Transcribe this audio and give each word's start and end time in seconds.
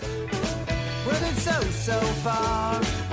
Well, 0.00 1.22
it's 1.30 1.42
so, 1.42 1.60
so 1.70 1.98
far. 2.22 3.11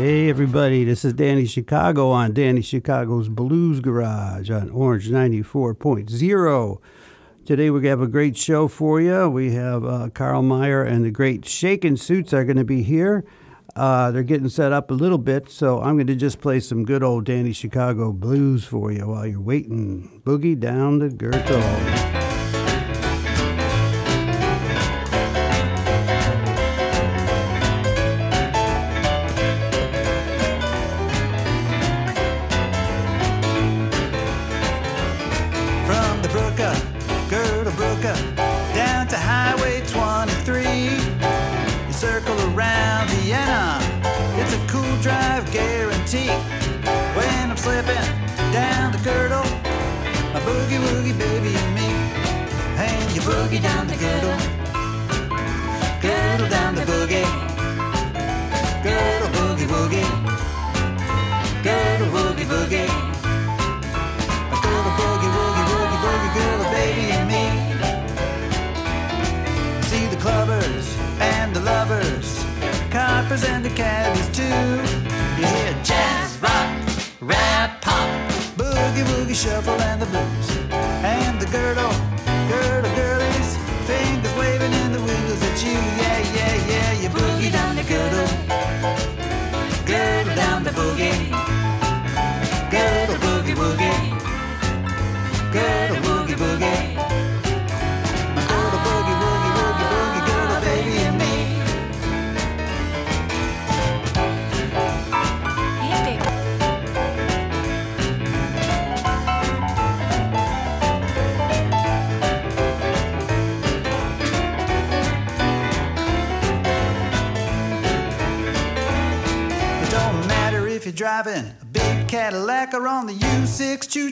Hey 0.00 0.30
everybody, 0.30 0.84
this 0.84 1.04
is 1.04 1.12
Danny 1.12 1.44
Chicago 1.44 2.08
on 2.08 2.32
Danny 2.32 2.62
Chicago's 2.62 3.28
Blues 3.28 3.80
Garage 3.80 4.50
on 4.50 4.70
Orange 4.70 5.10
94.0. 5.10 6.78
Today 7.44 7.68
we're 7.68 7.80
going 7.80 7.82
to 7.82 7.88
have 7.90 8.00
a 8.00 8.06
great 8.06 8.34
show 8.34 8.66
for 8.66 8.98
you. 8.98 9.28
We 9.28 9.52
have 9.52 9.84
uh, 9.84 10.08
Carl 10.08 10.40
Meyer 10.40 10.82
and 10.82 11.04
the 11.04 11.10
great 11.10 11.44
Shakin' 11.44 11.98
Suits 11.98 12.32
are 12.32 12.46
going 12.46 12.56
to 12.56 12.64
be 12.64 12.82
here. 12.82 13.26
Uh, 13.76 14.10
they're 14.10 14.22
getting 14.22 14.48
set 14.48 14.72
up 14.72 14.90
a 14.90 14.94
little 14.94 15.18
bit, 15.18 15.50
so 15.50 15.82
I'm 15.82 15.96
going 15.96 16.06
to 16.06 16.16
just 16.16 16.40
play 16.40 16.60
some 16.60 16.86
good 16.86 17.02
old 17.02 17.26
Danny 17.26 17.52
Chicago 17.52 18.10
blues 18.10 18.64
for 18.64 18.90
you 18.90 19.06
while 19.06 19.26
you're 19.26 19.38
waiting. 19.38 20.22
Boogie 20.24 20.58
down 20.58 21.00
the 21.00 21.10
Gürtel. 21.10 22.09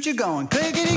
U6 0.08 0.14
choo 0.14 0.14
you're 0.14 0.16
going 0.16 0.48
clickety 0.48 0.78
clack. 0.78 0.87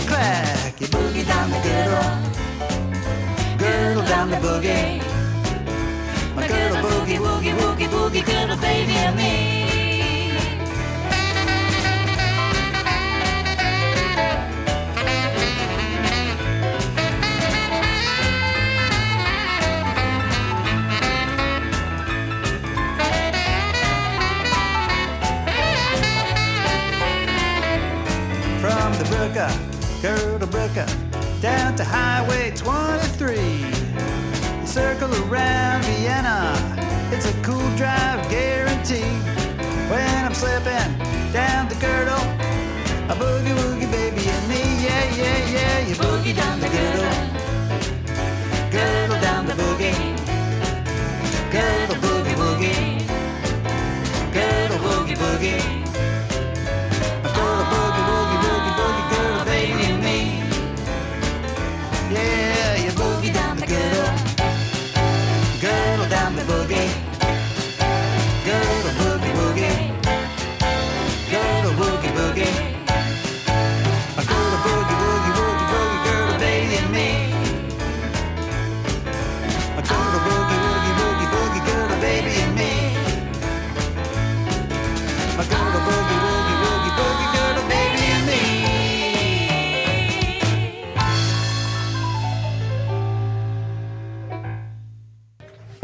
It's 37.24 37.38
a 37.38 37.42
cool 37.44 37.76
drive 37.76 38.11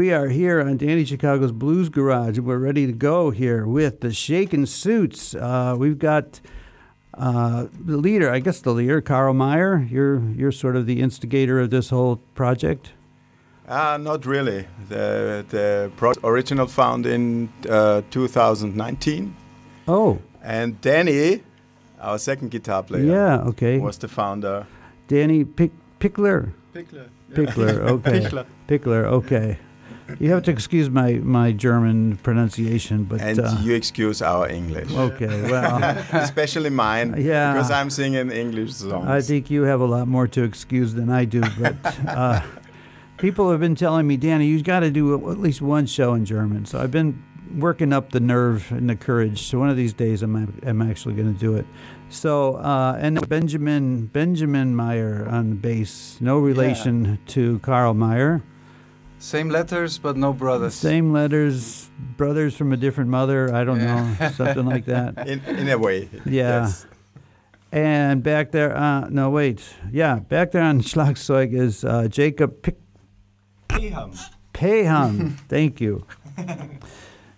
We 0.08 0.14
are 0.14 0.28
here 0.28 0.58
on 0.62 0.78
Danny 0.78 1.04
Chicago's 1.04 1.52
Blues 1.52 1.90
Garage, 1.90 2.38
and 2.38 2.46
we're 2.46 2.56
ready 2.56 2.86
to 2.86 2.94
go 2.94 3.28
here 3.28 3.66
with 3.66 4.00
the 4.00 4.10
Shakin' 4.10 4.64
Suits. 4.64 5.34
Uh, 5.34 5.76
we've 5.78 5.98
got 5.98 6.40
uh, 7.12 7.66
the 7.78 7.98
leader, 7.98 8.30
I 8.30 8.38
guess 8.38 8.62
the 8.62 8.72
leader, 8.72 9.02
Carl 9.02 9.34
Meyer. 9.34 9.86
You're 9.90 10.20
you're 10.30 10.50
sort 10.50 10.76
of 10.76 10.86
the 10.86 11.02
instigator 11.02 11.60
of 11.60 11.68
this 11.68 11.90
whole 11.90 12.16
project. 12.34 12.92
Uh, 13.68 13.98
not 14.00 14.24
really. 14.24 14.66
The 14.88 15.44
the 15.50 15.90
pro- 15.98 16.14
original 16.24 16.66
found 16.68 17.04
in 17.04 17.50
uh, 17.68 18.00
2019, 18.10 19.36
Oh, 19.88 20.20
and 20.42 20.80
Danny, 20.80 21.42
our 22.00 22.16
second 22.16 22.50
guitar 22.50 22.82
player, 22.82 23.04
yeah, 23.04 23.40
okay. 23.50 23.78
was 23.78 23.98
the 23.98 24.08
founder. 24.08 24.66
Danny 25.06 25.44
Pick, 25.44 25.72
Pickler. 26.00 26.54
Pickler. 26.72 27.10
Pickler, 27.34 27.78
okay. 27.90 28.20
Pickler. 28.20 28.46
Pickler, 28.66 29.04
okay. 29.04 29.58
You 30.18 30.32
have 30.32 30.42
to 30.44 30.50
excuse 30.50 30.88
my, 30.90 31.14
my 31.14 31.52
German 31.52 32.16
pronunciation, 32.22 33.04
but 33.04 33.20
And 33.20 33.38
uh, 33.38 33.56
you 33.60 33.74
excuse 33.74 34.22
our 34.22 34.48
English, 34.48 34.90
okay. 34.92 35.42
Well, 35.50 35.82
especially 36.12 36.70
mine, 36.70 37.14
Yeah. 37.18 37.52
because 37.52 37.70
I'm 37.70 37.90
singing 37.90 38.30
English 38.30 38.74
songs. 38.74 39.06
I 39.08 39.20
think 39.20 39.50
you 39.50 39.62
have 39.62 39.80
a 39.80 39.86
lot 39.86 40.08
more 40.08 40.26
to 40.28 40.42
excuse 40.42 40.94
than 40.94 41.10
I 41.10 41.24
do, 41.24 41.42
but 41.60 41.76
uh, 42.08 42.40
people 43.18 43.50
have 43.50 43.60
been 43.60 43.74
telling 43.74 44.06
me, 44.06 44.16
Danny, 44.16 44.46
you've 44.46 44.64
got 44.64 44.80
to 44.80 44.90
do 44.90 45.14
at 45.30 45.38
least 45.38 45.60
one 45.60 45.86
show 45.86 46.14
in 46.14 46.24
German. 46.24 46.64
So 46.64 46.80
I've 46.80 46.90
been 46.90 47.22
working 47.56 47.92
up 47.92 48.10
the 48.12 48.20
nerve 48.20 48.70
and 48.72 48.88
the 48.88 48.96
courage. 48.96 49.42
So 49.42 49.58
one 49.58 49.70
of 49.70 49.76
these 49.76 49.92
days, 49.92 50.22
I'm 50.22 50.60
I'm 50.66 50.82
actually 50.82 51.14
going 51.14 51.32
to 51.32 51.38
do 51.38 51.56
it. 51.56 51.66
So 52.10 52.56
uh, 52.56 52.96
and 53.00 53.26
Benjamin 53.28 54.06
Benjamin 54.06 54.74
Meyer 54.74 55.26
on 55.28 55.50
the 55.50 55.56
bass, 55.56 56.18
no 56.20 56.38
relation 56.38 57.18
to 57.28 57.58
Carl 57.60 57.94
Meyer. 57.94 58.42
Same 59.18 59.48
letters, 59.50 59.98
but 59.98 60.16
no 60.16 60.32
brothers. 60.32 60.74
Same 60.74 61.12
letters, 61.12 61.90
brothers 62.16 62.56
from 62.56 62.72
a 62.72 62.76
different 62.76 63.10
mother. 63.10 63.52
I 63.54 63.64
don't 63.64 63.80
Yeah. 63.80 64.14
know, 64.20 64.28
something 64.30 64.64
like 64.64 64.84
that. 64.86 65.26
In, 65.28 65.40
in 65.44 65.68
a 65.68 65.76
way. 65.78 66.08
Yeah. 66.24 66.62
Yes. 66.66 66.86
And 67.72 68.22
back 68.22 68.52
there, 68.52 68.74
uh, 68.76 69.08
no 69.10 69.28
wait, 69.30 69.60
yeah, 69.92 70.20
back 70.20 70.52
there 70.52 70.62
on 70.62 70.80
Schlagzeug 70.90 71.52
is 71.52 71.84
uh, 71.84 72.08
Jacob 72.08 72.62
Pick. 72.62 72.78
Payham. 74.54 75.36
Thank 75.48 75.80
you. 75.80 76.04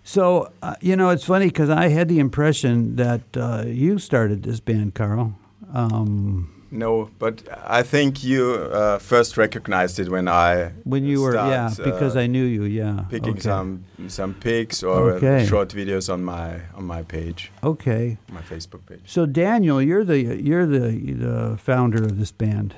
So, 0.05 0.51
uh, 0.63 0.75
you 0.81 0.97
know, 0.97 1.11
it's 1.11 1.25
funny 1.25 1.47
because 1.47 1.69
I 1.71 1.89
had 1.89 2.09
the 2.09 2.19
impression 2.19 2.97
that 2.97 3.23
uh, 3.37 3.65
you 3.67 3.99
started 3.99 4.43
this 4.43 4.61
band, 4.61 4.95
Carl. 4.95 5.35
Um, 5.73 6.60
No, 6.73 7.11
but 7.19 7.43
I 7.67 7.83
think 7.83 8.23
you 8.23 8.53
uh, 8.73 8.99
first 8.99 9.37
recognized 9.37 9.99
it 9.99 10.09
when 10.09 10.29
I 10.29 10.71
when 10.85 11.05
you 11.05 11.21
were, 11.21 11.35
yeah, 11.35 11.71
because 11.77 12.15
uh, 12.17 12.21
I 12.21 12.27
knew 12.29 12.45
you, 12.45 12.63
yeah. 12.65 13.05
picking 13.11 13.33
okay. 13.33 13.41
some 13.41 13.85
some 14.09 14.35
pics 14.35 14.83
or 14.85 15.13
uh, 15.13 15.15
Okay. 15.17 15.47
short 15.47 15.71
videos 15.71 16.09
on 16.13 16.23
my 16.23 16.61
on 16.77 16.85
my 16.85 17.03
page, 17.03 17.51
Okay. 17.65 18.19
my 18.31 18.41
Facebook 18.43 18.87
page. 18.87 19.01
So, 19.07 19.27
Daniel, 19.27 19.83
you're 19.83 20.05
the 20.05 20.19
you're 20.21 20.67
the 20.67 20.91
the 21.13 21.57
founder 21.59 22.05
of 22.05 22.19
this 22.19 22.31
band. 22.31 22.75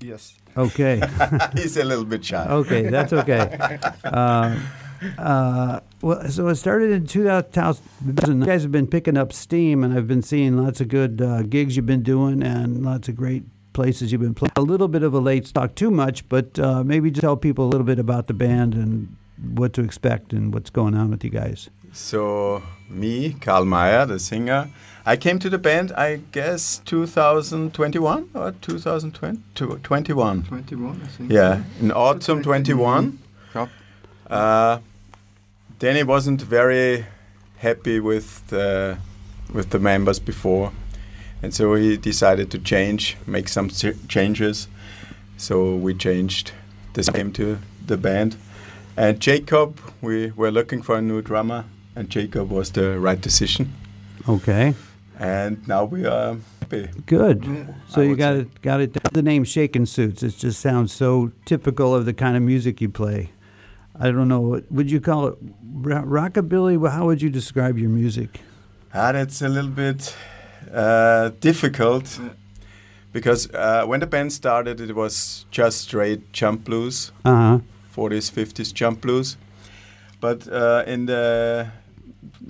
Yes. 0.00 0.34
Okay. 0.56 1.00
He's 1.54 1.76
a 1.76 1.84
little 1.84 2.04
bit 2.04 2.24
shy. 2.24 2.46
Okay, 2.46 2.88
that's 2.90 3.12
okay. 3.12 3.78
Uh, 4.04 4.58
uh, 5.18 5.80
well, 6.00 6.28
so 6.28 6.48
it 6.48 6.56
started 6.56 6.90
in 6.90 7.06
2000. 7.06 7.82
You 8.06 8.44
guys 8.44 8.62
have 8.62 8.72
been 8.72 8.86
picking 8.86 9.16
up 9.16 9.32
steam, 9.32 9.84
and 9.84 9.92
I've 9.94 10.08
been 10.08 10.22
seeing 10.22 10.56
lots 10.56 10.80
of 10.80 10.88
good 10.88 11.20
uh, 11.20 11.42
gigs 11.42 11.76
you've 11.76 11.86
been 11.86 12.02
doing, 12.02 12.42
and 12.42 12.84
lots 12.84 13.08
of 13.08 13.16
great 13.16 13.44
places 13.72 14.10
you've 14.10 14.20
been 14.20 14.34
playing. 14.34 14.52
A 14.56 14.60
little 14.60 14.88
bit 14.88 15.02
of 15.02 15.14
a 15.14 15.20
late 15.20 15.46
stock, 15.46 15.74
too 15.74 15.90
much, 15.90 16.28
but 16.28 16.58
uh, 16.58 16.82
maybe 16.84 17.10
just 17.10 17.20
tell 17.20 17.36
people 17.36 17.64
a 17.64 17.70
little 17.70 17.86
bit 17.86 17.98
about 17.98 18.26
the 18.26 18.34
band 18.34 18.74
and 18.74 19.16
what 19.54 19.72
to 19.74 19.82
expect 19.82 20.32
and 20.32 20.52
what's 20.52 20.70
going 20.70 20.94
on 20.94 21.10
with 21.10 21.22
you 21.22 21.30
guys. 21.30 21.70
So 21.92 22.62
me, 22.88 23.34
Karl 23.34 23.64
Meyer, 23.64 24.04
the 24.04 24.18
singer, 24.18 24.70
I 25.06 25.16
came 25.16 25.38
to 25.38 25.48
the 25.48 25.58
band, 25.58 25.92
I 25.92 26.16
guess 26.32 26.82
2021 26.84 28.30
or 28.34 28.52
2020, 28.52 29.40
21. 29.54 30.42
21, 30.42 31.02
I 31.02 31.06
think. 31.06 31.32
Yeah, 31.32 31.62
in 31.80 31.92
autumn 31.92 32.42
21. 32.42 33.18
Yep. 33.54 33.68
Uh, 34.28 34.78
Danny 35.78 36.02
wasn't 36.02 36.42
very 36.42 37.06
happy 37.58 38.00
with 38.00 38.46
the 38.48 38.98
with 39.52 39.70
the 39.70 39.78
members 39.78 40.18
before, 40.18 40.72
and 41.42 41.54
so 41.54 41.74
he 41.74 41.96
decided 41.96 42.50
to 42.50 42.58
change, 42.58 43.16
make 43.26 43.48
some 43.48 43.68
changes. 44.08 44.68
So 45.36 45.76
we 45.76 45.94
changed 45.94 46.52
the 46.94 47.10
name 47.14 47.32
to 47.32 47.58
the 47.86 47.96
band. 47.96 48.36
And 48.96 49.20
Jacob, 49.20 49.78
we 50.02 50.32
were 50.32 50.50
looking 50.50 50.82
for 50.82 50.96
a 50.96 51.00
new 51.02 51.22
drummer, 51.22 51.64
and 51.94 52.10
Jacob 52.10 52.50
was 52.50 52.70
the 52.72 52.98
right 52.98 53.20
decision. 53.20 53.72
Okay, 54.28 54.74
And 55.18 55.66
now 55.68 55.84
we 55.84 56.04
are 56.04 56.36
happy. 56.60 56.88
good. 57.06 57.42
Mm, 57.42 57.74
so 57.88 58.00
I 58.00 58.04
you 58.04 58.16
got 58.16 58.34
say. 58.34 58.40
it, 58.40 58.62
got 58.62 58.80
it. 58.80 58.92
The 59.12 59.22
name 59.22 59.44
Shakin' 59.44 59.86
Suits. 59.86 60.22
It 60.24 60.36
just 60.36 60.60
sounds 60.60 60.92
so 60.92 61.30
typical 61.44 61.94
of 61.94 62.04
the 62.04 62.12
kind 62.12 62.36
of 62.36 62.42
music 62.42 62.80
you 62.80 62.88
play. 62.90 63.30
I 64.00 64.10
don't 64.10 64.28
know. 64.28 64.62
Would 64.70 64.90
you 64.90 65.00
call 65.00 65.26
it 65.28 65.36
rockabilly? 65.82 66.90
How 66.90 67.06
would 67.06 67.20
you 67.22 67.30
describe 67.30 67.78
your 67.78 67.90
music? 67.90 68.40
And 68.92 69.16
it's 69.16 69.42
a 69.42 69.48
little 69.48 69.70
bit 69.70 70.14
uh, 70.72 71.30
difficult 71.40 72.20
because 73.12 73.48
uh, 73.52 73.84
when 73.86 74.00
the 74.00 74.06
band 74.06 74.32
started, 74.32 74.80
it 74.80 74.94
was 74.94 75.46
just 75.50 75.80
straight 75.80 76.32
jump 76.32 76.64
blues, 76.64 77.12
Uh 77.24 77.34
huh. 77.34 77.58
40s, 77.96 78.30
50s 78.30 78.72
jump 78.72 79.00
blues. 79.00 79.36
But 80.20 80.48
uh, 80.48 80.84
in 80.86 81.06
the 81.06 81.68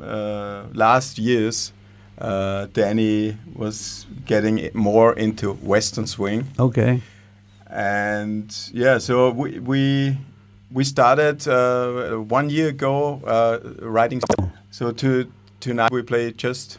uh, 0.00 0.62
last 0.74 1.18
years, 1.18 1.72
uh, 2.18 2.66
Danny 2.72 3.36
was 3.54 4.06
getting 4.26 4.70
more 4.74 5.12
into 5.14 5.52
Western 5.62 6.06
swing, 6.06 6.46
Okay. 6.58 7.00
and 7.70 8.54
yeah, 8.72 8.98
so 8.98 9.30
we 9.30 9.58
we 9.60 10.16
we 10.70 10.84
started 10.84 11.46
uh, 11.48 12.16
one 12.18 12.50
year 12.50 12.68
ago 12.68 13.20
uh, 13.26 13.58
writing. 13.80 14.20
So 14.70 14.92
to 14.92 15.30
tonight 15.60 15.90
we 15.92 16.02
play 16.02 16.32
just 16.32 16.78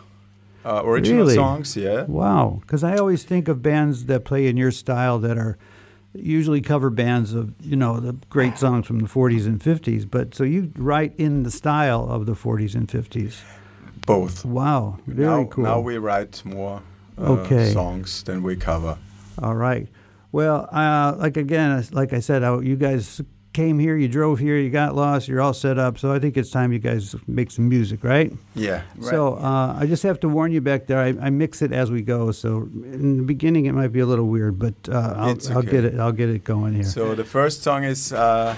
uh, 0.66 0.82
original 0.86 1.22
Really? 1.22 1.36
songs. 1.36 1.76
Yeah. 1.76 2.04
Wow. 2.04 2.60
Because 2.62 2.84
I 2.84 2.98
always 2.98 3.24
think 3.24 3.48
of 3.48 3.62
bands 3.62 4.06
that 4.06 4.26
play 4.26 4.48
in 4.48 4.58
your 4.58 4.72
style 4.72 5.20
that 5.20 5.38
are 5.38 5.58
usually 6.14 6.62
cover 6.62 6.90
bands 6.90 7.34
of 7.34 7.54
you 7.62 7.76
know 7.76 8.00
the 8.00 8.14
great 8.30 8.58
songs 8.58 8.88
from 8.88 9.00
the 9.00 9.08
40s 9.08 9.46
and 9.46 9.60
50s. 9.60 10.10
But 10.10 10.36
so 10.36 10.44
you 10.44 10.72
write 10.78 11.14
in 11.18 11.44
the 11.44 11.52
style 11.52 12.08
of 12.10 12.26
the 12.26 12.34
40s 12.34 12.76
and 12.76 12.88
50s. 12.88 13.42
Both. 14.06 14.46
Wow. 14.46 14.98
Very 15.08 15.28
now, 15.44 15.50
cool. 15.50 15.64
now 15.66 15.80
we 15.80 15.98
write 15.98 16.44
more 16.46 16.82
uh, 17.18 17.32
Okay. 17.34 17.74
songs 17.74 18.24
than 18.24 18.42
we 18.44 18.56
cover. 18.56 18.98
All 19.42 19.56
right. 19.56 19.88
Well, 20.32 20.68
uh, 20.72 21.16
like 21.18 21.38
again, 21.38 21.84
like 21.92 22.14
I 22.14 22.20
said, 22.20 22.44
I, 22.44 22.60
you 22.62 22.76
guys 22.76 23.22
came 23.54 23.80
here, 23.80 23.98
you 23.98 24.08
drove 24.08 24.40
here, 24.40 24.58
you 24.58 24.70
got 24.70 24.96
lost, 24.96 25.28
you're 25.28 25.42
all 25.42 25.54
set 25.54 25.78
up. 25.80 25.98
So 25.98 26.12
I 26.14 26.20
think 26.20 26.38
it's 26.38 26.50
time 26.52 26.72
you 26.72 26.80
guys 26.80 27.16
make 27.28 27.52
some 27.52 27.68
music, 27.68 28.04
right? 28.04 28.32
Yeah. 28.56 28.84
So 29.02 29.36
uh, 29.36 29.76
I 29.80 29.86
just 29.86 30.04
have 30.04 30.20
to 30.22 30.30
warn 30.30 30.52
you 30.52 30.62
back 30.62 30.88
there. 30.88 31.00
I, 31.00 31.16
I 31.20 31.30
mix 31.30 31.62
it 31.62 31.72
as 31.72 31.90
we 31.92 32.02
go. 32.02 32.32
So 32.32 32.70
in 32.74 33.18
the 33.18 33.24
beginning, 33.24 33.66
it 33.66 33.74
might 33.74 33.90
be 33.92 34.00
a 34.02 34.06
little 34.06 34.28
weird, 34.28 34.60
but 34.60 34.76
uh, 34.90 35.14
I'll, 35.18 35.30
It's 35.32 35.50
I'll 35.50 35.62
get 35.64 35.84
it. 35.86 36.00
I'll 36.00 36.12
get 36.12 36.30
it 36.30 36.44
going 36.44 36.74
here. 36.74 36.84
So 36.84 37.16
the 37.16 37.26
first 37.26 37.64
song 37.64 37.84
is 37.84 38.14
uh, 38.14 38.56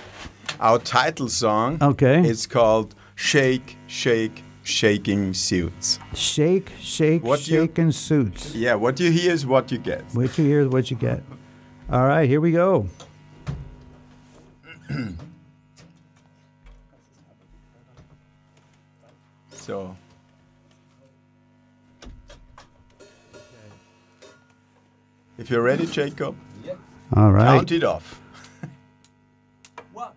our 0.60 0.80
title 0.80 1.30
song. 1.30 1.78
okay. 1.82 2.22
It's 2.22 2.46
called 2.46 2.94
"Shake, 3.16 3.78
Shake, 3.88 4.44
Shaking 4.64 5.34
Suits." 5.34 6.00
shake, 6.14 6.72
shake, 6.80 7.24
What 7.24 7.48
you- 7.48 7.92
suits. 7.92 8.54
Yeah, 8.54 8.76
what 8.76 9.00
you 9.00 9.10
hear 9.12 9.32
is 9.32 9.46
what 9.46 9.72
you 9.72 9.78
get. 9.78 10.04
What 10.14 10.38
you 10.38 10.46
hear 10.46 10.62
is 10.62 10.68
what 10.68 10.92
you 10.92 10.98
get. 10.98 11.24
All 11.90 12.06
right, 12.06 12.28
here 12.28 12.42
we 12.42 12.52
go. 12.52 12.88
So. 19.52 19.96
If 25.38 25.50
you're 25.50 25.62
ready, 25.62 25.86
Jacob, 25.86 26.36
All 27.16 27.32
right. 27.32 27.58
count 27.58 27.72
it 27.72 27.84
off. 27.84 28.20
Well, 29.94 30.16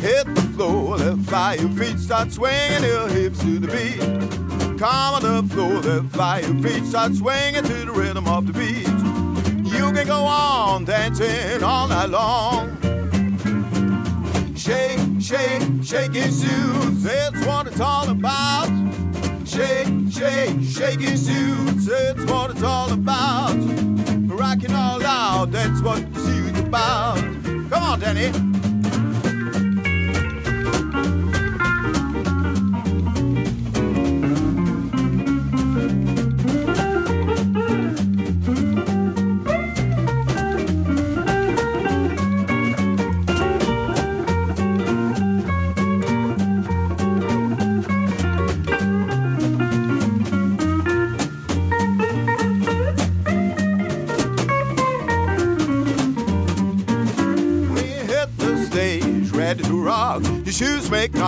Hit 0.00 0.24
the 0.34 0.50
floor, 0.54 0.96
let 0.96 1.18
fly 1.18 1.54
your 1.54 1.68
feet, 1.70 1.98
start 1.98 2.32
swinging 2.32 2.82
your 2.82 3.08
hips 3.08 3.40
to 3.40 3.58
the 3.58 3.66
beat. 3.68 4.00
Come 4.78 5.14
on 5.14 5.22
the 5.22 5.54
floor, 5.54 5.74
let 5.80 6.04
fly 6.12 6.40
your 6.40 6.58
feet, 6.62 6.86
start 6.86 7.14
swinging 7.14 7.62
to 7.64 7.84
the 7.84 7.92
rhythm 7.92 8.26
of 8.26 8.46
the 8.46 8.54
beat. 8.54 8.88
You 9.70 9.92
can 9.92 10.06
go 10.06 10.24
on 10.24 10.86
dancing 10.86 11.62
all 11.62 11.88
night 11.88 12.08
long. 12.08 12.78
Shake, 14.56 14.98
shake, 15.20 15.62
shake 15.84 16.14
your 16.14 16.30
suits, 16.30 17.02
that's 17.02 17.46
what 17.46 17.66
it's 17.66 17.80
all 17.80 18.08
about. 18.08 18.68
Shake, 19.44 19.88
shake, 20.10 20.62
shake 20.62 21.00
your 21.00 21.16
suits, 21.16 21.84
that's 21.86 22.24
what 22.24 22.50
it's 22.52 22.62
all 22.62 22.90
about. 22.90 23.56
Rocking 24.26 24.74
all 24.74 25.04
out, 25.04 25.50
that's 25.50 25.82
what 25.82 26.12
the 26.14 26.20
suit's 26.20 26.60
about. 26.60 27.41
Come 27.82 27.94
on, 27.94 27.98
Danny. 27.98 28.51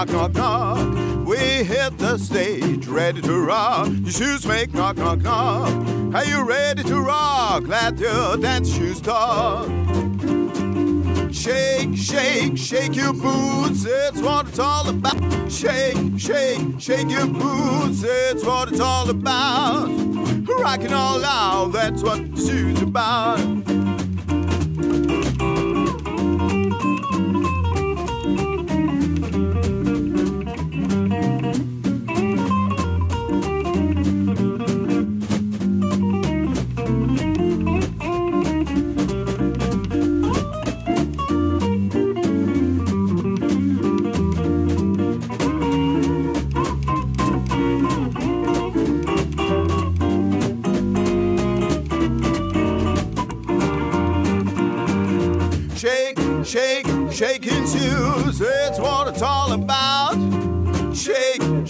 Knock, 0.07 0.35
knock, 0.35 0.77
knock. 0.77 1.27
We 1.27 1.37
hit 1.37 1.99
the 1.99 2.19
stage, 2.19 2.87
ready 2.87 3.21
to 3.23 3.45
rock. 3.45 3.89
Your 3.89 4.11
shoes 4.11 4.47
make 4.47 4.75
knock, 4.75 4.97
knock, 4.97 5.21
knock. 5.21 6.15
Are 6.15 6.25
you 6.25 6.45
ready 6.45 6.83
to 6.85 7.01
rock? 7.01 7.67
Let 7.67 7.99
your 7.99 8.37
dance 8.37 8.75
shoes 8.75 9.01
talk. 9.01 9.69
Shake, 11.33 11.97
shake, 11.97 12.57
shake 12.57 12.95
your 12.95 13.13
boots, 13.13 13.85
it's 13.87 14.21
what 14.21 14.49
it's 14.49 14.59
all 14.59 14.89
about. 14.89 15.51
Shake, 15.51 16.19
shake, 16.19 16.81
shake 16.81 17.11
your 17.11 17.27
boots, 17.27 18.03
it's 18.05 18.45
what 18.45 18.69
it's 18.69 18.81
all 18.81 19.09
about. 19.11 19.89
Rocking 20.47 20.93
all 20.93 21.25
out, 21.25 21.73
that's 21.73 22.03
what 22.03 22.35
the 22.35 22.41
shoes 22.41 22.83
about. 22.83 23.64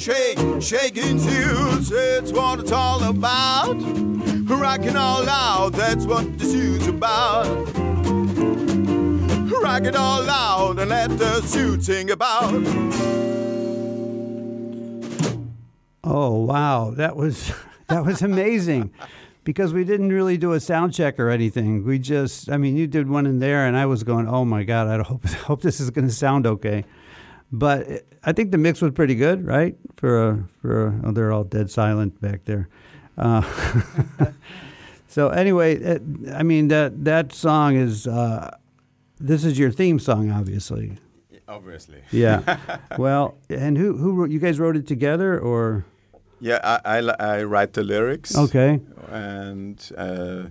Shake, 0.04 0.36
shaking 0.60 1.18
shoes, 1.18 1.90
it's 1.90 2.30
what 2.30 2.60
it's 2.60 2.72
all 2.72 3.02
about. 3.04 3.72
Rocking 4.46 4.96
all 4.96 5.26
out, 5.26 5.72
that's 5.72 6.04
what 6.04 6.38
the 6.38 6.44
shoes 6.44 6.86
about. 6.86 7.46
Rock 9.62 9.84
it 9.84 9.96
all 9.96 10.28
out 10.28 10.78
and 10.78 10.90
let 10.90 11.08
the 11.18 11.40
suit 11.40 11.84
sing 11.84 12.10
about. 12.10 12.52
Oh 16.04 16.44
wow, 16.44 16.90
that 16.90 17.16
was 17.16 17.50
that 17.86 18.04
was 18.04 18.20
amazing. 18.20 18.92
because 19.44 19.72
we 19.72 19.84
didn't 19.84 20.10
really 20.10 20.36
do 20.36 20.52
a 20.52 20.60
sound 20.60 20.92
check 20.92 21.18
or 21.18 21.30
anything. 21.30 21.82
We 21.82 21.98
just, 21.98 22.50
I 22.50 22.58
mean, 22.58 22.76
you 22.76 22.86
did 22.86 23.08
one 23.08 23.24
in 23.24 23.38
there, 23.38 23.66
and 23.66 23.74
I 23.74 23.86
was 23.86 24.04
going, 24.04 24.28
"Oh 24.28 24.44
my 24.44 24.64
god, 24.64 24.86
I 24.88 25.02
hope 25.02 25.24
hope 25.46 25.62
this 25.62 25.80
is 25.80 25.88
going 25.88 26.06
to 26.06 26.12
sound 26.12 26.46
okay." 26.46 26.84
But 27.58 28.02
I 28.24 28.32
think 28.32 28.50
the 28.50 28.58
mix 28.58 28.82
was 28.82 28.90
pretty 28.92 29.14
good, 29.14 29.46
right? 29.46 29.76
For 29.96 30.28
a 30.28 30.44
for 30.60 30.86
a, 30.88 31.00
oh, 31.04 31.12
they're 31.12 31.32
all 31.32 31.44
dead 31.44 31.70
silent 31.70 32.20
back 32.20 32.44
there. 32.46 32.68
Uh, 33.16 33.42
so 35.08 35.28
anyway, 35.28 35.76
it, 35.76 36.02
I 36.32 36.42
mean 36.42 36.68
that 36.68 37.04
that 37.04 37.32
song 37.32 37.76
is 37.76 38.06
uh, 38.06 38.50
this 39.20 39.44
is 39.44 39.58
your 39.58 39.70
theme 39.70 39.98
song, 39.98 40.30
obviously. 40.30 40.98
Obviously. 41.46 42.02
Yeah. 42.10 42.58
well, 42.98 43.36
and 43.48 43.78
who 43.78 43.96
who 43.96 44.14
wrote, 44.14 44.30
you 44.30 44.40
guys 44.40 44.58
wrote 44.58 44.76
it 44.76 44.86
together 44.86 45.38
or 45.38 45.84
Yeah, 46.40 46.58
I, 46.84 46.98
I, 46.98 47.14
I 47.38 47.44
write 47.44 47.74
the 47.74 47.84
lyrics. 47.84 48.36
okay? 48.36 48.80
And 49.10 49.78
uh, 49.96 50.48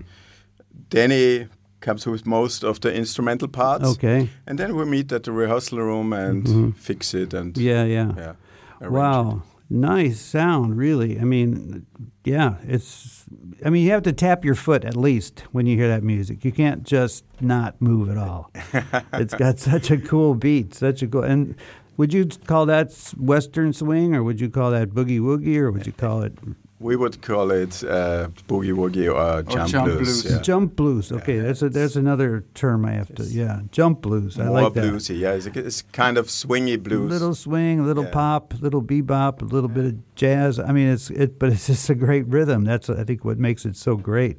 Danny 0.90 1.48
comes 1.84 2.08
with 2.08 2.26
most 2.26 2.64
of 2.64 2.80
the 2.82 2.92
instrumental 2.92 3.48
parts. 3.48 3.86
Okay. 3.86 4.30
And 4.48 4.58
then 4.58 4.76
we 4.76 4.86
meet 4.86 5.12
at 5.12 5.24
the 5.24 5.32
rehearsal 5.32 5.80
room 5.80 6.14
and 6.14 6.76
fix 6.76 7.14
it 7.14 7.34
and 7.34 7.54
Mm-hmm. 7.54 7.62
Yeah, 7.62 7.84
yeah. 7.84 8.36
yeah, 8.82 8.88
Wow. 8.88 9.44
Nice 9.70 10.20
sound, 10.20 10.78
really. 10.78 11.20
I 11.20 11.24
mean, 11.24 11.86
yeah, 12.24 12.56
it's 12.68 13.26
I 13.66 13.70
mean, 13.70 13.84
you 13.86 13.92
have 13.92 14.04
to 14.04 14.14
tap 14.14 14.46
your 14.46 14.56
foot 14.56 14.86
at 14.86 14.96
least 14.96 15.46
when 15.52 15.66
you 15.66 15.78
hear 15.78 15.88
that 15.88 16.04
music. 16.04 16.46
You 16.46 16.52
can't 16.52 16.84
just 16.84 17.26
not 17.42 17.82
move 17.82 18.10
at 18.10 18.18
all. 18.18 18.52
it's 19.14 19.34
got 19.34 19.60
such 19.60 19.90
a 19.92 19.98
cool 19.98 20.36
beat, 20.36 20.74
such 20.74 21.02
a 21.02 21.08
cool 21.08 21.24
and 21.24 21.56
would 21.98 22.14
you 22.14 22.26
call 22.46 22.66
that 22.66 22.92
western 23.18 23.74
swing 23.74 24.16
or 24.16 24.24
would 24.24 24.42
you 24.42 24.50
call 24.50 24.72
that 24.72 24.90
boogie 24.90 25.20
woogie 25.20 25.58
or 25.58 25.72
would 25.72 25.86
you 25.86 25.94
call 25.94 26.22
it 26.24 26.34
it. 26.34 26.56
We 26.84 26.96
would 26.98 27.22
call 27.22 27.50
it 27.52 27.82
uh, 27.84 28.28
boogie 28.50 28.74
woogie 28.74 29.08
or 29.08 29.42
jump, 29.44 29.72
jump 29.72 29.86
blues. 29.86 30.24
blues. 30.24 30.32
Yeah. 30.34 30.42
jump 30.42 30.76
blues? 30.76 31.12
Okay, 31.12 31.40
that's 31.40 31.62
a, 31.62 31.70
that's 31.70 31.96
another 31.96 32.44
term 32.54 32.86
I 32.86 32.92
have 32.92 33.16
to. 33.16 33.24
Yeah, 33.24 33.62
jump 33.72 34.02
blues. 34.02 34.38
I 34.38 34.46
More 34.46 34.62
like 34.64 34.74
that. 34.74 34.84
bluesy. 34.84 35.18
Yeah, 35.18 35.32
it's, 35.32 35.46
it's 35.48 35.82
kind 35.94 36.18
of 36.18 36.28
swingy 36.28 36.78
blues. 36.82 37.10
Little 37.10 37.34
swing, 37.36 37.80
a 37.80 37.84
little 37.84 38.04
Yeah. 38.04 38.12
pop, 38.12 38.54
a 38.54 38.58
little 38.58 38.82
bebop, 38.82 39.42
a 39.42 39.46
little 39.46 39.70
bit 39.70 39.86
of 39.86 40.16
jazz. 40.16 40.60
I 40.60 40.72
mean, 40.74 40.90
it's 40.90 41.10
it, 41.10 41.40
but 41.40 41.50
it's 41.54 41.68
just 41.68 41.90
a 41.90 41.96
great 41.96 42.28
rhythm. 42.28 42.66
That's 42.66 42.90
I 42.90 43.04
think 43.06 43.24
what 43.24 43.38
makes 43.40 43.66
it 43.66 43.76
so 43.78 43.96
great, 43.96 44.38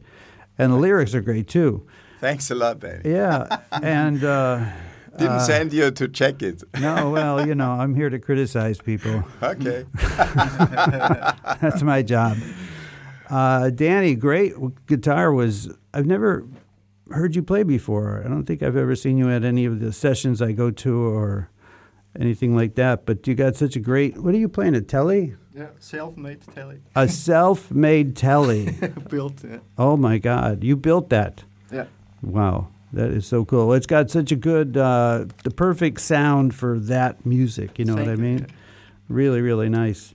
and 0.58 0.70
the 0.72 0.76
lyrics 0.76 1.14
are 1.14 1.22
great 1.22 1.48
too. 1.48 1.86
Thanks 2.20 2.50
a 2.50 2.54
lot, 2.54 2.78
baby. 2.78 3.08
Yeah, 3.10 3.60
and 3.72 4.22
uh, 4.22 4.66
Didn't 5.18 5.40
send 5.40 5.72
you 5.72 5.90
to 5.90 6.08
check 6.08 6.42
it. 6.42 6.62
no, 6.80 7.10
well, 7.10 7.46
you 7.46 7.54
know, 7.54 7.70
I'm 7.72 7.94
here 7.94 8.10
to 8.10 8.18
criticize 8.18 8.78
people. 8.78 9.24
okay. 9.42 9.86
That's 11.60 11.82
my 11.82 12.02
job. 12.02 12.36
Uh, 13.30 13.70
Danny, 13.70 14.14
great 14.14 14.54
guitar 14.86 15.32
was. 15.32 15.70
I've 15.92 16.06
never 16.06 16.46
heard 17.10 17.36
you 17.36 17.42
play 17.42 17.62
before. 17.62 18.22
I 18.24 18.28
don't 18.28 18.44
think 18.44 18.62
I've 18.62 18.76
ever 18.76 18.94
seen 18.96 19.16
you 19.18 19.30
at 19.30 19.44
any 19.44 19.64
of 19.64 19.80
the 19.80 19.92
sessions 19.92 20.42
I 20.42 20.52
go 20.52 20.70
to 20.70 21.06
or 21.06 21.50
anything 22.18 22.54
like 22.56 22.74
that. 22.74 23.06
But 23.06 23.26
you 23.26 23.34
got 23.34 23.56
such 23.56 23.76
a 23.76 23.80
great. 23.80 24.18
What 24.18 24.34
are 24.34 24.38
you 24.38 24.48
playing? 24.48 24.74
A 24.74 24.80
telly? 24.80 25.36
Yeah, 25.54 25.68
self-made 25.78 26.40
telly. 26.54 26.80
A 26.96 27.08
self-made 27.08 28.16
telly. 28.16 28.76
Built. 29.08 29.44
Yeah. 29.44 29.58
Oh 29.78 29.96
my 29.96 30.18
God! 30.18 30.64
You 30.64 30.76
built 30.76 31.10
that. 31.10 31.44
yeah. 31.72 31.86
Wow, 32.22 32.68
that 32.94 33.10
is 33.10 33.26
so 33.26 33.44
cool. 33.44 33.72
It's 33.72 33.86
got 33.86 34.10
such 34.10 34.32
a 34.32 34.36
good, 34.36 34.76
uh, 34.76 35.26
the 35.42 35.50
perfect 35.50 36.00
sound 36.00 36.54
for 36.54 36.78
that 36.78 37.24
music. 37.26 37.78
You 37.78 37.84
know 37.84 37.94
what 37.94 38.02
I 38.02 38.16
Thank 38.16 38.18
you. 38.18 38.24
mean? 38.24 38.46
Really, 39.08 39.40
really 39.40 39.68
nice. 39.68 40.14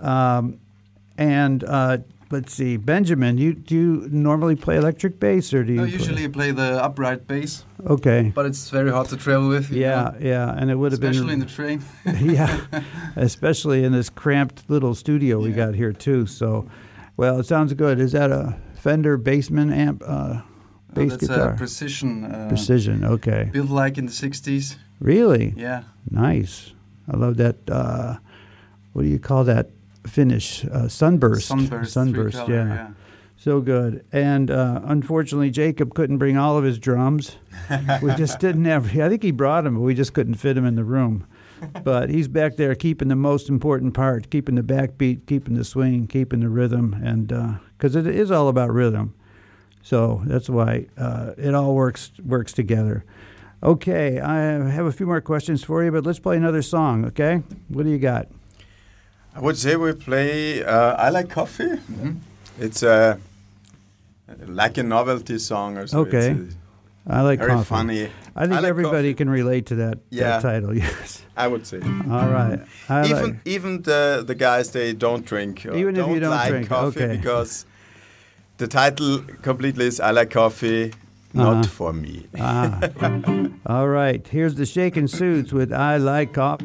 Um, 0.00 0.58
and 1.18 1.64
uh, 1.64 1.98
let's 2.30 2.52
see, 2.52 2.76
Benjamin, 2.76 3.38
you 3.38 3.54
do 3.54 3.74
you 3.74 4.08
normally 4.10 4.56
play 4.56 4.76
electric 4.76 5.18
bass 5.20 5.52
or 5.54 5.64
do 5.64 5.72
you? 5.72 5.78
No, 5.80 5.84
play- 5.84 5.92
usually 5.92 6.24
I 6.24 6.28
play 6.28 6.50
the 6.50 6.82
upright 6.82 7.26
bass, 7.26 7.64
Okay. 7.86 8.32
but 8.34 8.44
it's 8.46 8.68
very 8.70 8.90
hard 8.90 9.08
to 9.08 9.16
travel 9.16 9.48
with. 9.48 9.70
you 9.70 9.80
Yeah, 9.82 10.02
know, 10.02 10.14
yeah, 10.20 10.54
and 10.56 10.70
it 10.70 10.74
would 10.76 10.92
have 10.92 11.00
been 11.00 11.10
especially 11.12 11.32
in 11.34 11.40
the 11.40 11.46
train. 11.46 11.82
yeah, 12.20 12.60
especially 13.16 13.84
in 13.84 13.92
this 13.92 14.10
cramped 14.10 14.68
little 14.68 14.94
studio 14.94 15.40
we 15.40 15.50
Yeah. 15.50 15.56
got 15.56 15.74
here 15.74 15.92
too. 15.92 16.26
So, 16.26 16.68
well, 17.16 17.38
it 17.40 17.46
sounds 17.46 17.72
good. 17.74 17.98
Is 17.98 18.12
that 18.12 18.30
a 18.30 18.56
Fender 18.74 19.18
Bassman 19.18 19.74
amp? 19.74 20.02
Uh, 20.06 20.34
No, 20.34 20.42
bass 20.96 21.10
that's 21.10 21.26
guitar. 21.28 21.50
a 21.50 21.56
precision. 21.56 22.24
Uh, 22.24 22.48
Precision. 22.48 23.04
Okay. 23.04 23.50
Built 23.52 23.70
like 23.70 23.98
in 23.98 24.06
the 24.06 24.12
60s. 24.12 24.76
Really? 25.00 25.54
Yeah. 25.56 25.84
Nice. 26.10 26.72
I 27.10 27.16
love 27.16 27.36
that. 27.36 27.56
Uh, 27.70 28.16
what 28.92 29.02
do 29.02 29.08
you 29.08 29.18
call 29.18 29.44
that 29.44 29.70
finish? 30.06 30.64
Uh, 30.64 30.88
sunburst. 30.88 31.48
Sunburst. 31.48 31.92
Sunburst. 31.92 32.48
yeah. 32.48 32.66
yeah. 32.66 32.88
So 33.36 33.60
good. 33.60 34.04
And 34.12 34.50
uh, 34.50 34.80
unfortunately, 34.84 35.50
Jacob 35.50 35.94
couldn't 35.94 36.18
bring 36.18 36.36
all 36.36 36.56
of 36.56 36.64
his 36.64 36.78
drums. 36.78 37.36
we 38.02 38.14
just 38.14 38.40
didn't 38.40 38.64
have. 38.64 38.98
I 38.98 39.08
think 39.08 39.22
he 39.22 39.30
brought 39.30 39.64
them, 39.64 39.74
but 39.74 39.82
we 39.82 39.94
just 39.94 40.14
couldn't 40.14 40.34
fit 40.34 40.56
him 40.56 40.64
in 40.64 40.74
the 40.74 40.84
room. 40.84 41.26
But 41.84 42.10
he's 42.10 42.28
back 42.28 42.56
there 42.56 42.74
keeping 42.74 43.08
the 43.08 43.16
most 43.16 43.48
important 43.48 43.94
part, 43.94 44.30
keeping 44.30 44.56
the 44.56 44.62
backbeat, 44.62 45.26
keeping 45.26 45.54
the 45.54 45.64
swing, 45.64 46.06
keeping 46.06 46.40
the 46.40 46.48
rhythm, 46.48 46.94
and 47.02 47.28
because 47.76 47.96
it 47.96 48.06
is 48.06 48.30
all 48.30 48.48
about 48.48 48.72
rhythm. 48.72 49.14
So 49.86 50.20
that's 50.24 50.50
why 50.50 50.86
uh, 50.98 51.34
it 51.38 51.54
all 51.54 51.76
works 51.76 52.10
works 52.24 52.52
together. 52.52 53.04
Okay, 53.62 54.18
I 54.18 54.34
have 54.68 54.84
a 54.84 54.90
few 54.90 55.06
more 55.06 55.20
questions 55.20 55.62
for 55.62 55.84
you, 55.84 55.92
but 55.92 56.04
let's 56.04 56.18
play 56.18 56.36
another 56.36 56.60
song. 56.60 57.04
Okay, 57.04 57.44
what 57.68 57.84
do 57.84 57.90
you 57.90 57.98
got? 57.98 58.26
I 59.32 59.40
would 59.40 59.56
say 59.56 59.76
we 59.76 59.92
play 59.92 60.64
uh, 60.64 60.96
I 60.96 61.10
Like 61.10 61.30
Coffee. 61.30 61.76
Mm-hmm. 61.76 62.14
It's 62.58 62.82
a 62.82 63.20
like 64.48 64.76
a 64.76 64.82
novelty 64.82 65.38
song 65.38 65.78
or 65.78 65.86
so. 65.86 66.00
Okay. 66.00 66.36
I 67.06 67.22
like 67.22 67.38
very 67.38 67.52
coffee. 67.52 67.64
funny. 67.64 68.10
I 68.34 68.48
think 68.48 68.62
like 68.62 68.64
everybody 68.64 69.10
coffee. 69.10 69.14
can 69.14 69.30
relate 69.30 69.66
to 69.66 69.76
that, 69.76 69.98
Yeah. 70.10 70.40
that 70.40 70.42
title. 70.42 70.74
Yes. 70.82 71.22
I 71.36 71.46
would 71.46 71.64
say. 71.64 71.80
All 72.10 72.28
right. 72.28 72.58
I 72.88 73.04
even 73.04 73.22
like, 73.22 73.34
even 73.44 73.82
the 73.82 74.24
the 74.26 74.34
guys 74.34 74.72
they 74.72 74.94
don't 74.94 75.24
drink. 75.24 75.64
Even 75.64 75.96
if 75.96 76.08
you 76.08 76.18
don't 76.18 76.30
like 76.30 76.50
drink, 76.50 76.68
coffee 76.68 77.04
okay. 77.04 77.16
because 77.16 77.66
the 78.58 78.66
title 78.66 79.18
completely 79.42 79.86
is 79.86 80.00
I 80.00 80.10
like 80.12 80.30
coffee, 80.30 80.92
not 81.34 81.52
Uh-huh. 81.56 81.62
for 81.64 81.92
me. 81.92 82.26
ah. 82.40 82.80
All 83.66 83.88
right. 83.88 84.26
Here's 84.26 84.54
the 84.54 84.64
Shakin' 84.66 85.08
Suits 85.08 85.52
with 85.52 85.72
I 85.72 85.96
Like 85.98 86.32
Coffee. 86.34 86.64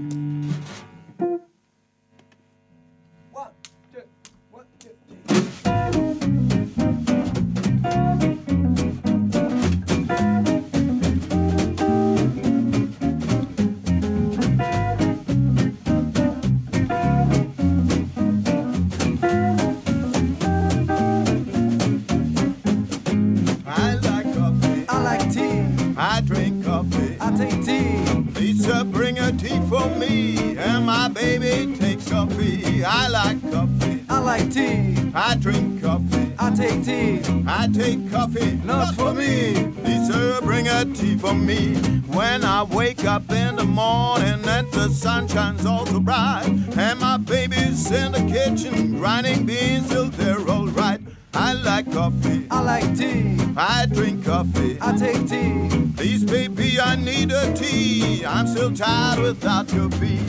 My 31.02 31.08
baby 31.08 31.76
takes 31.78 32.10
coffee. 32.10 32.84
I 32.84 33.08
like 33.08 33.42
coffee. 33.52 34.04
I 34.10 34.20
like 34.20 34.52
tea. 34.52 34.96
I 35.16 35.36
drink 35.36 35.82
coffee. 35.82 36.32
I 36.38 36.52
take 36.52 36.84
tea. 36.86 37.22
I 37.48 37.68
take 37.74 38.12
coffee, 38.12 38.60
Not 38.64 38.94
for 38.94 39.14
me. 39.14 39.72
Please, 39.84 40.08
sir, 40.08 40.40
bring 40.42 40.68
a 40.68 40.86
tea 40.86 41.18
for 41.18 41.34
me. 41.34 41.76
When 42.18 42.44
I 42.44 42.64
wake 42.64 43.04
up 43.06 43.32
in 43.32 43.56
the 43.56 43.64
morning 43.64 44.46
and 44.48 44.72
the 44.72 44.90
sun 44.90 45.28
shines 45.28 45.66
all 45.66 45.88
so 45.88 46.00
bright, 46.00 46.46
and 46.78 47.00
my 47.00 47.18
baby's 47.18 47.90
in 47.90 48.12
the 48.12 48.24
kitchen 48.36 48.98
grinding 49.00 49.46
beans 49.48 49.90
till 49.90 50.10
they're 50.10 50.48
all 50.48 50.68
right. 50.68 51.00
I 51.34 51.54
like 51.54 51.92
coffee. 51.92 52.46
I 52.52 52.62
like 52.62 52.98
tea. 52.98 53.38
I 53.56 53.86
drink 53.86 54.26
coffee. 54.26 54.78
I 54.82 54.96
take 54.98 55.28
tea. 55.28 55.70
Please, 55.96 56.26
baby, 56.26 56.80
I 56.80 56.96
need 56.96 57.32
a 57.32 57.54
tea. 57.54 58.26
I'm 58.26 58.48
still 58.48 58.74
tired 58.74 59.20
without 59.20 59.72
your 59.74 59.90
feet. 59.92 60.22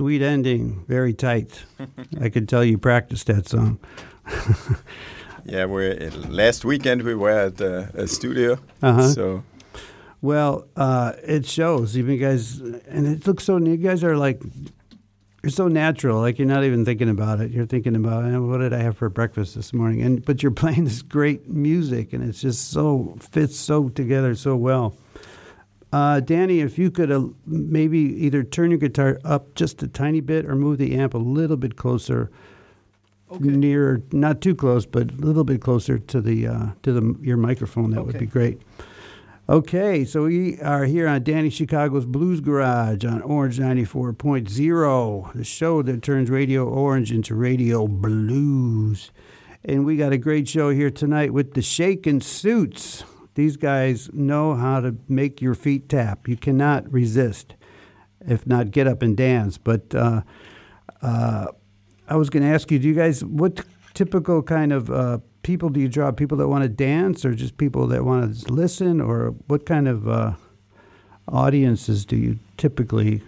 Sweet 0.00 0.22
ending. 0.22 0.82
Very 0.88 1.12
tight. 1.12 1.64
I 2.20 2.30
could 2.30 2.48
tell 2.48 2.64
you 2.64 2.78
practiced 2.78 3.26
that 3.26 3.46
song. 3.48 3.78
Yeah, 5.46 5.64
we're 5.64 6.10
last 6.28 6.66
weekend 6.66 7.02
we 7.02 7.14
were 7.14 7.30
at 7.30 7.60
uh, 7.60 7.86
a 7.94 8.06
studio. 8.06 8.58
Uh-huh. 8.82 9.08
So 9.08 9.42
Well, 10.20 10.66
uh, 10.76 11.12
it 11.26 11.46
shows. 11.46 11.96
Even 11.96 12.12
you 12.14 12.20
guys, 12.20 12.60
and 12.60 13.06
it 13.06 13.26
looks 13.26 13.44
so. 13.44 13.56
You 13.56 13.78
guys 13.78 14.04
are 14.04 14.18
like, 14.18 14.42
you're 15.42 15.50
so 15.50 15.66
natural. 15.66 16.20
Like 16.20 16.38
you're 16.38 16.46
not 16.56 16.64
even 16.64 16.84
thinking 16.84 17.08
about 17.08 17.40
it. 17.40 17.50
You're 17.50 17.66
thinking 17.66 17.96
about 17.96 18.26
"Eh, 18.26 18.36
what 18.36 18.58
did 18.58 18.74
I 18.74 18.82
have 18.82 18.98
for 18.98 19.08
breakfast 19.08 19.54
this 19.54 19.72
morning, 19.72 20.02
and 20.02 20.24
but 20.24 20.42
you're 20.42 20.52
playing 20.64 20.84
this 20.84 21.02
great 21.02 21.48
music, 21.48 22.12
and 22.12 22.22
it's 22.22 22.42
just 22.42 22.70
so 22.70 23.16
fits 23.32 23.56
so 23.56 23.88
together 23.88 24.34
so 24.34 24.56
well. 24.56 24.94
Uh, 25.92 26.20
Danny, 26.20 26.60
if 26.60 26.78
you 26.78 26.90
could 26.90 27.10
uh, 27.10 27.26
maybe 27.46 27.98
either 27.98 28.44
turn 28.44 28.70
your 28.70 28.78
guitar 28.78 29.18
up 29.24 29.54
just 29.54 29.82
a 29.82 29.88
tiny 29.88 30.20
bit 30.20 30.46
or 30.46 30.54
move 30.54 30.78
the 30.78 30.94
amp 30.94 31.14
a 31.14 31.18
little 31.18 31.56
bit 31.56 31.76
closer, 31.76 32.30
near, 33.38 34.02
not 34.12 34.40
too 34.40 34.54
close, 34.54 34.86
but 34.86 35.10
a 35.10 35.14
little 35.14 35.44
bit 35.44 35.60
closer 35.60 35.98
to 35.98 36.20
the 36.20 36.46
uh, 36.46 36.66
to 36.82 36.92
the 36.92 37.16
your 37.20 37.36
microphone, 37.36 37.90
that 37.90 38.04
would 38.04 38.18
be 38.18 38.26
great. 38.26 38.60
Okay, 39.48 40.04
so 40.04 40.24
we 40.24 40.60
are 40.60 40.84
here 40.84 41.08
on 41.08 41.24
Danny 41.24 41.50
Chicago's 41.50 42.06
Blues 42.06 42.40
Garage 42.40 43.04
on 43.04 43.20
Orange 43.22 43.58
94.0, 43.58 45.32
the 45.32 45.42
show 45.44 45.82
that 45.82 46.02
turns 46.02 46.30
Radio 46.30 46.68
Orange 46.68 47.10
into 47.10 47.34
Radio 47.34 47.88
Blues. 47.88 49.10
And 49.64 49.84
we 49.84 49.96
got 49.96 50.12
a 50.12 50.18
great 50.18 50.46
show 50.46 50.70
here 50.70 50.90
tonight 50.90 51.32
with 51.32 51.54
the 51.54 51.62
Shakin' 51.62 52.20
Suits. 52.20 53.02
These 53.34 53.56
guys 53.56 54.10
know 54.12 54.54
how 54.54 54.80
to 54.80 54.96
make 55.08 55.40
your 55.40 55.54
feet 55.54 55.88
tap. 55.88 56.28
You 56.28 56.36
cannot 56.36 56.90
resist, 56.92 57.54
if 58.26 58.46
not 58.46 58.70
get 58.70 58.86
up 58.86 59.02
and 59.02 59.16
dance. 59.16 59.56
But 59.56 59.94
uh, 59.94 60.22
uh, 61.00 61.46
I 62.08 62.16
was 62.16 62.28
going 62.28 62.42
to 62.42 62.48
ask 62.48 62.70
you, 62.70 62.78
do 62.78 62.88
you 62.88 62.94
guys, 62.94 63.24
what 63.24 63.60
typical 63.94 64.42
kind 64.42 64.72
of 64.72 64.90
uh, 64.90 65.18
people 65.42 65.68
do 65.68 65.80
you 65.80 65.88
draw? 65.88 66.10
People 66.10 66.38
that 66.38 66.48
want 66.48 66.62
to 66.62 66.68
dance 66.68 67.24
or 67.24 67.34
just 67.34 67.56
people 67.56 67.86
that 67.88 68.04
want 68.04 68.36
to 68.36 68.52
listen? 68.52 69.00
Or 69.00 69.30
what 69.46 69.64
kind 69.64 69.86
of 69.86 70.08
uh, 70.08 70.32
audiences 71.28 72.04
do 72.04 72.16
you 72.16 72.38
typically 72.56 73.22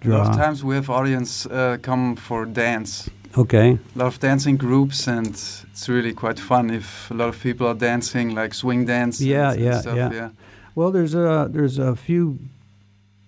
draw? 0.00 0.16
A 0.16 0.18
lot 0.18 0.30
of 0.30 0.36
times 0.36 0.64
we 0.64 0.74
have 0.74 0.90
audience 0.90 1.46
uh, 1.46 1.78
come 1.80 2.16
for 2.16 2.44
dance. 2.44 3.08
Okay. 3.36 3.78
A 3.94 3.98
lot 3.98 4.06
of 4.06 4.20
dancing 4.20 4.56
groups, 4.56 5.08
and 5.08 5.26
it's 5.26 5.88
really 5.88 6.12
quite 6.12 6.38
fun 6.38 6.70
if 6.70 7.10
a 7.10 7.14
lot 7.14 7.28
of 7.28 7.40
people 7.42 7.66
are 7.66 7.74
dancing, 7.74 8.34
like 8.34 8.54
swing 8.54 8.84
dance. 8.86 9.18
and- 9.20 9.28
Yeah, 9.28 9.52
and 9.52 9.60
yeah, 9.60 9.80
stuff, 9.80 9.96
yeah. 9.96 10.28
Well, 10.76 10.90
there's 10.92 11.14
a, 11.14 11.48
there's 11.50 11.78
a 11.78 11.96
few 11.96 12.38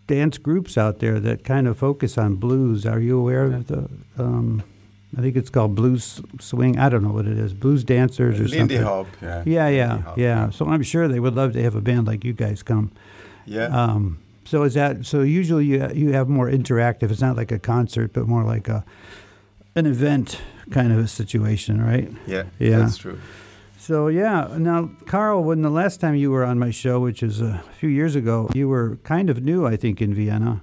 dance 0.07 0.39
groups 0.39 0.79
out 0.79 1.01
there 1.01 1.19
that 1.21 1.43
kind 1.45 1.67
of 1.67 1.77
focus 1.79 2.17
on 2.19 2.37
blues. 2.37 2.87
Are 2.87 3.01
you 3.01 3.19
aware 3.19 3.45
of 3.45 3.67
the, 3.67 3.89
um, 4.19 4.63
I 5.17 5.21
think 5.21 5.35
it's 5.37 5.51
called 5.51 5.75
Blues 5.75 6.21
Swing. 6.41 6.79
I 6.79 6.89
don't 6.89 7.03
know 7.03 7.11
what 7.13 7.27
it 7.27 7.39
is. 7.39 7.53
Blues 7.55 7.83
Dancers 7.85 8.39
or 8.39 8.45
Lindy 8.45 8.77
something. 8.77 8.83
Hop. 8.83 9.07
Yeah. 9.23 9.43
Yeah, 9.47 9.69
yeah, 9.69 9.89
Lindy 9.89 10.03
Hop, 10.03 10.19
yeah. 10.19 10.51
So 10.51 10.67
I'm 10.69 10.83
sure 10.83 11.09
they 11.09 11.21
would 11.21 11.35
love 11.35 11.53
to 11.55 11.63
have 11.63 11.75
a 11.75 11.81
band 11.81 12.07
like 12.07 12.25
you 12.25 12.33
guys 12.33 12.63
come. 12.63 12.91
Yeah. 13.47 13.67
Um, 13.67 14.19
so 14.45 14.63
is 14.63 14.75
that 14.75 15.07
so? 15.07 15.23
Usually 15.23 15.65
you 15.65 15.89
you 15.93 16.13
have 16.13 16.29
more 16.29 16.49
interactive. 16.49 17.11
It's 17.11 17.21
not 17.21 17.37
like 17.37 17.51
a 17.51 17.59
concert, 17.59 18.13
but 18.13 18.29
more 18.29 18.45
like 18.45 18.69
a 18.69 18.85
an 19.77 19.87
event 19.87 20.41
kind 20.71 20.91
of 20.93 20.99
a 20.99 21.07
situation, 21.07 21.81
right? 21.85 22.11
yeah. 22.27 22.45
yeah. 22.59 22.79
That's 22.79 22.97
true. 22.97 23.21
So 23.79 24.09
yeah. 24.09 24.49
Now, 24.59 24.91
Carl, 25.07 25.45
when 25.45 25.63
the 25.63 25.71
last 25.71 26.01
time 26.01 26.17
you 26.17 26.33
were 26.33 26.45
on 26.45 26.59
my 26.59 26.71
show, 26.71 26.99
which 26.99 27.23
is 27.23 27.41
a 27.41 27.63
few 27.79 27.89
years 27.89 28.17
ago, 28.17 28.51
you 28.55 28.69
were 28.69 28.97
kind 29.05 29.31
of 29.31 29.43
new, 29.45 29.65
I 29.67 29.77
think, 29.77 30.01
in 30.03 30.13
Vienna. 30.15 30.63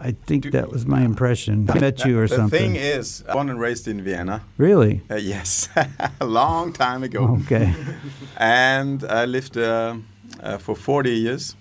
I 0.00 0.12
think 0.26 0.44
Do- 0.44 0.50
that 0.52 0.70
was 0.70 0.86
my 0.86 1.02
impression. 1.02 1.68
I 1.70 1.78
met 1.86 2.04
you 2.04 2.18
or 2.18 2.26
the 2.26 2.36
something. 2.36 2.72
The 2.72 2.78
thing 2.78 2.98
is, 2.98 3.24
born 3.32 3.50
and 3.50 3.60
raised 3.60 3.86
in 3.86 4.02
Vienna. 4.02 4.42
really? 4.56 5.02
Uh, 5.10 5.16
yes, 5.16 5.68
a 6.20 6.26
long 6.26 6.72
time 6.72 7.02
ago. 7.02 7.38
Okay. 7.42 7.74
And 8.36 9.04
I 9.04 9.24
lived 9.26 9.56
uh, 9.56 9.96
uh, 10.40 10.58
for 10.58 10.76
40 10.76 11.10
years 11.10 11.56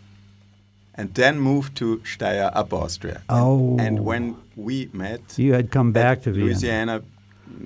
and 0.97 1.13
then 1.13 1.39
moved 1.39 1.75
to 1.77 1.97
Steyr, 2.03 2.49
Upper 2.53 2.75
Austria. 2.77 3.21
Oh. 3.29 3.77
And 3.79 3.99
when 4.05 4.35
we 4.55 4.89
met, 4.93 5.21
You 5.37 5.53
had 5.53 5.69
come 5.71 5.91
back 5.91 6.21
to 6.23 6.31
Vienna. 6.31 6.45
Louisiana, 6.45 7.01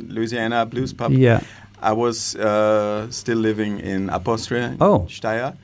Louisiana 0.07 0.65
Blues 0.65 0.93
Pub, 0.93 1.11
Yeah. 1.11 1.41
I 1.81 1.93
was 1.93 2.35
uh, 2.35 3.07
still 3.09 3.37
living 3.39 3.79
in 3.79 4.09
Upper 4.09 4.31
Austria, 4.31 4.67
in 4.71 4.77
Oh. 4.81 5.07
Steyr. 5.09 5.55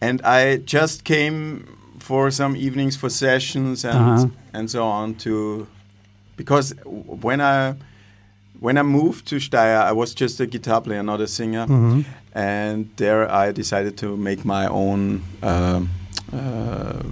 And 0.00 0.22
I 0.22 0.58
just 0.58 1.04
came 1.04 1.64
for 1.98 2.30
some 2.30 2.56
evenings 2.56 2.96
for 2.96 3.10
sessions 3.10 3.84
and 3.84 3.98
Uh-huh. 3.98 4.26
and 4.54 4.70
so 4.70 4.84
on 4.84 5.14
to 5.16 5.66
because 6.36 6.74
when 7.22 7.40
I 7.40 7.74
when 8.60 8.76
I 8.78 8.82
moved 8.82 9.26
to 9.28 9.36
Steyr, 9.36 9.82
I 9.90 9.92
was 9.92 10.14
just 10.14 10.40
a 10.40 10.46
guitar 10.46 10.80
player, 10.80 11.02
not 11.02 11.20
a 11.20 11.26
singer. 11.26 11.66
Mhm. 11.66 12.04
and 12.34 12.88
there 12.96 13.28
I 13.30 13.52
decided 13.52 13.96
to 13.98 14.16
make 14.16 14.44
my 14.44 14.66
own. 14.68 15.22
Um, 15.42 15.88
uh, 16.32 17.02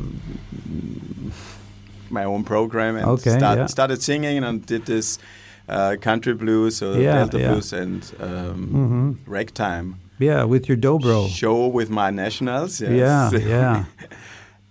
my 2.10 2.24
own 2.24 2.44
program 2.44 2.96
and 2.96 3.04
Okay, 3.06 3.30
start, 3.38 3.58
yeah. 3.58 3.66
started 3.66 4.02
singing 4.02 4.44
and 4.44 4.64
did 4.66 4.86
this 4.86 5.18
uh, 5.68 5.96
country 6.00 6.34
blues 6.34 6.82
or 6.82 6.98
Yeah, 7.00 7.14
delta 7.18 7.38
yeah. 7.38 7.48
blues 7.52 7.72
and 7.72 8.02
um, 8.20 8.68
Mhm. 8.72 9.16
ragtime 9.26 9.96
Yeah, 10.18 10.44
with 10.44 10.68
your 10.68 10.78
dobro. 10.78 11.28
show 11.28 11.66
with 11.66 11.90
my 11.90 12.10
nationals. 12.10 12.80
Yes. 12.80 13.32
Yeah, 13.32 13.38
yeah. 13.48 13.84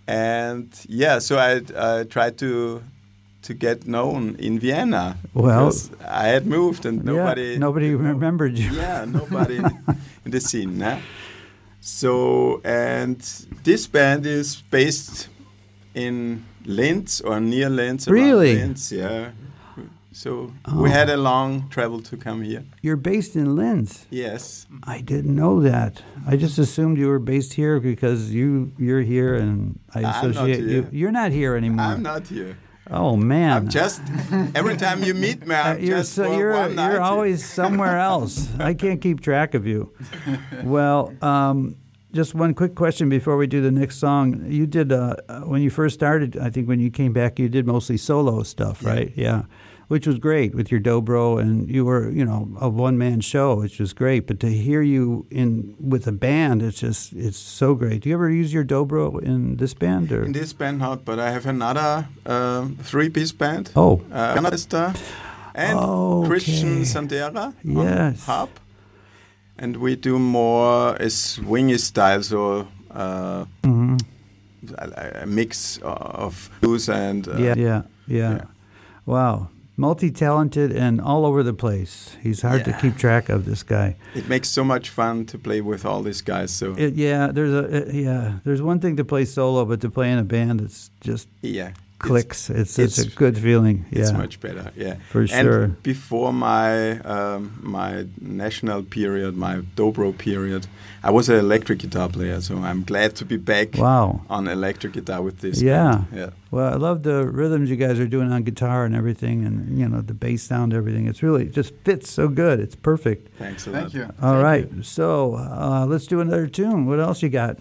and 0.08 0.68
yeah, 0.88 1.20
so 1.20 1.38
I 1.38 1.62
I 1.78 2.04
tried 2.06 2.38
to 2.38 2.82
to 3.42 3.54
get 3.54 3.86
known 3.86 4.36
in 4.40 4.60
Vienna. 4.60 5.18
Well- 5.34 5.66
because 5.66 5.92
I 6.24 6.28
had 6.34 6.46
moved 6.48 6.86
and 6.86 7.04
nobody 7.04 7.42
yeah, 7.52 7.60
nobody 7.60 7.94
remembered 7.96 8.58
you. 8.58 8.72
yeah 8.74 9.06
nobody 9.06 9.58
in, 9.58 9.66
in 10.26 10.32
the 10.32 10.40
scene. 10.50 10.78
Nah? 10.78 10.98
So 11.86 12.62
and 12.64 13.20
this 13.64 13.86
band 13.86 14.26
is 14.26 14.64
based 14.72 15.28
in 15.94 16.44
Linz 16.66 17.22
or 17.22 17.40
near 17.40 17.70
Linz. 17.70 18.08
Really? 18.08 18.56
Linz, 18.56 18.92
yeah. 18.92 19.30
So 20.12 20.52
Oh. 20.66 20.82
we 20.82 20.90
had 20.90 21.10
a 21.10 21.14
oh. 21.14 21.22
long 21.22 21.70
travel 21.70 22.02
to 22.02 22.18
come 22.18 22.42
here. 22.42 22.64
You're 22.82 22.98
based 22.98 23.36
in 23.36 23.56
Linz. 23.56 24.08
Yes. 24.10 24.66
I 24.82 25.02
didn't 25.02 25.36
know 25.36 25.62
that. 25.62 26.02
I 26.26 26.38
just 26.38 26.58
assumed 26.58 26.98
you 26.98 27.08
were 27.08 27.20
based 27.20 27.54
here 27.54 27.80
because 27.80 28.32
you 28.32 28.72
you're 28.80 29.04
here 29.04 29.36
and 29.36 29.78
I 29.94 30.00
I'm 30.00 30.04
not 30.04 30.26
associate 30.26 30.66
you. 30.66 30.88
You're 30.92 31.12
not 31.12 31.32
here 31.32 31.56
anymore. 31.56 31.86
I'm 31.86 32.02
not 32.02 32.26
here. 32.26 32.58
Oh 32.92 33.16
man. 33.16 33.52
I'm 33.58 33.68
just 33.70 34.02
every 34.56 34.78
time 34.78 35.04
you 35.04 35.14
meet 35.14 35.46
me, 35.46 35.56
Uh, 35.56 35.64
I'm 35.74 35.80
you're 35.84 35.98
just 35.98 36.14
so 36.14 36.38
you're 36.38 36.70
you're 36.70 37.02
always 37.02 37.44
somewhere 37.46 37.98
else. 37.98 38.48
I 38.60 38.74
can't 38.74 39.02
keep 39.02 39.22
track 39.22 39.54
of 39.56 39.66
you. 39.66 39.92
Well, 40.64 41.14
um, 41.22 41.76
just 42.14 42.36
one 42.36 42.54
quick 42.54 42.76
question 42.76 43.10
before 43.10 43.38
we 43.38 43.48
do 43.48 43.62
the 43.62 43.72
next 43.72 43.98
song. 43.98 44.46
You 44.48 44.68
did 44.68 44.92
uh, 44.92 45.16
uh, 45.28 45.40
when 45.42 45.62
you 45.62 45.70
first 45.70 45.96
started. 45.96 46.38
I 46.38 46.50
think 46.50 46.68
when 46.68 46.80
you 46.80 46.90
came 46.92 47.12
back, 47.12 47.40
you 47.40 47.50
did 47.50 47.66
mostly 47.66 47.98
solo 47.98 48.44
stuff, 48.44 48.82
Yeah. 48.82 48.90
right? 48.90 49.12
Yeah, 49.16 49.42
which 49.88 50.08
was 50.08 50.18
great 50.20 50.56
with 50.56 50.72
your 50.72 50.80
dobro, 50.82 51.40
and 51.40 51.70
you 51.70 51.86
were 51.86 52.10
you 52.10 52.26
know 52.26 52.48
a 52.60 52.68
one 52.70 52.98
man 52.98 53.22
show, 53.22 53.56
which 53.56 53.80
was 53.80 53.94
great. 53.94 54.28
But 54.28 54.40
to 54.40 54.48
hear 54.48 54.82
you 54.82 55.26
in 55.32 55.76
with 55.80 56.08
a 56.08 56.12
band, 56.12 56.62
it's 56.62 56.80
just 56.80 57.14
it's 57.14 57.38
so 57.38 57.76
great. 57.76 58.02
Do 58.02 58.10
you 58.10 58.16
ever 58.16 58.30
use 58.30 58.54
your 58.54 58.66
dobro 58.66 59.22
in 59.22 59.58
this 59.58 59.74
band 59.74 60.12
or? 60.12 60.24
in 60.24 60.32
this 60.34 60.54
band 60.54 60.80
not, 60.80 61.06
but 61.06 61.20
I 61.20 61.32
have 61.32 61.46
another 61.46 62.08
um, 62.26 62.78
three-piece 62.84 63.32
band. 63.34 63.72
Oh. 63.76 64.02
uh, 64.12 64.52
and 65.58 65.80
Okay. 65.80 66.28
Christian 66.28 66.84
Sandera 66.84 67.54
Yes. 67.64 68.28
on 68.28 68.36
harp, 68.36 68.60
and 69.58 69.78
we 69.78 69.96
do 69.96 70.20
more 70.20 70.96
a 70.96 71.08
swingy 71.10 71.80
style, 71.80 72.22
so 72.24 72.68
uh, 72.92 73.46
Mhm. 73.64 74.00
a, 74.78 75.22
a 75.24 75.26
mix 75.26 75.80
of 75.84 76.50
blues 76.62 76.90
and 76.90 77.28
uh, 77.28 77.38
yeah, 77.38 77.56
yeah, 77.58 77.82
yeah, 78.08 78.32
yeah. 78.32 78.42
Wow, 79.06 79.48
multi-talented 79.78 80.72
and 80.72 81.00
all 81.02 81.26
over 81.26 81.44
the 81.44 81.54
place. 81.54 82.16
He's 82.22 82.42
hard 82.42 82.66
to 82.66 82.74
keep 82.74 82.98
track 82.98 83.30
of. 83.30 83.46
This 83.46 83.64
guy. 83.64 83.96
It 84.16 84.28
makes 84.28 84.50
so 84.50 84.64
much 84.64 84.90
fun 84.90 85.26
to 85.28 85.38
play 85.38 85.62
with 85.62 85.86
all 85.86 86.02
these 86.02 86.22
guys. 86.22 86.52
So 86.52 86.74
It, 86.78 86.96
yeah, 86.96 87.28
there's 87.32 87.54
a 87.54 87.64
it- 87.90 87.94
yeah. 87.94 88.40
There's 88.44 88.62
one 88.62 88.80
thing 88.80 88.96
to 88.98 89.06
play 89.06 89.26
solo, 89.26 89.66
but 89.66 89.82
to 89.82 89.90
play 89.90 90.12
in 90.12 90.18
a 90.18 90.24
band, 90.24 90.62
it's 90.62 90.90
just 91.02 91.28
yeah, 91.42 91.72
clicks. 92.00 92.50
It's 92.50 92.78
it's, 92.80 92.98
it's- 93.00 93.14
a 93.14 93.18
good 93.18 93.38
feeling. 93.38 93.86
It's 93.92 94.12
yeah, 94.12 94.18
much 94.18 94.40
better, 94.40 94.72
yeah. 94.76 94.96
For 95.10 95.22
and 95.22 95.30
sure. 95.30 95.68
before 95.84 96.34
my 96.34 97.00
um, 97.00 97.58
my 97.62 98.06
national 98.22 98.84
period, 98.84 99.36
my 99.38 99.58
dobro 99.76 100.12
period, 100.18 100.68
I 101.04 101.12
was 101.12 101.30
an 101.30 101.38
electric 101.38 101.80
guitar 101.80 102.10
player. 102.10 102.42
So 102.42 102.58
I'm 102.58 102.84
glad 102.84 103.16
to 103.18 103.26
be 103.26 103.38
back 103.38 103.78
Wow. 103.78 104.22
on 104.30 104.48
electric 104.48 104.94
guitar 104.94 105.22
with 105.22 105.40
this. 105.40 105.62
Yeah. 105.62 105.92
band. 105.96 106.08
yeah. 106.14 106.30
Well, 106.52 106.74
I 106.74 106.78
love 106.78 107.04
the 107.04 107.26
rhythms 107.28 107.70
you 107.70 107.76
guys 107.76 108.00
are 108.00 108.08
doing 108.08 108.32
on 108.32 108.44
guitar 108.44 108.86
and 108.86 108.96
everything, 108.96 109.46
and 109.46 109.78
you 109.80 109.88
know 109.88 110.02
the 110.02 110.14
bass 110.14 110.44
sound, 110.44 110.74
everything. 110.74 111.08
It's 111.08 111.22
really 111.24 111.44
it 111.46 111.54
just 111.54 111.74
fits 111.84 112.10
so 112.12 112.28
good. 112.28 112.60
It's 112.60 112.76
perfect. 112.76 113.38
Thanks 113.38 113.68
a 113.68 113.72
Thank 113.72 113.84
lot. 113.86 113.94
you. 113.94 114.04
All 114.22 114.34
Thank 114.34 114.44
right, 114.44 114.72
you. 114.72 114.84
so 114.84 115.36
uh, 115.36 115.86
let's 115.88 116.08
do 116.08 116.20
another 116.22 116.48
tune. 116.48 116.86
What 116.88 117.00
else 117.00 117.22
you 117.24 117.30
got? 117.30 117.58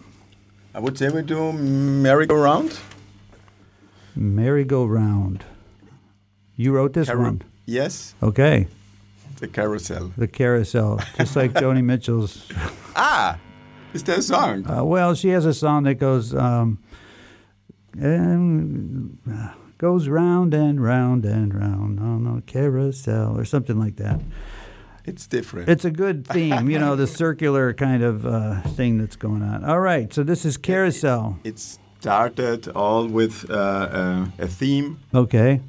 I 0.77 0.81
would 0.81 0.99
say 0.99 1.09
we 1.09 1.23
do 1.23 1.53
merry-go-round. 1.53 2.77
Merry-go-round. 4.17 5.45
You 6.57 6.73
wrote 6.73 6.93
this 6.93 7.09
one. 7.09 7.43
Yes, 7.67 8.15
Okay. 8.23 8.67
the 9.41 9.49
carousel. 9.49 10.13
The 10.17 10.29
carousel, 10.29 11.01
just 11.17 11.35
like 11.37 11.53
Joni 11.55 11.83
Mitchell's. 11.91 12.47
Ah, 12.95 13.39
is 13.93 14.03
that 14.05 14.19
a 14.19 14.23
song? 14.23 14.69
Uh, 14.71 14.85
well, 14.85 15.15
she 15.15 15.29
has 15.31 15.45
a 15.47 15.55
song 15.55 15.83
that 15.85 15.95
goes, 15.95 16.35
um, 16.35 16.79
and, 17.99 19.19
uh, 19.31 19.53
goes 19.79 20.09
round 20.09 20.55
and 20.55 20.83
round 20.83 21.25
and 21.25 21.55
round 21.55 21.99
on 22.01 22.39
a 22.39 22.41
carousel 22.43 23.37
or 23.39 23.45
something 23.45 23.79
like 23.79 23.97
that. 23.97 24.21
It's 25.05 25.27
different. 25.27 25.69
It's 25.69 25.85
a 25.85 25.91
good 25.91 26.27
theme, 26.35 26.71
you 26.71 26.79
know, 26.79 26.97
the 26.97 27.07
circular 27.07 27.75
kind 27.75 28.03
of 28.03 28.25
uh, 28.25 28.61
thing 28.63 28.99
that's 28.99 29.17
going 29.17 29.43
on. 29.43 29.65
All 29.65 29.81
right, 29.81 30.13
so 30.13 30.23
this 30.23 30.45
is 30.45 30.57
carousel. 30.57 31.39
it 31.45 31.79
started 32.09 32.69
all 32.77 33.07
with 33.09 33.35
uh, 33.51 33.55
uh, 34.01 34.27
a 34.47 34.47
theme 34.47 34.99
Okay. 35.15 35.61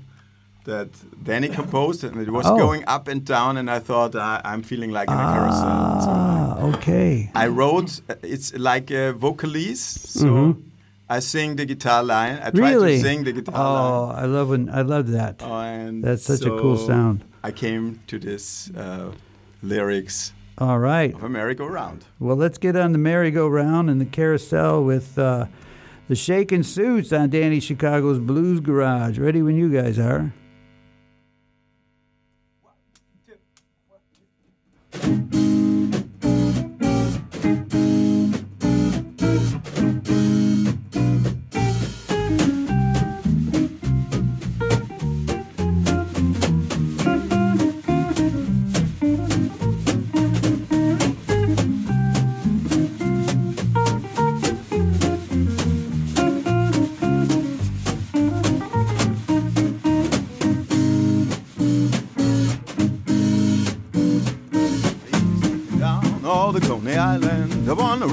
that 0.65 0.89
Danny 1.23 1.47
composed, 1.47 2.03
and 2.03 2.15
it 2.21 2.29
was 2.29 2.45
Oh. 2.45 2.57
going 2.57 2.83
up 2.95 3.07
and 3.07 3.21
down, 3.35 3.51
and 3.57 3.67
I 3.77 3.79
thought 3.79 4.13
I, 4.15 4.41
I'm 4.51 4.61
feeling 4.63 4.91
like 4.91 5.07
in 5.13 5.17
a 5.25 5.27
carousel. 5.35 6.01
So 6.05 6.11
Ah, 6.11 6.69
okay. 6.73 7.11
I 7.43 7.47
wrote. 7.47 7.91
uh, 8.09 8.33
It's 8.33 8.49
like 8.71 8.87
a 9.03 9.13
vocalise, 9.23 9.83
so 10.19 10.27
I 11.15 11.19
sing 11.21 11.55
the 11.55 11.65
guitar 11.71 12.01
line. 12.03 12.35
I 12.45 12.49
try 12.49 12.51
Mm-hmm. 12.51 12.61
Really? 12.63 12.95
to 12.97 13.07
sing 13.09 13.23
the 13.27 13.33
guitar 13.37 13.55
Oh, 13.55 14.07
line. 14.07 14.23
I 14.23 14.25
love 14.35 14.47
when 14.53 14.63
I 14.79 14.81
love 14.93 15.07
that. 15.19 15.35
Oh, 15.41 15.53
and 15.83 16.03
That's 16.05 16.25
such 16.31 16.43
a 16.51 16.53
cool 16.61 16.77
sound. 16.91 17.17
I 17.49 17.51
came 17.63 17.83
to 18.11 18.15
this 18.19 18.45
uh, 18.83 19.11
lyrics 19.71 20.33
All 20.57 20.79
right. 20.79 21.13
of 21.17 21.23
a 21.23 21.29
merry-go-round. 21.29 21.99
Well, 22.19 22.37
let's 22.43 22.57
get 22.65 22.75
on 22.75 22.91
the 22.91 23.01
merry-go-round 23.11 23.85
and 23.91 23.97
the 24.05 24.09
carousel 24.19 24.83
with 24.91 25.07
uh, 25.17 25.45
the 26.07 26.15
Shakin' 26.15 26.63
Suits 26.63 27.11
on 27.11 27.29
Danny 27.29 27.59
Chicago's 27.59 28.19
Blues 28.19 28.59
Garage. 28.59 29.17
Ready 29.17 29.41
when 29.41 29.55
you 29.55 29.71
guys 29.71 29.97
are. 29.99 30.33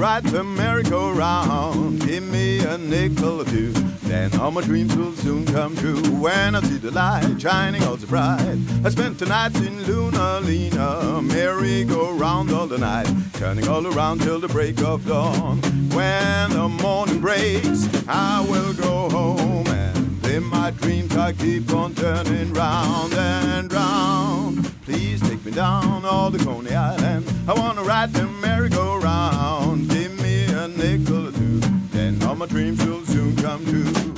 Ride 0.03 0.25
the 0.25 0.43
merry-go-round. 0.43 2.05
Give 2.05 2.23
me 2.23 2.59
a 2.59 2.77
nickel 2.77 3.39
or 3.39 3.45
two, 3.45 3.71
then 4.09 4.37
all 4.37 4.51
my 4.51 4.59
dreams 4.59 4.93
will 4.97 5.13
soon 5.13 5.45
come 5.45 5.77
true. 5.77 6.01
When 6.19 6.55
I 6.55 6.61
see 6.61 6.77
the 6.77 6.91
light 6.91 7.41
shining 7.41 7.81
all 7.83 7.97
so 7.97 8.07
bright, 8.07 8.57
I 8.83 8.89
spent 8.89 9.17
the 9.17 9.27
night 9.27 9.55
in 9.55 9.81
Luna 9.83 10.41
Lena. 10.41 11.21
Merry-go-round 11.21 12.51
all 12.51 12.67
the 12.67 12.79
night, 12.79 13.07
turning 13.35 13.65
all 13.69 13.87
around 13.87 14.19
till 14.19 14.41
the 14.41 14.49
break 14.49 14.81
of 14.81 15.07
dawn. 15.07 15.61
When 15.97 16.49
the 16.49 16.67
morning 16.67 17.21
breaks, 17.21 17.87
I 18.05 18.45
will 18.49 18.73
go 18.73 19.09
home 19.09 19.67
and 19.67 20.25
in 20.25 20.43
my 20.43 20.71
dreams 20.71 21.15
I 21.15 21.31
keep 21.31 21.73
on 21.73 21.95
turning 21.95 22.51
round 22.53 23.13
and 23.13 23.71
round. 23.71 24.69
Please 24.83 25.21
take 25.21 25.45
me 25.45 25.53
down 25.53 26.03
all 26.03 26.29
the 26.29 26.43
Coney 26.43 26.75
Island. 26.75 27.25
I 27.47 27.53
wanna 27.53 27.83
ride 27.83 28.11
the 28.11 28.27
merry-go-round. 28.27 28.92
Two, 30.83 31.31
then 31.91 32.21
all 32.23 32.35
my 32.35 32.45
dreams 32.45 32.85
will 32.85 33.05
soon 33.05 33.33
come 33.37 33.65
true. 33.65 34.12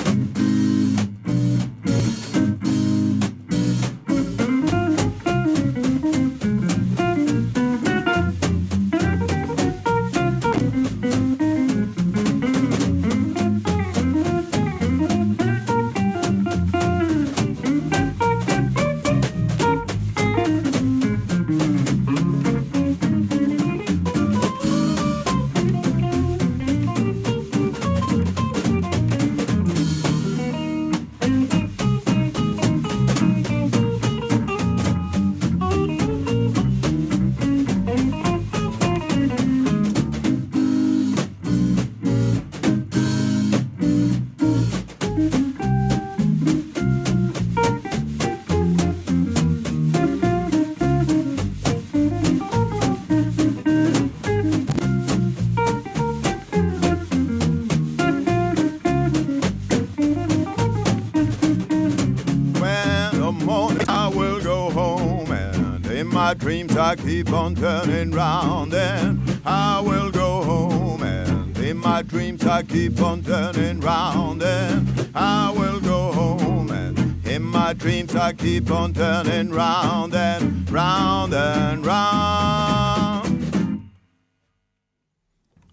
I 66.95 66.97
keep 66.97 67.33
on 67.33 67.55
turning 67.55 68.11
round 68.11 68.73
and 68.73 69.41
I 69.45 69.81
will 69.81 70.09
go 70.11 70.41
home 70.43 71.03
and 71.03 71.57
in 71.57 71.75
my 71.75 72.01
dreams 72.01 72.45
I 72.45 72.63
keep 72.63 73.01
on 73.01 73.21
turning 73.21 73.81
round 73.81 74.41
and 74.41 75.09
I 75.13 75.51
will 75.51 75.81
go 75.81 76.13
home 76.13 76.71
and 76.71 77.27
in 77.27 77.41
my 77.41 77.73
dreams 77.73 78.15
I 78.15 78.31
keep 78.31 78.71
on 78.71 78.93
turning 78.93 79.49
round 79.49 80.15
and 80.15 80.71
round 80.71 81.33
and 81.33 81.85
round. 81.85 83.89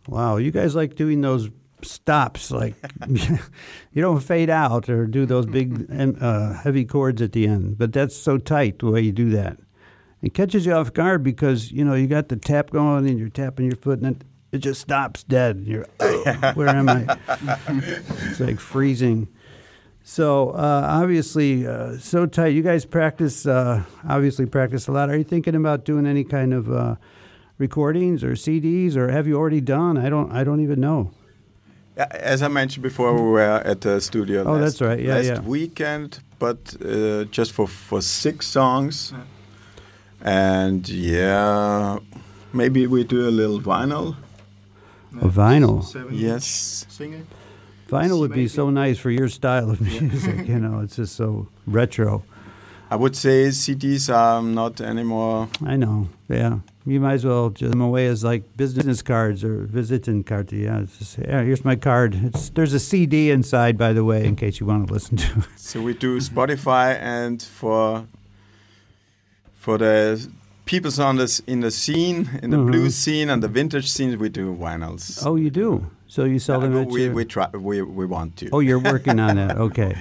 Wow, 0.09 0.39
you 0.39 0.51
guys 0.51 0.75
like 0.75 0.97
doing 0.97 1.21
those 1.21 1.51
stops, 1.83 2.51
like 2.51 2.75
you 3.07 4.03
don't 4.03 4.19
fade 4.19 4.51
out 4.51 4.89
or 4.89 5.07
do 5.07 5.25
those 5.25 5.47
big 5.47 5.87
uh, 6.21 6.55
heavy 6.55 6.85
chords 6.85 7.23
at 7.23 7.31
the 7.31 7.47
end. 7.47 7.79
But 7.79 7.93
that's 7.93 8.17
so 8.17 8.39
tight 8.39 8.81
the 8.81 8.91
way 8.91 9.03
you 9.03 9.13
do 9.13 9.31
that. 9.31 9.59
It 10.23 10.35
catches 10.35 10.65
you 10.67 10.73
off 10.73 10.93
guard 10.93 11.23
because 11.25 11.73
you 11.73 11.85
know 11.85 11.95
you 11.95 12.07
got 12.07 12.29
the 12.29 12.37
tap 12.37 12.71
going 12.71 13.09
and 13.09 13.19
you're 13.19 13.29
tapping 13.29 13.67
your 13.67 13.77
foot 13.77 14.01
and 14.01 14.17
it, 14.17 14.27
it 14.53 14.59
just 14.59 14.81
stops 14.81 15.25
dead. 15.25 15.57
And 15.57 15.67
you're, 15.67 15.87
oh, 16.01 16.53
where 16.55 16.69
am 16.69 16.89
I? 16.89 17.19
it's 17.69 18.41
like 18.41 18.61
freezing. 18.61 19.29
So 20.05 20.51
uh, 20.51 20.87
obviously, 20.89 21.67
uh, 21.67 21.97
so 21.99 22.27
tight. 22.27 22.49
You 22.49 22.63
guys 22.63 22.85
practice, 22.85 23.47
uh, 23.47 23.83
obviously 24.09 24.47
practice 24.47 24.89
a 24.89 24.93
lot. 24.93 25.11
Are 25.11 25.17
you 25.17 25.25
thinking 25.25 25.55
about 25.55 25.85
doing 25.85 26.07
any 26.07 26.25
kind 26.25 26.53
of 26.53 26.71
uh, 26.73 26.97
recordings 27.59 28.25
or 28.25 28.33
CDs, 28.33 28.97
or 28.97 29.11
have 29.11 29.27
you 29.27 29.37
already 29.37 29.61
done? 29.61 29.97
I 29.97 30.09
don't. 30.09 30.33
I 30.33 30.45
don't 30.45 30.61
even 30.61 30.81
know. 30.81 31.13
As 31.97 32.43
I 32.43 32.49
mentioned 32.49 32.83
before, 32.83 33.15
we 33.15 33.21
were 33.31 33.41
at 33.41 33.83
the 33.83 34.01
studio 34.01 34.45
Oh, 34.45 34.53
last, 34.53 34.61
that's 34.63 34.81
right. 34.81 34.99
Yeah, 34.99 35.15
last 35.17 35.27
yeah. 35.27 35.41
weekend, 35.41 36.21
but 36.39 36.75
uh, 36.83 37.25
just 37.25 37.53
for, 37.53 37.69
for 37.69 38.01
six 38.01 38.47
songs. 38.47 39.13
And 40.23 40.89
yeah, 40.89 41.99
maybe 42.53 42.87
we 42.87 43.05
do 43.05 43.29
a 43.29 43.31
little 43.31 43.61
vinyl. 43.61 44.17
A 45.21 45.29
vinyl. 45.29 45.85
Seven 45.85 46.15
Yes. 46.15 46.87
Singer. 46.89 47.23
Vinyl 47.89 48.21
would 48.21 48.33
be 48.33 48.49
so 48.49 48.71
nice 48.71 48.99
for 48.99 49.11
your 49.11 49.29
style 49.29 49.71
of 49.71 49.81
music. 49.81 50.49
you 50.49 50.59
know, 50.59 50.81
it's 50.81 50.97
just 50.97 51.15
so 51.17 51.49
retro. 51.67 52.23
I 52.91 52.97
would 52.97 53.17
say 53.17 53.49
CDs 53.49 54.13
are 54.15 54.39
um, 54.39 54.55
not 54.55 54.81
anymore. 54.81 55.49
I 55.65 55.77
know. 55.77 56.09
Yeah, 56.29 56.59
you 56.87 57.01
might 57.01 57.15
as 57.15 57.25
well 57.25 57.49
just 57.51 57.71
them 57.71 57.81
away 57.81 58.07
as 58.07 58.23
like 58.23 58.57
business 58.57 59.03
cards 59.03 59.43
or 59.43 59.65
visiting 59.65 60.25
cards. 60.25 60.53
Yeah, 60.53 60.81
it's 60.81 60.99
just, 60.99 61.19
yeah, 61.19 61.43
here's 61.43 61.65
my 61.65 61.75
card. 61.77 62.15
It's 62.23 62.51
there's 62.51 62.75
a 62.75 62.79
CD 62.79 63.31
inside, 63.31 63.77
by 63.79 63.93
the 63.95 64.05
way, 64.05 64.25
in 64.25 64.37
case 64.37 64.61
you 64.61 64.67
want 64.67 64.87
to 64.87 64.93
listen 64.93 65.17
to 65.17 65.39
it. 65.41 65.45
So 65.57 65.81
we 65.83 65.95
do 65.95 66.19
Spotify, 66.21 66.99
and 67.01 67.43
for 67.43 68.07
for 69.65 69.79
the 69.79 70.29
people 70.65 70.91
on 71.09 71.17
this 71.23 71.41
in 71.47 71.61
the 71.61 71.71
scene, 71.71 72.19
in 72.43 72.51
the 72.51 72.57
Mhm. 72.57 72.67
blues 72.71 72.95
scene 73.03 73.29
and 73.33 73.43
the 73.43 73.49
vintage 73.49 73.89
scene, 73.95 74.19
we 74.19 74.29
do 74.29 74.45
vinyls. 74.67 75.23
Oh, 75.27 75.37
you 75.45 75.51
do. 75.51 75.71
So 76.15 76.25
you 76.25 76.39
sell 76.39 76.61
them 76.61 76.75
Uh, 76.77 76.83
we 76.95 77.05
your- 77.05 77.15
we 77.19 77.25
try 77.25 77.47
we 77.69 77.77
we 78.01 78.05
want 78.07 78.31
to. 78.41 78.47
Oh, 78.53 78.61
you're 78.69 78.83
working 78.93 79.19
on 79.21 79.37
that. 79.37 79.57
Okay. 79.69 79.95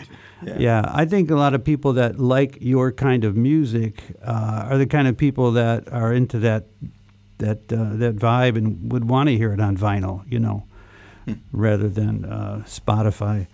Yeah. 0.43 0.58
Yeah, 0.67 1.02
I 1.02 1.06
think 1.12 1.30
a 1.32 1.36
lot 1.36 1.54
of 1.54 1.62
people 1.63 1.91
that 2.02 2.12
like 2.19 2.58
your 2.74 2.91
kind 2.91 3.24
of 3.24 3.34
music 3.36 3.93
uh, 4.34 4.69
are 4.69 4.78
the 4.84 4.88
kind 4.95 5.08
of 5.08 5.15
people 5.15 5.47
that 5.62 5.80
are 6.02 6.12
into 6.19 6.39
that 6.39 6.63
that 7.38 7.60
uh, 7.71 7.95
that 8.04 8.15
vibe 8.17 8.56
and 8.58 8.91
would 8.91 9.06
want 9.13 9.30
to 9.30 9.36
hear 9.38 9.54
it 9.54 9.60
on 9.62 9.78
vinyl, 9.78 10.21
you 10.34 10.39
know, 10.39 10.63
Hmm. 11.26 11.34
rather 11.67 11.89
than 12.00 12.26
uh, 12.26 12.63
Spotify. 12.65 13.45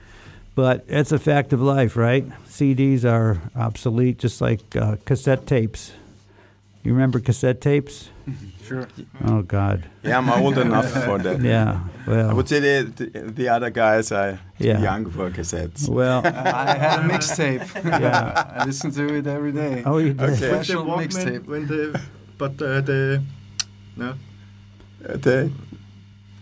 But 0.58 0.86
it's 0.88 1.12
a 1.12 1.20
fact 1.20 1.54
of 1.54 1.62
life, 1.62 1.96
right? 1.96 2.26
CDs 2.50 3.06
are 3.06 3.40
obsolete, 3.56 4.18
just 4.18 4.42
like 4.42 4.76
uh, 4.76 4.96
cassette 5.06 5.46
tapes. 5.46 5.92
You 6.84 6.94
remember 6.94 7.20
cassette 7.20 7.62
tapes? 7.62 8.10
Sure. 8.66 8.88
Oh 9.26 9.44
God, 9.44 9.84
Yeah, 10.04 10.18
I'm 10.18 10.30
old 10.32 10.58
enough 10.58 10.90
for 11.06 11.20
that. 11.20 11.42
yeah. 11.44 11.82
Well, 12.08 12.32
I 12.32 12.34
would 12.34 12.50
say 12.50 12.60
the, 12.60 12.92
the, 12.92 13.20
the 13.32 13.50
other 13.50 13.70
guys 13.70 14.12
are 14.12 14.40
Yeah. 14.58 14.82
young 14.82 15.12
for 15.12 15.30
cassettes. 15.30 15.88
well. 15.88 16.22
I 16.26 16.76
had 16.76 17.00
a 17.02 17.04
mixtape. 17.04 17.62
Yeah. 18.02 18.56
I 18.58 18.66
listen 18.66 18.90
to 18.94 19.14
it 19.16 19.28
every 19.28 19.52
day. 19.52 19.84
Oh, 19.86 20.00
you 20.00 20.14
did. 20.16 20.30
Okay. 20.32 20.48
Special 20.50 20.86
mixtape. 20.86 21.46
when 21.46 21.68
the 21.68 22.02
but 22.40 22.60
uh, 22.62 22.82
the 22.82 23.22
no. 23.96 24.10
Uh, 25.08 25.18
the, 25.18 25.52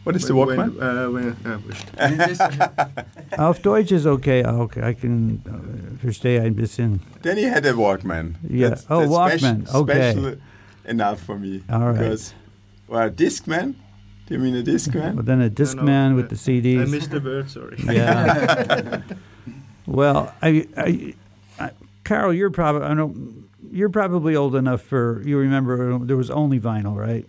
what 0.06 0.16
is 0.16 0.26
the 0.28 0.36
when- 0.36 0.48
Walkman? 0.48 1.12
When, 1.12 1.38
uh, 1.48 1.60
when, 1.60 2.90
uh, 3.38 3.48
Auf 3.48 3.62
Deutsch 3.64 3.92
is 3.92 4.06
okay. 4.08 4.44
Okay, 4.44 4.82
I 4.82 4.94
can 4.94 5.42
uh, 5.46 5.98
verstehe 6.06 6.40
ein 6.42 6.54
bisschen. 6.54 7.00
then 7.24 7.38
he 7.38 7.44
had 7.44 7.66
a 7.66 7.74
Walkman. 7.74 8.36
Yeah. 8.48 8.76
Oh, 8.90 9.00
Walkman. 9.08 9.64
Special, 9.68 9.82
Okay. 9.82 10.12
special 10.14 10.36
enough 10.86 11.20
for 11.22 11.38
me. 11.40 11.64
All 11.70 11.88
right. 11.88 11.98
Because, 11.98 12.34
well, 12.88 13.10
Discman? 13.10 13.76
Do 14.28 14.34
you 14.34 14.40
mean 14.40 14.56
a 14.56 14.64
Discman? 14.64 15.16
Well, 15.16 15.24
then 15.24 15.42
a 15.42 15.50
no, 15.50 15.56
Discman 15.56 16.10
no, 16.12 16.16
with 16.16 16.26
uh, 16.26 16.30
the 16.30 16.36
CDs. 16.36 16.82
I 16.82 16.86
missed 16.86 17.12
the 17.12 17.20
word. 17.20 17.50
Sorry. 17.50 17.78
Yeah. 17.80 19.02
well, 19.88 20.34
I, 20.42 20.68
I, 20.78 21.14
I, 21.60 21.72
Carl, 22.04 22.34
you're 22.34 22.50
probably 22.52 22.88
I 22.88 22.94
don't. 22.94 23.44
You're 23.72 23.90
probably 23.90 24.36
old 24.36 24.56
enough 24.56 24.82
for 24.82 25.22
you 25.26 25.38
remember 25.38 26.00
there 26.00 26.16
was 26.16 26.30
only 26.32 26.60
vinyl, 26.60 26.96
right? 26.96 27.26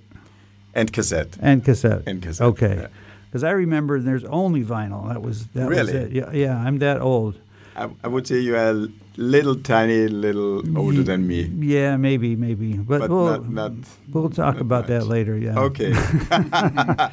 And 0.76 0.92
cassette. 0.92 1.36
And 1.40 1.64
cassette. 1.64 2.02
And 2.06 2.22
cassette. 2.22 2.46
Okay. 2.52 2.76
yeah. 2.82 2.88
Because 3.26 3.42
I 3.42 3.50
remember 3.50 4.00
there's 4.00 4.24
only 4.24 4.62
vinyl. 4.64 5.08
That 5.12 5.20
was 5.22 5.46
that 5.56 5.68
was 5.68 5.76
Really? 5.78 5.92
it. 5.92 6.12
Yeah, 6.12 6.30
yeah. 6.32 6.56
I'm 6.66 6.78
that 6.78 7.00
old. 7.00 7.34
I, 7.74 7.90
I 8.04 8.08
would 8.08 8.26
say 8.26 8.38
you 8.40 8.54
are 8.56 8.70
a 8.70 8.88
little 9.16 9.56
tiny, 9.56 10.08
little 10.08 10.62
older 10.78 11.02
than 11.02 11.26
me. 11.26 11.42
Yeah, 11.60 11.96
maybe, 11.98 12.36
maybe. 12.36 12.72
But, 12.74 13.00
But 13.00 13.10
we'll 13.10 13.26
not, 13.26 13.50
not 13.50 13.72
we'll 14.12 14.30
talk 14.30 14.54
not 14.54 14.60
about 14.60 14.86
that 14.86 15.06
later. 15.06 15.36
Yeah. 15.36 15.58
okay. 15.68 15.92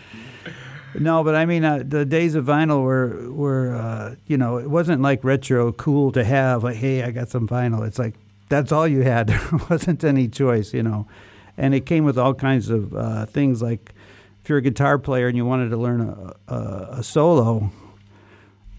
No, 0.99 1.23
but 1.23 1.33
I 1.33 1.45
mean, 1.45 1.63
uh, 1.63 1.83
the 1.83 2.05
days 2.05 2.35
of 2.35 2.45
vinyl 2.45 2.83
were 2.83 3.31
were 3.31 3.75
uh, 3.75 4.15
you 4.27 4.37
know 4.37 4.57
it 4.57 4.69
wasn't 4.69 5.01
like 5.01 5.23
retro 5.23 5.71
cool 5.71 6.11
to 6.11 6.23
have 6.23 6.63
like 6.63 6.75
hey 6.75 7.01
I 7.03 7.09
got 7.11 7.29
some 7.29 7.47
vinyl. 7.47 7.85
It's 7.87 7.97
like 7.97 8.13
that's 8.49 8.71
all 8.71 8.87
you 8.87 9.01
had. 9.01 9.27
There 9.33 9.59
wasn't 9.69 10.03
any 10.03 10.27
choice, 10.27 10.73
you 10.73 10.83
know, 10.83 11.07
and 11.57 11.73
it 11.73 11.85
came 11.85 12.03
with 12.03 12.17
all 12.17 12.33
kinds 12.33 12.69
of 12.69 12.93
uh, 12.95 13.25
things 13.25 13.61
like 13.61 13.93
if 14.43 14.49
you're 14.49 14.57
a 14.57 14.61
guitar 14.61 14.97
player 14.97 15.27
and 15.27 15.37
you 15.37 15.45
wanted 15.45 15.69
to 15.69 15.77
learn 15.77 16.01
a, 16.01 16.53
a, 16.53 16.87
a 16.97 17.03
solo, 17.03 17.71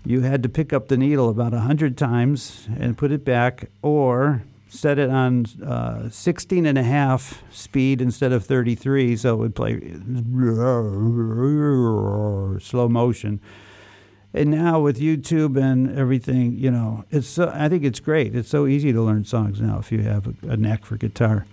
you 0.05 0.21
had 0.21 0.43
to 0.43 0.49
pick 0.49 0.73
up 0.73 0.89
the 0.89 0.97
needle 0.97 1.31
about 1.31 1.55
a 1.55 1.61
hundred 1.61 1.97
times 1.97 2.69
and 2.79 2.99
put 2.99 3.11
it 3.11 3.25
back, 3.25 3.71
or 3.81 4.43
set 4.69 4.99
it 4.99 5.09
on 5.09 5.47
uh, 5.65 6.11
16 6.11 6.67
and 6.67 6.77
a 6.77 6.83
half 6.83 7.43
speed 7.51 8.03
instead 8.03 8.33
of 8.33 8.45
33, 8.45 9.17
so 9.17 9.35
it 9.35 9.37
would 9.39 9.55
play 9.55 9.79
slow 12.61 12.89
motion. 12.89 13.41
And 14.35 14.51
now 14.51 14.81
with 14.81 14.99
YouTube 14.99 15.57
and 15.57 15.97
everything, 15.97 16.59
you 16.59 16.71
know, 16.71 17.05
it's 17.11 17.29
so, 17.29 17.51
I 17.55 17.69
think 17.69 17.85
it's 17.85 18.01
great. 18.01 18.35
It's 18.35 18.49
so 18.49 18.67
easy 18.67 18.93
to 18.93 19.01
learn 19.01 19.25
songs 19.25 19.61
now 19.61 19.79
if 19.79 19.93
you 19.93 20.01
have 20.01 20.27
a, 20.27 20.51
a 20.51 20.57
knack 20.57 20.85
for 20.85 20.97
guitar. 20.97 21.47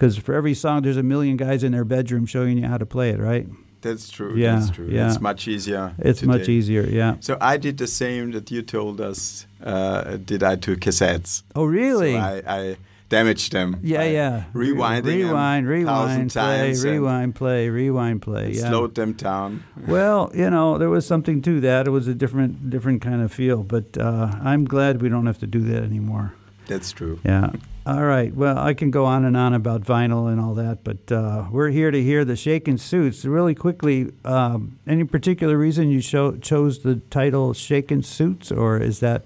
Because 0.00 0.16
for 0.16 0.34
every 0.34 0.54
song, 0.54 0.80
there's 0.80 0.96
a 0.96 1.02
million 1.02 1.36
guys 1.36 1.62
in 1.62 1.72
their 1.72 1.84
bedroom 1.84 2.24
showing 2.24 2.56
you 2.56 2.66
how 2.66 2.78
to 2.78 2.86
play 2.86 3.10
it, 3.10 3.18
right? 3.18 3.46
That's 3.82 4.08
true. 4.08 4.34
Yeah, 4.34 4.54
That's 4.54 4.70
true. 4.70 4.88
yeah. 4.90 5.08
It's 5.08 5.20
much 5.20 5.46
easier. 5.46 5.94
It's 5.98 6.22
much 6.22 6.48
easier, 6.48 6.86
yeah. 6.86 7.16
So 7.20 7.36
I 7.38 7.58
did 7.58 7.76
the 7.76 7.86
same 7.86 8.30
that 8.30 8.50
you 8.50 8.62
told 8.62 9.02
us. 9.02 9.46
Uh, 9.62 10.16
did 10.16 10.42
I 10.42 10.56
to 10.56 10.76
cassettes? 10.76 11.42
Oh, 11.54 11.64
really? 11.66 12.14
So 12.14 12.18
I, 12.18 12.42
I 12.46 12.76
damaged 13.10 13.52
them. 13.52 13.78
yeah, 13.82 14.04
yeah. 14.04 14.44
Rewinding 14.54 15.02
them 15.04 15.66
rewind, 15.66 16.32
thousand 16.32 16.32
rewind, 16.32 16.32
play, 16.32 16.90
rewind, 16.92 17.34
play, 17.34 17.68
rewind, 17.68 18.22
play. 18.22 18.52
Yeah. 18.52 18.70
slowed 18.70 18.94
them 18.94 19.12
down. 19.12 19.64
Well, 19.86 20.30
you 20.34 20.48
know, 20.48 20.78
there 20.78 20.88
was 20.88 21.06
something 21.06 21.42
to 21.42 21.60
that. 21.60 21.86
It 21.86 21.90
was 21.90 22.08
a 22.08 22.14
different, 22.14 22.70
different 22.70 23.02
kind 23.02 23.20
of 23.20 23.30
feel. 23.30 23.62
But 23.64 23.98
uh, 23.98 24.32
I'm 24.42 24.64
glad 24.64 25.02
we 25.02 25.10
don't 25.10 25.26
have 25.26 25.40
to 25.40 25.46
do 25.46 25.60
that 25.60 25.82
anymore. 25.82 26.32
That's 26.68 26.90
true. 26.90 27.20
Yeah. 27.22 27.50
All 27.86 28.04
right. 28.04 28.32
Well, 28.34 28.58
I 28.58 28.74
can 28.74 28.90
go 28.90 29.06
on 29.06 29.24
and 29.24 29.36
on 29.36 29.54
about 29.54 29.82
vinyl 29.82 30.30
and 30.30 30.38
all 30.38 30.54
that, 30.54 30.84
but 30.84 31.10
uh, 31.10 31.46
we're 31.50 31.70
here 31.70 31.90
to 31.90 32.02
hear 32.02 32.26
the 32.26 32.36
Shakin' 32.36 32.76
Suits. 32.76 33.24
Really 33.24 33.54
quickly, 33.54 34.12
um, 34.24 34.78
any 34.86 35.04
particular 35.04 35.56
reason 35.56 35.90
you 35.90 36.02
show, 36.02 36.36
chose 36.36 36.80
the 36.80 36.96
title 37.10 37.54
Shakin' 37.54 38.02
Suits, 38.02 38.52
or 38.52 38.78
is 38.78 39.00
that 39.00 39.24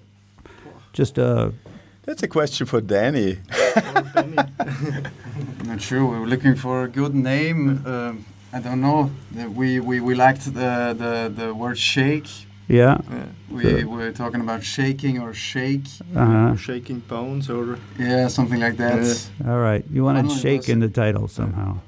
just 0.93 1.19
a. 1.19 1.53
That's 2.05 2.23
a 2.23 2.29
question 2.29 2.67
for 2.67 2.81
Danny. 2.81 3.39
Not 5.65 5.81
sure. 5.81 6.05
We 6.05 6.21
were 6.21 6.27
looking 6.27 6.55
for 6.55 6.85
a 6.85 6.89
good 6.89 7.15
name. 7.15 7.85
Um, 7.85 8.25
I 8.53 8.61
don't 8.61 8.81
know. 8.81 9.11
Uh, 9.37 9.51
We 9.51 9.81
we, 9.81 9.99
we 10.01 10.15
liked 10.15 10.45
the, 10.45 10.95
the, 10.97 11.33
the 11.35 11.53
word 11.55 11.77
shake. 11.77 12.29
Yeah. 12.69 12.99
We 13.51 13.63
Sure. 13.63 13.87
were 13.87 14.11
talking 14.13 14.41
about 14.41 14.63
shaking 14.65 15.21
or 15.21 15.35
shake. 15.35 15.87
Uh-huh. 16.17 16.57
Shaking 16.57 17.01
bones 17.09 17.51
or 17.51 17.79
Yeah, 17.99 18.29
something 18.29 18.61
like 18.61 18.77
that. 18.79 19.29
All 19.47 19.59
right. 19.61 19.85
You 19.93 20.05
wanted 20.05 20.23
Finally 20.27 20.41
shake 20.41 20.69
in 20.69 20.81
the 20.81 20.89
title 20.89 21.29
somehow. 21.29 21.79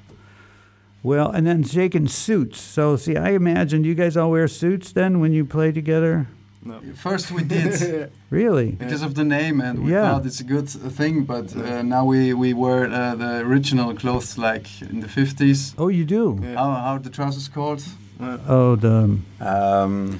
Well, 1.02 1.30
and 1.30 1.46
then 1.46 1.62
shaking 1.62 2.08
suits. 2.08 2.60
So, 2.60 2.96
see, 2.96 3.16
I 3.16 3.30
imagine 3.30 3.84
you 3.84 3.94
guys 3.94 4.16
all 4.16 4.30
wear 4.30 4.48
suits 4.48 4.92
then 4.92 5.20
when 5.20 5.32
you 5.32 5.44
play 5.44 5.72
together? 5.72 6.26
No. 6.64 6.80
First 6.96 7.30
we 7.30 7.44
did 7.44 8.10
Really? 8.30 8.72
because 8.72 9.02
of 9.02 9.14
the 9.14 9.22
name, 9.24 9.60
and 9.60 9.78
we 9.84 9.92
Yeah. 9.92 10.02
thought 10.10 10.26
it's 10.26 10.40
a 10.40 10.44
good 10.44 10.64
uh, 10.84 10.90
thing. 10.90 11.24
But 11.24 11.54
uh, 11.56 11.82
now 11.82 12.04
we 12.04 12.34
we 12.34 12.52
wear 12.54 12.86
uh, 12.90 13.14
the 13.14 13.38
original 13.46 13.94
clothes 13.94 14.36
like 14.36 14.66
in 14.90 15.00
the 15.00 15.06
50s. 15.08 15.74
Oh, 15.78 15.88
you 15.88 16.04
do? 16.04 16.38
Yeah. 16.42 16.54
How 16.58 16.70
how 16.72 16.94
are 16.94 17.02
the 17.02 17.10
trousers 17.10 17.48
called? 17.48 17.82
Uh, 18.20 18.38
Oh, 18.48 18.76
the 18.76 19.18
Um, 19.40 20.18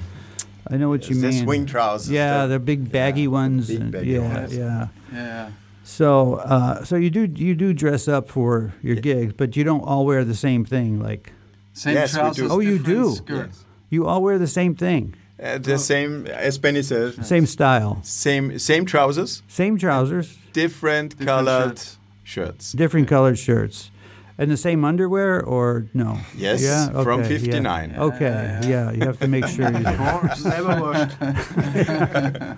I 0.69 0.77
know 0.77 0.89
what 0.89 1.09
you 1.09 1.15
the 1.15 1.27
mean. 1.29 1.43
swing 1.43 1.65
trousers. 1.65 2.09
Yeah, 2.11 2.41
the- 2.43 2.47
they're 2.49 2.59
big 2.59 2.91
baggy 2.91 3.21
yeah, 3.21 3.27
ones. 3.27 3.67
big 3.67 3.91
baggy 3.91 4.09
yeah, 4.11 4.33
ones. 4.33 4.55
yeah. 4.55 4.87
Yeah. 5.13 5.49
So, 5.83 6.35
uh, 6.35 6.83
so 6.83 6.95
you 6.97 7.09
do 7.09 7.21
you 7.35 7.55
do 7.55 7.73
dress 7.73 8.07
up 8.07 8.29
for 8.29 8.73
your 8.81 8.95
Yeah. 8.95 9.01
gigs, 9.01 9.33
but 9.37 9.55
you 9.55 9.63
don't 9.63 9.81
all 9.81 10.05
wear 10.05 10.25
the 10.25 10.35
same 10.35 10.65
thing. 10.65 10.99
Like 10.99 11.31
Same 11.73 11.93
Yes, 11.95 12.11
trousers. 12.13 12.51
Oh, 12.51 12.59
you 12.59 12.79
do? 12.79 13.11
Skirts. 13.15 13.63
you 13.89 14.05
all 14.07 14.21
wear 14.23 14.37
the 14.39 14.47
same 14.47 14.73
thing, 14.75 15.13
Uh, 15.41 15.57
the 15.59 15.77
same, 15.77 16.25
as 16.27 16.57
Benny 16.57 16.81
said, 16.81 17.23
same 17.25 17.45
style, 17.45 17.99
same 18.03 18.57
same 18.59 18.83
trousers, 18.85 19.43
same 19.47 19.77
trousers, 19.77 20.35
different, 20.53 21.11
Different 21.17 21.27
colored 21.47 21.77
shirts. 21.77 21.97
shirts. 22.23 22.71
different 22.73 23.07
colored 23.07 23.37
shirts, 23.37 23.91
and 24.37 24.51
the 24.51 24.57
same 24.57 24.85
underwear, 24.85 25.43
or 25.43 25.85
no? 25.93 26.19
Yes, 26.35 26.61
Yeah. 26.61 26.89
from 27.03 27.21
okay, 27.21 27.33
yeah. 27.33 27.39
59. 27.39 27.95
Okay, 27.97 28.59
Yeah, 28.63 28.65
yeah, 28.67 28.91
you 28.91 29.01
have 29.01 29.19
to 29.19 29.27
make 29.27 29.47
sure. 29.47 29.65
you 29.71 29.79
never 29.79 30.81
washed. 30.81 31.17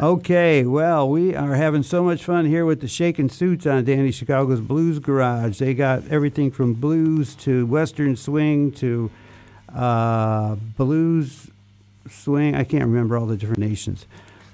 Okay, 0.00 0.64
well, 0.64 1.08
we 1.08 1.34
are 1.36 1.54
having 1.54 1.82
so 1.82 2.02
much 2.02 2.24
fun 2.24 2.46
here 2.46 2.64
with 2.64 2.80
the 2.80 2.88
Shakin' 2.88 3.28
Suits 3.28 3.66
on 3.66 3.84
Danny 3.84 4.10
Chicago's 4.10 4.60
Blues 4.62 4.98
Garage. 4.98 5.58
They 5.58 5.74
got 5.74 6.08
everything 6.08 6.50
from 6.50 6.72
blues 6.72 7.34
to 7.36 7.66
western 7.66 8.16
swing 8.16 8.72
to 8.72 9.10
uh, 9.72 10.54
blues 10.78 11.50
swing. 12.10 12.54
I 12.56 12.64
can't 12.64 12.84
remember 12.84 13.18
all 13.18 13.26
the 13.26 13.36
different 13.36 13.58
nations, 13.60 14.06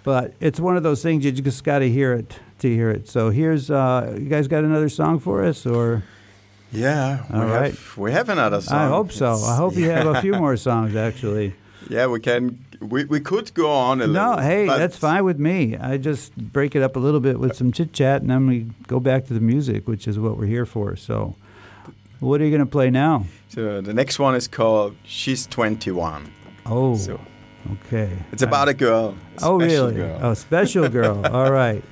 but 0.02 0.34
it's 0.40 0.58
one 0.58 0.76
of 0.76 0.82
those 0.82 1.02
things 1.04 1.24
you 1.24 1.30
just 1.30 1.62
got 1.62 1.78
to 1.78 1.88
hear 1.88 2.12
it 2.14 2.36
to 2.58 2.68
hear 2.68 2.90
it. 2.90 3.08
So 3.08 3.30
here's 3.30 3.70
uh, 3.70 4.16
you 4.18 4.28
guys 4.28 4.48
got 4.48 4.64
another 4.64 4.88
song 4.88 5.20
for 5.20 5.44
us, 5.44 5.64
or 5.64 6.02
Yeah, 6.70 7.22
we 7.32 7.38
All 7.38 7.46
have 7.48 7.96
we 7.96 8.12
have 8.12 8.28
another 8.28 8.60
song. 8.60 8.78
I 8.78 8.88
hope 8.88 9.10
so. 9.12 9.32
It's- 9.32 9.48
I 9.48 9.56
hope 9.56 9.74
you 9.76 9.90
have 9.90 10.06
a 10.06 10.20
few 10.20 10.32
more 10.44 10.56
songs 10.56 10.94
actually. 10.96 11.54
Yeah, 11.88 12.06
we 12.06 12.20
can. 12.20 12.64
We, 12.80 13.06
we 13.06 13.18
could 13.20 13.52
go 13.54 13.70
on 13.72 14.00
a 14.00 14.06
No, 14.06 14.30
little. 14.30 14.38
hey, 14.44 14.66
that's 14.66 14.96
fine 14.96 15.24
with 15.24 15.38
me. 15.38 15.76
I 15.76 15.96
just 15.96 16.36
break 16.36 16.76
it 16.76 16.82
up 16.82 16.94
a 16.94 16.98
little 17.00 17.18
bit 17.20 17.40
with 17.40 17.56
some 17.56 17.72
chit 17.72 17.92
chat, 17.92 18.20
and 18.20 18.30
then 18.30 18.46
we 18.46 18.66
go 18.86 19.00
back 19.00 19.26
to 19.26 19.34
the 19.34 19.40
music, 19.40 19.88
which 19.88 20.06
is 20.06 20.16
what 20.18 20.36
we're 20.36 20.46
here 20.46 20.66
for. 20.66 20.94
So, 20.94 21.34
what 22.20 22.40
are 22.40 22.44
you 22.44 22.50
going 22.50 22.64
to 22.64 22.70
play 22.70 22.90
now? 22.90 23.24
So 23.48 23.80
the 23.80 23.94
next 23.94 24.18
one 24.20 24.34
is 24.36 24.46
called 24.46 24.94
"She's 25.04 25.46
21." 25.46 26.30
Oh, 26.66 26.94
So 26.96 27.18
okay. 27.86 28.10
it's 28.32 28.42
about 28.42 28.68
a 28.68 28.74
girl. 28.74 29.16
a 29.38 29.44
oh, 29.46 29.58
special 29.58 29.86
really? 29.86 29.94
Girl. 29.94 30.20
Oh, 30.22 30.34
special 30.34 30.88
girl. 30.88 31.26
All 31.34 31.50
right. 31.50 31.82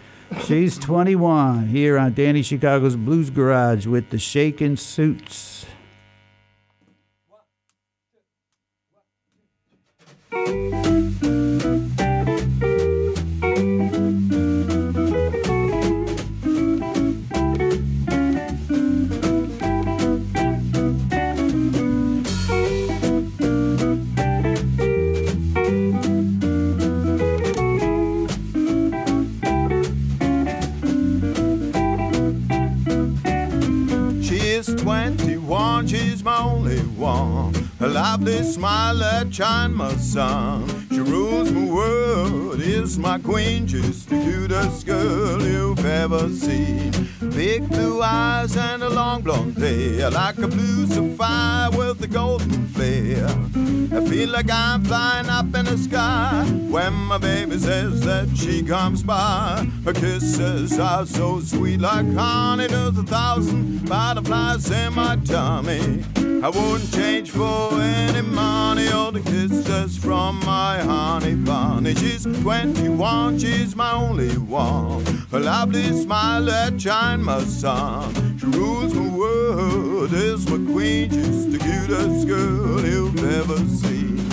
She's 0.45 0.79
21 0.79 1.69
here 1.69 1.99
on 1.99 2.15
Danny 2.15 2.43
Chicago's 2.43 2.97
Blues 2.97 3.31
Garage 3.31 3.87
with 3.87 4.11
the 4.11 4.19
Shakin' 4.19 4.77
Suits. 4.77 5.67
She's 10.33 10.66
Her 37.87 37.93
lovely 37.93 38.43
smile 38.43 38.99
that 38.99 39.33
shine 39.33 39.73
my 39.73 39.95
sun. 39.95 40.89
She 40.91 40.99
rules 40.99 41.46
is 42.77 42.99
my 42.99 43.19
queen. 43.19 43.67
She's 43.67 44.05
the 44.07 44.17
cutest 44.21 44.87
girl 44.87 45.43
you've 45.43 45.85
ever 45.85 46.29
seen. 46.29 46.93
Big 47.31 47.69
blue 47.69 48.03
eyes 48.03 48.57
and 48.57 48.83
a 48.83 48.91
long 48.91 49.23
blonde 49.23 49.57
hair, 49.57 50.11
like 50.11 50.39
a 50.39 50.49
blue 50.49 50.87
sapphire 50.87 51.71
with 51.71 52.03
a 52.03 52.07
golden 52.07 52.69
flare. 52.69 53.29
I 53.97 54.05
feel 54.09 54.31
like 54.31 54.51
I'm 54.51 54.85
flying 54.85 55.29
up 55.29 55.47
in 55.55 55.65
the 55.65 55.79
sky 55.79 56.45
when 56.69 56.93
my 56.93 57.19
baby 57.19 57.59
says 57.59 58.01
that 58.03 58.29
she 58.37 58.63
comes 58.63 59.03
by. 59.03 59.67
Her 59.85 59.93
kisses 59.93 60.79
are 60.79 61.07
so 61.07 61.41
sweet, 61.41 61.81
like 61.81 62.11
honey. 62.13 62.67
There's 62.67 62.99
a 62.99 63.05
thousand 63.05 63.89
butterflies 63.89 64.71
in 64.71 64.95
my 64.95 65.17
tummy. 65.25 66.05
I 66.43 66.49
wouldn't 66.49 66.93
change 66.93 67.31
for 67.31 67.73
any 67.81 68.23
money 68.23 68.89
or 68.93 69.13
the 69.13 69.21
kisses 69.21 69.97
from 69.97 70.41
my 70.41 70.79
honey 70.81 71.35
She's 71.95 72.25
21, 72.25 73.39
she's 73.39 73.77
my 73.77 73.93
only 73.93 74.37
one. 74.39 75.05
Her 75.31 75.39
lovely 75.39 75.85
smile 76.03 76.45
that 76.47 76.81
shine 76.81 77.23
my 77.23 77.41
sun. 77.45 78.39
She 78.39 78.47
rules 78.47 78.93
my 78.93 79.09
world, 79.17 80.13
is 80.13 80.51
my 80.51 80.73
queen. 80.73 81.11
She's 81.11 81.53
the 81.53 81.59
cutest 81.59 82.27
girl 82.27 82.85
you've 82.85 83.25
ever 83.25 83.59
seen. 83.59 84.26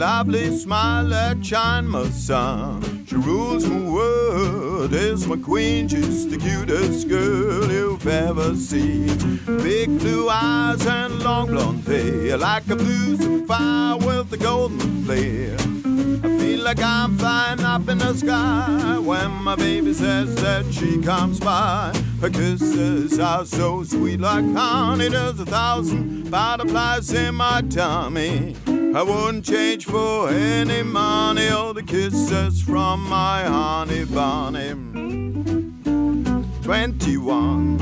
Lovely 0.00 0.56
smile 0.56 1.10
that 1.10 1.44
shine 1.44 1.86
my 1.86 2.08
sun. 2.08 3.04
She 3.06 3.16
rules 3.16 3.66
my 3.66 3.90
world, 3.90 4.94
is 4.94 5.26
my 5.26 5.36
queen. 5.36 5.88
She's 5.88 6.26
the 6.26 6.38
cutest 6.38 7.06
girl 7.06 7.70
you've 7.70 8.06
ever 8.06 8.56
seen. 8.56 9.36
Big 9.62 9.98
blue 9.98 10.30
eyes 10.30 10.86
and 10.86 11.22
long 11.22 11.48
blonde 11.48 11.84
hair, 11.84 12.38
like 12.38 12.66
a 12.70 12.76
blue 12.76 13.18
sapphire 13.18 13.98
with 13.98 14.32
a 14.32 14.38
golden 14.38 15.04
flare. 15.04 15.58
I 16.24 16.38
feel 16.38 16.60
like 16.60 16.80
I'm 16.80 17.18
flying 17.18 17.60
up 17.60 17.86
in 17.86 17.98
the 17.98 18.14
sky 18.14 18.96
when 18.98 19.30
my 19.30 19.54
baby 19.54 19.92
says 19.92 20.34
that 20.36 20.64
she 20.72 21.02
comes 21.02 21.38
by. 21.40 21.92
Her 22.22 22.30
kisses 22.30 23.18
are 23.20 23.44
so 23.44 23.84
sweet 23.84 24.20
like 24.20 24.46
honey. 24.54 25.10
There's 25.10 25.38
a 25.40 25.44
thousand 25.44 26.30
butterflies 26.30 27.12
in 27.12 27.34
my 27.34 27.60
tummy. 27.68 28.56
I 28.92 29.02
wouldn't 29.04 29.44
change 29.44 29.86
for 29.86 30.28
any 30.30 30.82
money 30.82 31.48
or 31.52 31.72
the 31.72 31.82
kisses 31.82 32.60
from 32.60 33.08
my 33.08 33.44
honey 33.44 34.04
bunny. 34.04 34.70
21 36.64 37.78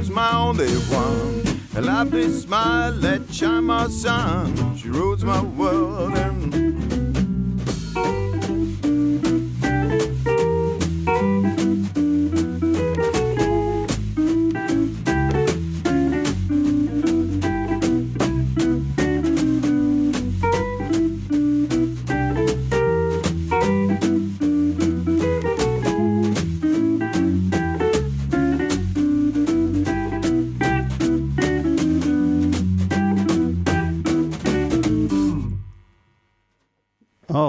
is 0.00 0.10
my 0.10 0.32
only 0.36 0.72
one. 0.94 1.42
A 1.74 1.80
lovely 1.80 2.30
smile 2.30 2.92
that 3.00 3.34
shine 3.34 3.64
my 3.64 3.88
sun. 3.88 4.76
She 4.76 4.88
rules 4.88 5.24
my 5.24 5.42
world 5.42 6.16
and 6.16 7.01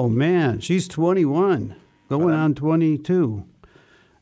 Oh 0.03 0.09
man, 0.09 0.59
she's 0.59 0.89
21, 0.89 1.75
going 2.09 2.33
on 2.35 2.53
22. 2.55 3.45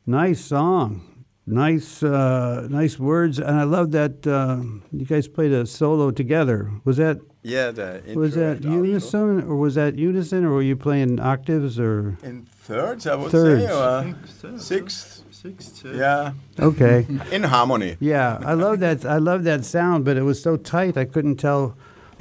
Nice 0.06 0.40
song, 0.46 1.24
nice, 1.48 2.04
uh, 2.04 2.68
nice 2.70 3.00
words, 3.00 3.40
and 3.40 3.60
I 3.60 3.64
love 3.64 3.90
that 3.94 4.28
uh, 4.28 4.62
you 4.92 5.06
guys 5.08 5.28
played 5.28 5.52
a 5.52 5.66
solo 5.66 6.12
together. 6.12 6.70
Was 6.84 6.98
that 6.98 7.20
Yeah, 7.42 7.72
the 7.72 8.04
was 8.14 8.36
that 8.36 8.58
and 8.58 8.66
outro. 8.66 8.86
unison, 8.86 9.42
or 9.50 9.56
was 9.56 9.74
that 9.74 9.98
unison, 9.98 10.46
or 10.46 10.52
were 10.52 10.62
you 10.62 10.76
playing 10.76 11.20
octaves, 11.20 11.80
or 11.80 12.16
In 12.22 12.46
thirds, 12.46 13.08
I 13.08 13.16
would 13.16 13.32
Thirds. 13.32 13.64
say, 13.66 14.50
or 14.50 14.60
sixth. 14.60 15.24
Sixth. 15.32 15.84
Yeah, 15.84 16.34
okay? 16.60 17.08
in 17.32 17.42
harmony. 17.42 17.98
Yeah, 18.00 18.38
I 18.46 18.54
love 18.54 18.80
that. 18.82 19.04
I 19.04 19.18
love 19.18 19.44
that 19.46 19.66
sound, 19.66 20.06
but 20.06 20.16
it 20.16 20.22
was 20.22 20.40
so 20.40 20.58
tight 20.58 20.96
I 20.96 21.06
couldn't 21.06 21.38
tell 21.38 21.76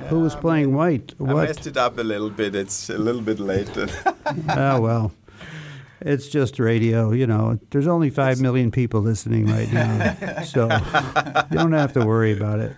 who 0.08 0.20
was 0.20 0.34
playing 0.34 0.74
white. 0.74 1.14
I 1.20 1.22
What? 1.22 1.48
messed 1.48 1.66
it 1.66 1.76
up 1.76 1.98
a 1.98 2.02
little 2.02 2.30
bit. 2.30 2.54
It's 2.54 2.90
a 2.90 2.98
little 2.98 3.22
bit 3.22 3.38
late. 3.40 3.70
oh 3.76 4.80
well, 4.80 5.12
it's 6.00 6.28
just 6.28 6.58
radio. 6.58 7.12
You 7.12 7.26
know, 7.26 7.58
there's 7.70 7.86
only 7.86 8.10
five 8.10 8.40
million 8.40 8.70
people 8.70 9.00
listening 9.00 9.46
right 9.46 9.72
now, 9.72 10.42
so 10.44 10.68
you 11.50 11.56
don't 11.58 11.72
have 11.72 11.92
to 11.94 12.04
worry 12.04 12.32
about 12.36 12.60
it. 12.60 12.74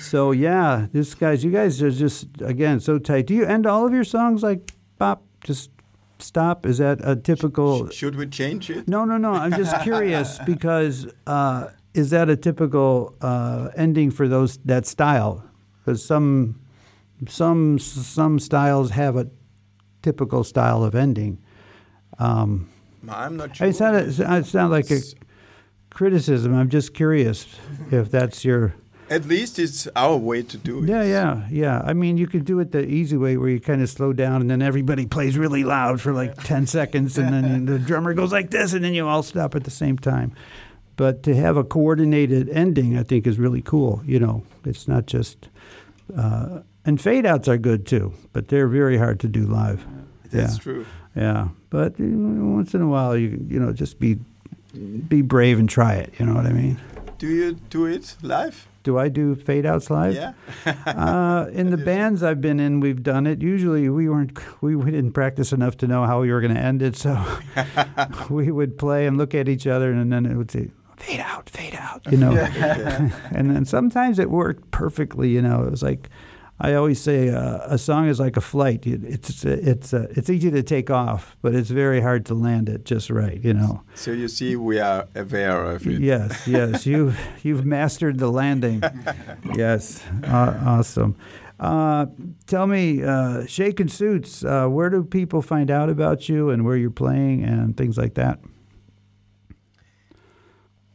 So 0.00 0.32
yeah, 0.32 0.86
this 0.92 1.14
guys, 1.14 1.44
you 1.44 1.50
guys 1.50 1.82
are 1.82 1.90
just 1.90 2.26
again 2.40 2.80
so 2.80 2.98
tight. 2.98 3.26
Do 3.26 3.34
you 3.34 3.44
end 3.44 3.66
all 3.66 3.86
of 3.86 3.92
your 3.92 4.04
songs 4.04 4.42
like 4.42 4.72
bop? 4.98 5.22
Just 5.44 5.70
stop? 6.18 6.66
Is 6.66 6.78
that 6.78 7.00
a 7.02 7.14
typical? 7.16 7.88
Should 7.90 8.16
we 8.16 8.26
change 8.26 8.70
it? 8.70 8.88
No, 8.88 9.04
no, 9.04 9.16
no. 9.18 9.32
I'm 9.32 9.52
just 9.52 9.80
curious 9.82 10.38
because 10.46 11.06
uh, 11.26 11.68
is 11.94 12.10
that 12.10 12.28
a 12.30 12.36
typical 12.36 13.14
uh, 13.20 13.68
ending 13.76 14.10
for 14.10 14.26
those 14.28 14.58
that 14.64 14.86
style? 14.86 15.44
Because 15.84 16.04
some 16.04 16.60
some 17.28 17.78
some 17.78 18.38
styles 18.38 18.90
have 18.90 19.16
a 19.16 19.28
typical 20.02 20.44
style 20.44 20.84
of 20.84 20.94
ending. 20.94 21.38
Um, 22.18 22.68
I'm 23.08 23.36
not 23.36 23.56
sure. 23.56 23.66
it's 23.66 23.80
not. 23.80 23.94
A, 23.94 24.38
it's 24.38 24.54
not 24.54 24.70
like 24.70 24.90
a 24.90 25.00
criticism. 25.90 26.54
I'm 26.54 26.68
just 26.68 26.94
curious 26.94 27.46
if 27.90 28.10
that's 28.10 28.44
your. 28.44 28.74
At 29.10 29.26
least 29.26 29.58
it's 29.58 29.86
our 29.94 30.16
way 30.16 30.42
to 30.42 30.56
do 30.56 30.82
it. 30.82 30.88
Yeah, 30.88 31.02
yeah, 31.02 31.46
yeah. 31.50 31.82
I 31.84 31.92
mean, 31.92 32.16
you 32.16 32.26
could 32.26 32.46
do 32.46 32.60
it 32.60 32.72
the 32.72 32.86
easy 32.86 33.16
way 33.18 33.36
where 33.36 33.50
you 33.50 33.60
kind 33.60 33.82
of 33.82 33.90
slow 33.90 34.14
down 34.14 34.40
and 34.40 34.50
then 34.50 34.62
everybody 34.62 35.04
plays 35.04 35.36
really 35.36 35.64
loud 35.64 36.00
for 36.00 36.14
like 36.14 36.34
10 36.44 36.66
seconds 36.66 37.18
and 37.18 37.30
then 37.30 37.66
the 37.66 37.78
drummer 37.78 38.14
goes 38.14 38.32
like 38.32 38.50
this 38.50 38.72
and 38.72 38.82
then 38.82 38.94
you 38.94 39.06
all 39.06 39.22
stop 39.22 39.54
at 39.54 39.64
the 39.64 39.70
same 39.70 39.98
time. 39.98 40.32
But 41.02 41.24
to 41.24 41.34
have 41.34 41.56
a 41.56 41.64
coordinated 41.64 42.48
ending, 42.50 42.96
I 42.96 43.02
think, 43.02 43.26
is 43.26 43.36
really 43.36 43.60
cool. 43.60 44.00
You 44.06 44.20
know, 44.20 44.44
it's 44.64 44.86
not 44.86 45.06
just. 45.06 45.48
Uh, 46.16 46.60
and 46.84 47.00
fade 47.00 47.26
outs 47.26 47.48
are 47.48 47.58
good 47.58 47.88
too, 47.88 48.12
but 48.32 48.46
they're 48.46 48.68
very 48.68 48.96
hard 48.98 49.18
to 49.18 49.26
do 49.26 49.44
live. 49.44 49.84
That's 50.30 50.58
yeah. 50.58 50.62
true. 50.62 50.86
Yeah, 51.16 51.48
but 51.70 51.98
you 51.98 52.06
know, 52.06 52.54
once 52.54 52.72
in 52.72 52.82
a 52.82 52.86
while, 52.86 53.16
you 53.16 53.44
you 53.48 53.58
know, 53.58 53.72
just 53.72 53.98
be 53.98 54.20
be 55.08 55.22
brave 55.22 55.58
and 55.58 55.68
try 55.68 55.94
it. 55.94 56.14
You 56.20 56.26
know 56.26 56.34
what 56.34 56.46
I 56.46 56.52
mean? 56.52 56.80
Do 57.18 57.26
you 57.26 57.54
do 57.68 57.86
it 57.86 58.14
live? 58.22 58.68
Do 58.84 58.96
I 58.96 59.08
do 59.08 59.34
fade 59.34 59.66
outs 59.66 59.90
live? 59.90 60.14
Yeah. 60.14 60.34
uh, 60.86 61.48
in 61.52 61.70
the 61.70 61.78
bands 61.78 62.22
I've 62.22 62.40
been 62.40 62.60
in, 62.60 62.78
we've 62.78 63.02
done 63.02 63.26
it. 63.26 63.42
Usually, 63.42 63.88
we 63.88 64.08
weren't 64.08 64.38
we, 64.62 64.76
we 64.76 64.92
didn't 64.92 65.14
practice 65.14 65.52
enough 65.52 65.76
to 65.78 65.88
know 65.88 66.06
how 66.06 66.20
we 66.20 66.30
were 66.30 66.40
going 66.40 66.54
to 66.54 66.60
end 66.60 66.80
it, 66.80 66.94
so 66.94 67.20
we 68.30 68.52
would 68.52 68.78
play 68.78 69.08
and 69.08 69.18
look 69.18 69.34
at 69.34 69.48
each 69.48 69.66
other, 69.66 69.90
and 69.90 70.12
then 70.12 70.26
it 70.26 70.36
would 70.36 70.52
say 70.52 70.70
fade 71.06 71.20
out, 71.20 71.50
fade 71.50 71.74
out, 71.74 72.00
you 72.10 72.18
know. 72.18 72.32
and 73.36 73.50
then 73.50 73.64
sometimes 73.64 74.18
it 74.18 74.30
worked 74.30 74.70
perfectly, 74.70 75.28
you 75.30 75.42
know. 75.42 75.64
It 75.64 75.70
was 75.70 75.82
like 75.82 76.08
I 76.60 76.74
always 76.74 77.00
say, 77.00 77.28
uh, 77.30 77.58
a 77.66 77.76
song 77.76 78.06
is 78.08 78.20
like 78.20 78.36
a 78.36 78.40
flight. 78.40 78.86
You- 78.86 79.00
It's 79.04 79.44
it's 79.44 79.92
uh, 79.92 80.06
it's 80.16 80.30
easy 80.30 80.50
to 80.50 80.62
take 80.62 80.90
off, 80.90 81.36
but 81.42 81.54
it's 81.54 81.70
very 81.70 82.00
hard 82.00 82.24
to 82.26 82.34
land 82.34 82.68
it 82.68 82.84
just 82.84 83.10
right, 83.10 83.40
you 83.44 83.52
know. 83.54 83.82
So 83.94 84.12
you 84.12 84.28
see, 84.28 84.54
we 84.56 84.78
are 84.80 85.06
aware 85.16 85.64
of 85.74 85.86
it. 85.86 86.00
Yes, 86.00 86.46
yes, 86.46 86.86
you 86.92 87.12
you've 87.42 87.64
mastered 87.66 88.18
the 88.18 88.30
landing. 88.30 88.82
yes, 89.56 90.02
uh, 90.24 90.54
awesome. 90.64 91.14
Uh, 91.58 92.06
tell 92.46 92.66
me, 92.66 93.02
uh, 93.04 93.46
Shakin' 93.46 93.88
Suits. 93.88 94.44
Uh, 94.44 94.66
where 94.68 94.90
do 94.90 95.02
people 95.04 95.42
find 95.42 95.70
out 95.70 95.88
about 95.88 96.28
you 96.28 96.50
and 96.50 96.64
where 96.64 96.76
you're 96.76 96.90
playing 96.90 97.44
and 97.44 97.76
things 97.76 97.96
like 97.96 98.14
that? 98.14 98.38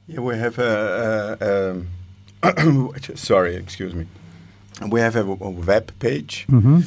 Yeah, 0.07 0.19
we 0.21 0.37
have 0.37 0.57
a. 0.59 1.37
a, 1.41 1.71
um 1.71 1.87
sorry, 3.15 3.55
excuse 3.55 3.93
me. 3.93 4.05
We 4.89 4.99
have 5.01 5.15
a, 5.15 5.21
a 5.21 5.49
web 5.49 5.91
page. 5.99 6.45
Mm-hmm. 6.49 6.81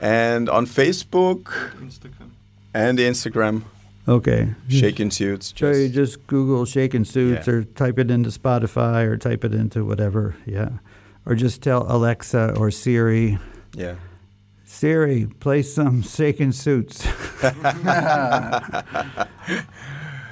And 0.00 0.48
on 0.48 0.66
Facebook 0.66 1.44
Instagram. 1.80 2.30
and 2.74 2.98
Instagram, 2.98 3.62
okay. 4.08 4.54
Shakin' 4.68 5.10
Suits. 5.12 5.54
So 5.56 5.70
you 5.70 5.88
Just, 5.88 6.14
just 6.16 6.26
Google 6.26 6.64
Shakin' 6.64 7.04
Suits 7.04 7.46
Yeah. 7.46 7.52
or 7.54 7.64
type 7.64 7.98
it 7.98 8.10
into 8.10 8.30
Spotify 8.30 9.04
or 9.06 9.16
type 9.16 9.44
it 9.44 9.54
into 9.54 9.84
whatever. 9.84 10.34
Yeah, 10.46 10.70
or 11.26 11.34
just 11.36 11.62
tell 11.62 11.86
Alexa 11.88 12.54
or 12.56 12.70
Siri. 12.70 13.38
yeah. 13.74 13.94
Siri, 14.72 15.26
play 15.38 15.60
some 15.62 16.00
Shakin' 16.02 16.50
Suits. 16.50 17.06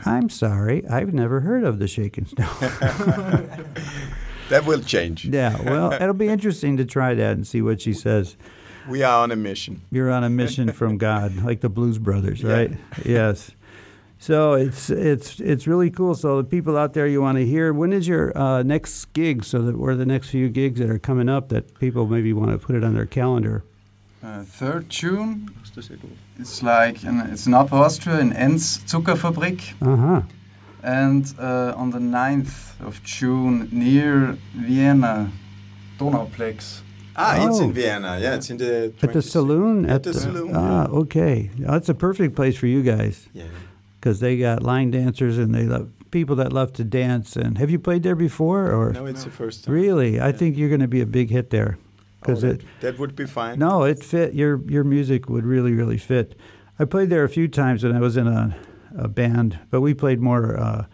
I'm 0.07 0.31
sorry, 0.31 0.89
I've 0.89 1.13
never 1.13 1.41
heard 1.41 1.63
of 1.63 1.79
the 1.79 1.87
Shaken 1.87 2.27
No. 2.39 2.47
That 4.49 4.65
will 4.65 4.81
change. 4.81 5.27
Yeah, 5.27 5.61
well, 5.63 5.93
it'll 5.93 6.13
be 6.15 6.27
interesting 6.27 6.79
to 6.79 6.85
try 6.85 7.15
that 7.15 7.33
and 7.37 7.47
see 7.47 7.61
what 7.63 7.81
she 7.83 7.93
says. 7.93 8.37
We 8.89 9.03
are 9.05 9.23
on 9.23 9.31
a 9.31 9.37
mission. 9.37 9.83
You're 9.93 10.11
on 10.11 10.25
a 10.25 10.31
mission 10.31 10.73
from 10.73 10.97
God, 10.99 11.37
like 11.45 11.61
the 11.61 11.69
Blues 11.69 11.99
Brothers, 11.99 12.43
Yeah. 12.43 12.53
right? 12.53 12.73
Yes. 13.05 13.53
So 14.19 14.55
it's 14.55 14.91
it's 14.91 15.39
it's 15.39 15.67
really 15.69 15.91
cool. 15.91 16.15
So 16.17 16.39
the 16.39 16.45
people 16.49 16.77
out 16.77 16.95
there 16.95 17.07
you 17.07 17.21
want 17.23 17.39
to 17.39 17.47
hear, 17.47 17.73
when 17.73 17.93
is 17.93 18.09
your 18.09 18.37
uh, 18.37 18.63
next 18.65 19.13
gig? 19.13 19.45
So 19.45 19.63
that 19.63 19.79
where 19.79 19.93
are 19.93 19.97
the 19.97 20.05
next 20.07 20.31
few 20.31 20.49
gigs 20.49 20.81
that 20.81 20.91
are 20.91 20.99
coming 20.99 21.29
up 21.29 21.51
that 21.51 21.79
people 21.79 22.07
maybe 22.07 22.33
want 22.33 22.51
to 22.51 22.59
put 22.59 22.75
it 22.75 22.83
on 22.83 22.95
their 22.95 23.07
calendar. 23.07 23.63
Uh, 24.23 24.43
third 24.45 24.89
June, 24.91 25.51
Hast 25.61 25.75
du 25.75 25.81
gut? 25.97 26.11
it's 26.39 26.63
like 26.63 27.03
in, 27.05 27.21
it's 27.33 27.47
in 27.47 27.55
Upper 27.55 27.77
Austria 27.77 28.19
in 28.21 28.33
Enns 28.35 28.79
Zuckerfabrik. 28.87 29.73
Uh 29.81 29.97
huh. 29.97 30.23
And 30.83 31.25
uh, 31.39 31.73
on 31.77 31.91
the 31.91 31.99
9th 31.99 32.79
of 32.87 33.03
June 33.03 33.69
near 33.73 34.37
Vienna, 34.55 35.31
Donauplex. 35.99 36.81
Ah, 37.17 37.47
it's 37.47 37.61
Oh. 37.61 37.65
in 37.65 37.73
Vienna. 37.73 38.19
Yeah, 38.21 38.35
it's 38.37 38.51
in 38.51 38.57
the. 38.59 38.93
At 39.03 39.13
the 39.13 39.23
saloon. 39.23 39.89
At 39.89 40.03
the 40.03 40.15
saloon, 40.15 40.53
Ah, 40.55 40.83
yeah. 40.89 40.99
okay. 41.01 41.51
That's 41.59 41.89
a 41.89 41.95
perfect 41.95 42.35
place 42.35 42.57
for 42.57 42.67
you 42.67 42.83
guys 42.83 43.29
Yeah. 43.35 43.45
because 44.01 44.21
they 44.21 44.37
got 44.39 44.63
line 44.63 44.91
dancers 44.91 45.39
and 45.39 45.55
they 45.55 45.65
love 45.67 45.89
people 46.11 46.37
that 46.37 46.53
love 46.53 46.73
to 46.75 46.85
dance. 46.85 47.37
And 47.37 47.59
have 47.59 47.71
you 47.71 47.79
played 47.79 48.03
there 48.03 48.17
before 48.17 48.71
or? 48.71 48.93
No, 48.93 49.07
it's 49.07 49.25
the 49.25 49.31
first 49.31 49.65
time. 49.65 49.75
Really, 49.75 50.21
I 50.21 50.33
think 50.33 50.57
you're 50.57 50.69
going 50.71 50.81
to 50.81 50.89
be 50.89 51.01
a 51.03 51.07
big 51.07 51.31
hit 51.31 51.51
there 51.51 51.77
because 52.21 52.45
Oh, 52.45 52.49
it. 52.51 52.61
that, 52.81 52.99
would 52.99 53.17
be 53.17 53.27
fine. 53.27 53.59
No, 53.59 53.83
it 53.85 54.03
fit 54.05 54.35
your 54.35 54.61
your 54.69 54.85
music 54.85 55.29
would 55.29 55.45
really 55.45 55.73
really 55.73 55.99
fit. 55.99 56.35
I 56.79 56.85
played 56.85 57.11
there 57.11 57.25
a 57.25 57.29
few 57.29 57.49
times 57.49 57.83
when 57.85 57.95
I 57.95 58.01
was 58.01 58.17
in 58.17 58.27
a, 58.27 58.57
a 58.97 59.09
band, 59.09 59.59
but 59.71 59.81
we 59.81 59.93
played 59.95 60.21
more 60.21 60.57
uh, 60.59 60.85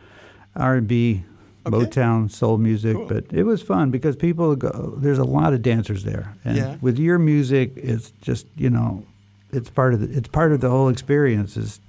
R 0.56 0.74
and 0.76 0.88
B, 0.88 1.24
Okay. 1.66 1.76
Motown, 1.76 2.30
soul 2.30 2.58
music. 2.58 2.94
Cool. 2.96 3.06
But 3.06 3.24
it 3.32 3.42
was 3.42 3.60
fun 3.62 3.90
because 3.90 4.14
people 4.16 4.54
go. 4.56 4.94
There's 4.98 5.18
a 5.18 5.24
lot 5.24 5.52
of 5.52 5.62
dancers 5.62 6.04
there, 6.04 6.34
and 6.44 6.56
Yeah. 6.56 6.76
with 6.80 6.98
your 6.98 7.18
music, 7.18 7.72
it's 7.76 8.12
just 8.22 8.46
you 8.56 8.70
know, 8.70 9.04
it's 9.52 9.68
part 9.70 9.92
of 9.94 10.00
the 10.00 10.16
it's 10.16 10.28
part 10.28 10.52
of 10.52 10.60
the 10.60 10.70
whole 10.70 10.88
experience 10.88 11.56
is 11.56 11.80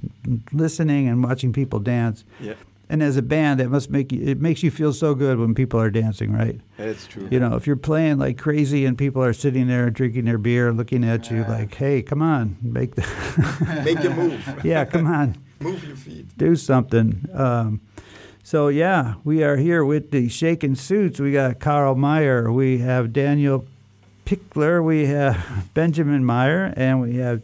listening 0.51 1.07
and 1.07 1.23
watching 1.23 1.53
people 1.53 1.79
dance. 1.79 2.23
Yeah, 2.39 2.53
And 2.89 3.03
as 3.03 3.17
a 3.17 3.21
band, 3.21 3.59
it 3.59 3.67
must 3.69 3.89
make 3.89 4.13
you, 4.13 4.23
it 4.25 4.39
makes 4.39 4.63
you 4.63 4.71
feel 4.71 4.93
so 4.93 5.13
good 5.13 5.39
when 5.39 5.53
people 5.53 5.77
are 5.79 5.89
dancing, 5.89 6.31
right? 6.31 6.59
that's 6.77 7.05
true. 7.05 7.27
You 7.29 7.39
know, 7.39 7.55
if 7.57 7.67
you're 7.67 7.75
playing 7.75 8.17
like 8.17 8.38
crazy 8.38 8.85
and 8.85 8.97
people 8.97 9.21
are 9.21 9.33
sitting 9.33 9.67
there 9.67 9.89
drinking 9.89 10.23
their 10.25 10.38
beer, 10.38 10.71
looking 10.71 11.03
at 11.03 11.29
you 11.29 11.43
like, 11.43 11.73
"Hey, 11.73 12.01
come 12.01 12.21
on, 12.21 12.55
make 12.61 12.95
the 12.95 13.01
Make 13.83 14.03
a 14.05 14.09
move. 14.09 14.61
yeah, 14.63 14.85
come 14.85 15.05
on, 15.05 15.35
move 15.59 15.83
your 15.85 15.97
feet. 15.97 16.25
do 16.38 16.55
something." 16.55 17.27
Um, 17.33 17.81
so 18.41 18.69
yeah, 18.69 19.15
we 19.25 19.43
are 19.43 19.57
here 19.57 19.83
with 19.83 20.11
the 20.11 20.29
Shakin' 20.29 20.75
Suits. 20.77 21.19
We 21.19 21.33
got 21.33 21.59
Carl 21.59 21.95
Meyer, 21.95 22.49
we 22.49 22.77
have 22.77 23.11
Daniel 23.11 23.65
Pickler, 24.25 24.81
we 24.81 25.07
have 25.07 25.69
Benjamin 25.73 26.23
Meyer, 26.23 26.73
and 26.77 27.01
we 27.01 27.17
have 27.17 27.41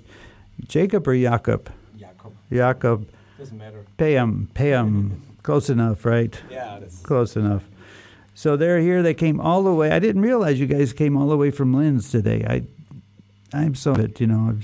Jacob 0.69 1.05
or 1.05 1.17
Jakob. 1.17 1.69
Jakob. 1.99 2.33
Jakob, 2.49 3.07
Doesn't 3.37 3.57
matter. 3.57 3.83
pay 3.97 4.13
him, 4.13 4.47
pay 4.53 4.69
him. 4.69 5.21
Close 5.43 5.69
enough, 5.69 6.05
right? 6.05 6.39
Yeah, 6.49 6.77
that's 6.79 6.99
Close 7.01 7.35
enough. 7.35 7.63
So 8.33 8.55
they're 8.57 8.79
here. 8.79 9.03
They 9.03 9.13
came 9.13 9.39
all 9.39 9.63
the 9.63 9.73
way. 9.73 9.91
I 9.91 9.99
didn't 9.99 10.21
realize 10.21 10.59
you 10.59 10.65
guys 10.67 10.93
came 10.93 11.15
all 11.17 11.27
the 11.27 11.37
way 11.37 11.51
from 11.51 11.73
Linz 11.73 12.09
today. 12.09 12.43
I, 12.47 12.63
I'm 13.55 13.75
so 13.75 13.93
it. 13.93 14.19
You 14.19 14.27
know, 14.27 14.57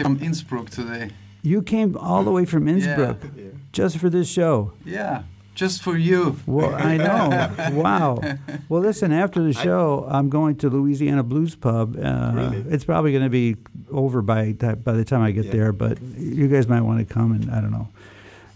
From 0.00 0.20
Innsbruck 0.22 0.70
today. 0.70 1.10
you 1.42 1.62
came 1.62 1.96
all 1.96 2.22
the 2.22 2.30
way 2.30 2.44
from 2.44 2.68
Innsbruck 2.68 3.16
Yeah. 3.34 3.44
just 3.72 3.98
for 3.98 4.08
this 4.08 4.28
show. 4.30 4.72
Yeah, 4.84 5.22
just 5.56 5.82
for 5.82 5.96
you. 5.96 6.36
Well, 6.46 6.72
I 6.74 6.96
know. 6.98 7.72
wow. 7.82 8.20
Well, 8.68 8.82
listen. 8.82 9.10
After 9.10 9.42
the 9.42 9.52
show, 9.52 10.06
I'm 10.08 10.28
going 10.28 10.54
to 10.58 10.68
Louisiana 10.70 11.24
Blues 11.24 11.56
Pub. 11.56 11.96
Uh, 11.96 12.32
Really? 12.34 12.64
It's 12.68 12.84
probably 12.84 13.10
going 13.10 13.24
to 13.24 13.30
be 13.30 13.56
over 13.90 14.22
by 14.22 14.52
by 14.52 14.92
the 14.92 15.04
time 15.04 15.22
I 15.22 15.32
get 15.32 15.46
Yeah. 15.46 15.52
there, 15.52 15.72
but 15.72 16.00
you 16.16 16.46
guys 16.46 16.68
might 16.68 16.82
want 16.82 17.00
to 17.00 17.12
come, 17.12 17.32
and 17.32 17.50
I 17.50 17.60
don't 17.60 17.72
know. 17.72 17.88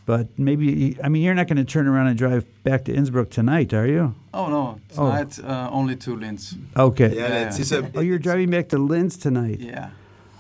But 0.05 0.27
maybe 0.39 0.97
I 1.03 1.09
mean 1.09 1.23
you're 1.23 1.35
not 1.35 1.47
going 1.47 1.65
to 1.65 1.65
turn 1.65 1.87
around 1.87 2.09
and 2.09 2.19
drive 2.19 2.45
back 2.65 2.85
to 2.87 2.93
Innsbruck 2.93 3.31
tonight, 3.31 3.73
are 3.73 3.87
you? 3.87 4.15
Oh 4.35 4.49
no, 4.49 4.81
Oh. 4.99 5.11
tonight 5.11 5.39
uh, 5.45 5.69
only 5.73 5.97
two 5.97 6.17
Linz. 6.17 6.57
Okay. 6.77 7.15
Yeah, 7.15 7.29
Yeah. 7.29 7.47
It's, 7.49 7.59
it's 7.61 7.73
a 7.73 7.89
Oh, 7.95 8.01
you're 8.01 8.19
driving 8.19 8.51
back 8.51 8.69
to 8.71 8.79
Linz 8.79 9.17
tonight. 9.17 9.61
Yeah. 9.61 9.91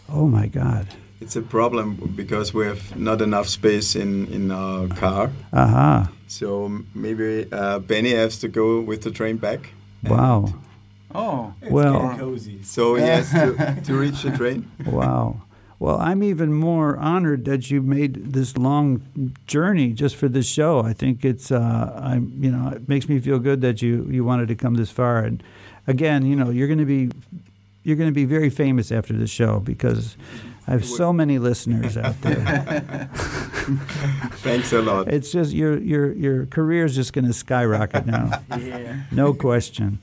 Oh 0.08 0.26
my 0.26 0.46
God. 0.48 0.86
it's 1.20 1.36
a 1.36 1.42
problem 1.42 1.94
because 2.16 2.52
we 2.52 2.66
have 2.66 2.96
not 2.96 3.22
enough 3.22 3.46
space 3.48 3.94
in 3.94 4.26
in 4.32 4.50
our 4.50 4.88
car. 4.88 5.30
Aha. 5.52 6.08
So 6.26 6.68
maybe 6.94 7.46
uh, 7.52 7.78
Benny 7.78 8.14
has 8.14 8.38
to 8.40 8.48
go 8.48 8.80
with 8.80 9.02
the 9.02 9.10
train 9.10 9.36
back. 9.36 9.60
Wow. 10.02 10.46
Oh. 11.14 11.52
Well. 11.70 12.18
So 12.62 12.94
he 12.96 13.02
has 13.02 13.30
to, 13.30 13.80
to 13.84 13.94
reach 13.94 14.22
the 14.22 14.30
train. 14.36 14.64
Wow. 14.86 15.36
Well, 15.82 15.98
I'm 15.98 16.22
even 16.22 16.54
more 16.54 16.96
honored 16.96 17.44
that 17.46 17.68
you 17.68 17.82
made 17.82 18.34
this 18.34 18.56
long 18.56 19.34
journey 19.48 19.92
just 19.94 20.14
for 20.14 20.28
this 20.28 20.46
show. 20.46 20.78
I 20.78 20.92
think 20.92 21.24
it's, 21.24 21.50
uh, 21.50 22.00
I'm, 22.00 22.32
you 22.38 22.52
know, 22.52 22.68
it 22.68 22.88
makes 22.88 23.08
me 23.08 23.18
feel 23.18 23.40
good 23.40 23.62
that 23.62 23.82
you 23.82 24.06
you 24.08 24.22
wanted 24.24 24.46
to 24.46 24.54
come 24.54 24.74
this 24.74 24.92
far. 24.92 25.18
And 25.24 25.42
again, 25.88 26.24
you 26.24 26.36
know, 26.36 26.50
you're 26.50 26.68
going 26.68 26.78
to 26.78 26.84
be, 26.84 27.10
you're 27.82 27.96
going 27.96 28.08
to 28.08 28.14
be 28.14 28.26
very 28.26 28.48
famous 28.48 28.92
after 28.92 29.12
the 29.12 29.26
show 29.26 29.58
because 29.58 30.16
I 30.68 30.70
have 30.70 30.84
so 30.84 31.12
many 31.12 31.40
listeners 31.40 31.96
out 31.96 32.20
there. 32.20 33.10
Thanks 34.44 34.72
a 34.72 34.82
lot. 34.82 35.08
It's 35.08 35.32
just 35.32 35.52
your 35.52 35.80
your 35.80 36.12
your 36.12 36.46
career 36.46 36.84
is 36.84 36.94
just 36.94 37.12
going 37.12 37.26
to 37.26 37.32
skyrocket 37.32 38.06
now. 38.06 38.40
Yeah. 38.56 39.02
no 39.10 39.34
question. 39.34 39.98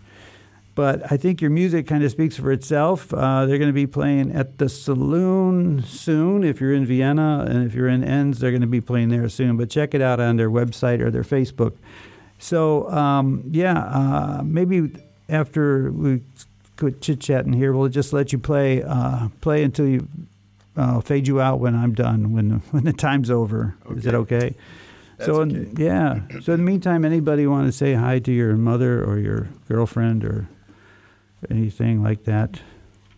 But 0.75 1.11
I 1.11 1.17
think 1.17 1.41
your 1.41 1.49
music 1.51 1.87
kind 1.87 2.03
of 2.03 2.11
speaks 2.11 2.37
for 2.37 2.51
itself. 2.51 3.13
Uh, 3.13 3.45
they're 3.45 3.57
going 3.57 3.69
to 3.69 3.73
be 3.73 3.87
playing 3.87 4.31
at 4.31 4.59
the 4.59 4.69
Saloon 4.69 5.83
soon. 5.83 6.43
If 6.43 6.61
you're 6.61 6.73
in 6.73 6.85
Vienna 6.85 7.45
and 7.49 7.65
if 7.65 7.73
you're 7.75 7.89
in 7.89 8.03
Enns, 8.03 8.39
they're 8.39 8.51
going 8.51 8.61
to 8.61 8.67
be 8.67 8.79
playing 8.81 9.09
there 9.09 9.27
soon. 9.27 9.57
But 9.57 9.69
check 9.69 9.93
it 9.93 10.01
out 10.01 10.19
on 10.21 10.37
their 10.37 10.49
website 10.49 11.01
or 11.01 11.11
their 11.11 11.23
Facebook. 11.23 11.73
So 12.37 12.89
um, 12.89 13.43
yeah, 13.51 13.77
uh, 13.77 14.41
maybe 14.45 14.89
after 15.27 15.91
we 15.91 16.21
quit 16.77 17.01
chit 17.01 17.19
chatting 17.19 17.51
here, 17.51 17.73
we'll 17.73 17.89
just 17.89 18.13
let 18.13 18.31
you 18.31 18.39
play 18.39 18.81
uh, 18.81 19.27
play 19.41 19.63
until 19.63 19.87
you 19.87 20.07
uh, 20.77 21.01
fade 21.01 21.27
you 21.27 21.41
out 21.41 21.59
when 21.59 21.75
I'm 21.75 21.93
done 21.93 22.31
when 22.31 22.51
when 22.71 22.85
the 22.85 22.93
time's 22.93 23.29
over. 23.29 23.75
Is 23.95 24.03
that 24.05 24.15
okay? 24.15 24.55
so 25.19 25.43
That's 25.43 25.53
in- 25.53 25.71
okay. 25.73 25.83
yeah. 25.83 26.21
So 26.41 26.53
in 26.53 26.59
the 26.63 26.65
meantime, 26.71 27.03
anybody 27.03 27.45
want 27.47 27.65
to 27.67 27.73
say 27.73 27.93
hi 27.95 28.19
to 28.19 28.31
your 28.31 28.55
mother 28.55 29.03
or 29.03 29.19
your 29.19 29.49
girlfriend 29.67 30.23
or 30.23 30.47
anything 31.49 32.03
like 32.03 32.23
that? 32.25 32.59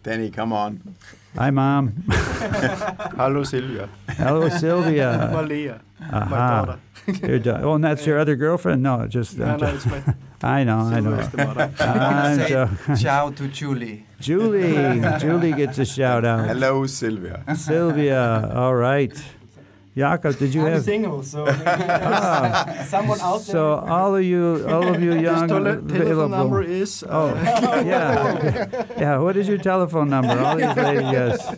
Danny, 0.04 0.32
come 0.32 0.52
on. 0.52 0.96
Hi, 1.38 1.52
mom. 1.52 2.04
Hello, 2.10 3.44
Sylvia. 3.44 3.88
Hello, 4.10 4.50
Sylvia. 4.50 5.30
Malia. 5.34 5.82
My 6.00 6.28
daughter. 6.30 6.80
Your 7.28 7.40
da- 7.40 7.60
oh, 7.62 7.76
and 7.76 7.84
that's 7.84 8.06
your 8.06 8.18
other 8.18 8.36
girlfriend? 8.36 8.82
No, 8.84 9.08
just 9.08 9.38
No, 9.38 9.56
no, 9.58 9.68
it's 9.68 9.86
my 9.86 10.02
I 10.44 10.64
know, 10.64 10.80
I 10.80 11.00
know. 11.00 11.14
is 11.14 11.30
the 11.30 11.38
mother. 11.46 11.72
I'm 11.80 12.38
Say 12.40 12.50
jo- 12.50 12.70
ciao 12.96 13.30
to 13.30 13.48
Julie. 13.48 14.06
Julie, 14.20 15.02
Julie 15.20 15.54
gets 15.54 15.78
a 15.78 15.86
shout 15.86 16.26
out. 16.26 16.48
Hello, 16.48 16.86
Sylvia. 16.88 17.44
Sylvia, 17.56 18.52
all 18.54 18.74
right. 18.76 19.14
Jakob, 19.96 20.38
did 20.38 20.54
you 20.54 20.62
I'm 20.66 20.74
have? 20.74 20.84
single, 20.84 21.22
so 21.22 21.46
Ah, 21.50 22.86
someone 22.88 23.20
out 23.20 23.44
there. 23.44 23.54
so 23.56 23.74
all 23.76 24.16
of 24.16 24.24
you, 24.24 24.66
all 24.70 24.88
of 24.88 25.04
you 25.04 25.14
young, 25.20 25.48
Tele- 25.50 25.82
telephone 25.84 26.32
number 26.32 26.62
available. 26.62 26.82
is. 26.82 27.04
Oh, 27.10 27.30
Uh, 27.36 27.84
yeah, 27.86 28.86
yeah. 28.98 29.18
What 29.18 29.36
is 29.36 29.50
your 29.50 29.58
telephone 29.58 30.10
number? 30.10 30.40
All 30.40 30.56
these 30.56 30.76
ladies, 30.78 31.12
yes. 31.12 31.56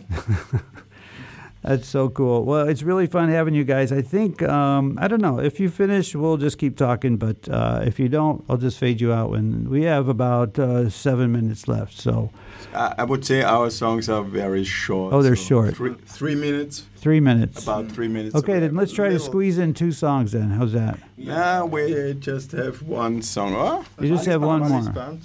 That's 1.64 1.88
so 1.88 2.10
cool. 2.10 2.44
Well, 2.44 2.68
it's 2.68 2.82
really 2.82 3.06
fun 3.06 3.30
having 3.30 3.54
you 3.54 3.64
guys. 3.64 3.90
I 3.90 4.02
think 4.02 4.42
um, 4.42 4.98
I 5.00 5.08
don't 5.08 5.22
know 5.22 5.40
if 5.40 5.58
you 5.58 5.70
finish, 5.70 6.14
we'll 6.14 6.36
just 6.36 6.58
keep 6.58 6.76
talking. 6.76 7.16
But 7.16 7.48
uh, 7.48 7.80
if 7.86 7.98
you 7.98 8.10
don't, 8.10 8.44
I'll 8.50 8.58
just 8.58 8.76
fade 8.78 9.00
you 9.00 9.14
out. 9.14 9.30
When 9.30 9.70
we 9.70 9.84
have 9.84 10.08
about 10.08 10.58
uh, 10.58 10.90
seven 10.90 11.32
minutes 11.32 11.66
left, 11.66 11.98
so 11.98 12.30
I, 12.74 12.94
I 12.98 13.04
would 13.04 13.24
say 13.24 13.42
our 13.42 13.70
songs 13.70 14.10
are 14.10 14.22
very 14.22 14.62
short. 14.64 15.14
Oh, 15.14 15.22
they're 15.22 15.36
so 15.36 15.44
short. 15.48 15.74
Three, 15.76 15.94
three 16.04 16.34
minutes, 16.34 16.84
three 16.96 17.20
minutes. 17.20 17.62
about 17.62 17.90
three 17.90 18.08
minutes. 18.08 18.34
Okay, 18.34 18.58
then 18.58 18.74
let's 18.74 18.92
try 18.92 19.08
to 19.08 19.18
squeeze 19.18 19.56
in 19.56 19.72
two 19.72 19.90
songs. 19.92 20.32
Then 20.32 20.50
how's 20.50 20.72
that? 20.74 20.98
Nah, 21.16 21.64
we 21.64 22.12
just 22.20 22.52
have 22.52 22.82
one 22.82 23.22
song. 23.22 23.54
Oh, 23.56 23.86
You 23.98 24.08
just 24.10 24.26
have 24.26 24.42
one 24.42 24.68
more. 24.68 25.18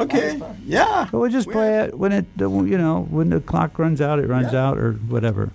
Okay. 0.00 0.40
Yeah. 0.64 1.06
But 1.12 1.18
we'll 1.20 1.30
just 1.30 1.48
play 1.48 1.78
it 1.84 1.96
when 1.96 2.10
it, 2.10 2.26
you 2.36 2.76
know, 2.76 3.06
when 3.08 3.30
the 3.30 3.38
clock 3.40 3.78
runs 3.78 4.00
out, 4.00 4.18
it 4.18 4.26
runs 4.28 4.52
Yeah. 4.52 4.66
out, 4.66 4.78
or 4.78 4.94
whatever. 4.94 5.52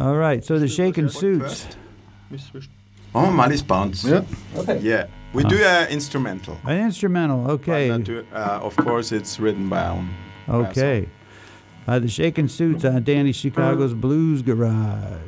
All 0.00 0.16
right. 0.16 0.44
So 0.44 0.58
the 0.58 0.68
Shakin' 0.68 1.08
Suits. 1.08 1.66
Oh, 3.14 3.30
Malice 3.30 3.62
Bounce. 3.62 4.04
Yeah. 4.04 4.24
Okay. 4.56 4.78
Yeah. 4.78 5.06
We 5.32 5.44
oh. 5.44 5.48
do 5.48 5.62
an 5.62 5.88
instrumental. 5.90 6.58
An 6.64 6.86
instrumental, 6.86 7.50
okay. 7.52 7.88
To, 8.02 8.26
uh, 8.32 8.60
of 8.62 8.76
course, 8.76 9.12
it's 9.12 9.40
written 9.40 9.68
by 9.68 9.82
Alan. 9.82 10.10
Okay. 10.48 11.08
By 11.86 11.96
uh, 11.96 11.98
the 11.98 12.08
Shakin' 12.08 12.48
Suits 12.48 12.84
on 12.84 13.02
Danny 13.02 13.32
Chicago's 13.32 13.94
Blues 13.94 14.42
Garage. 14.42 15.20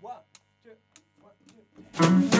One, 0.00 0.14
two, 0.64 0.70
one, 1.98 2.30
two. 2.30 2.39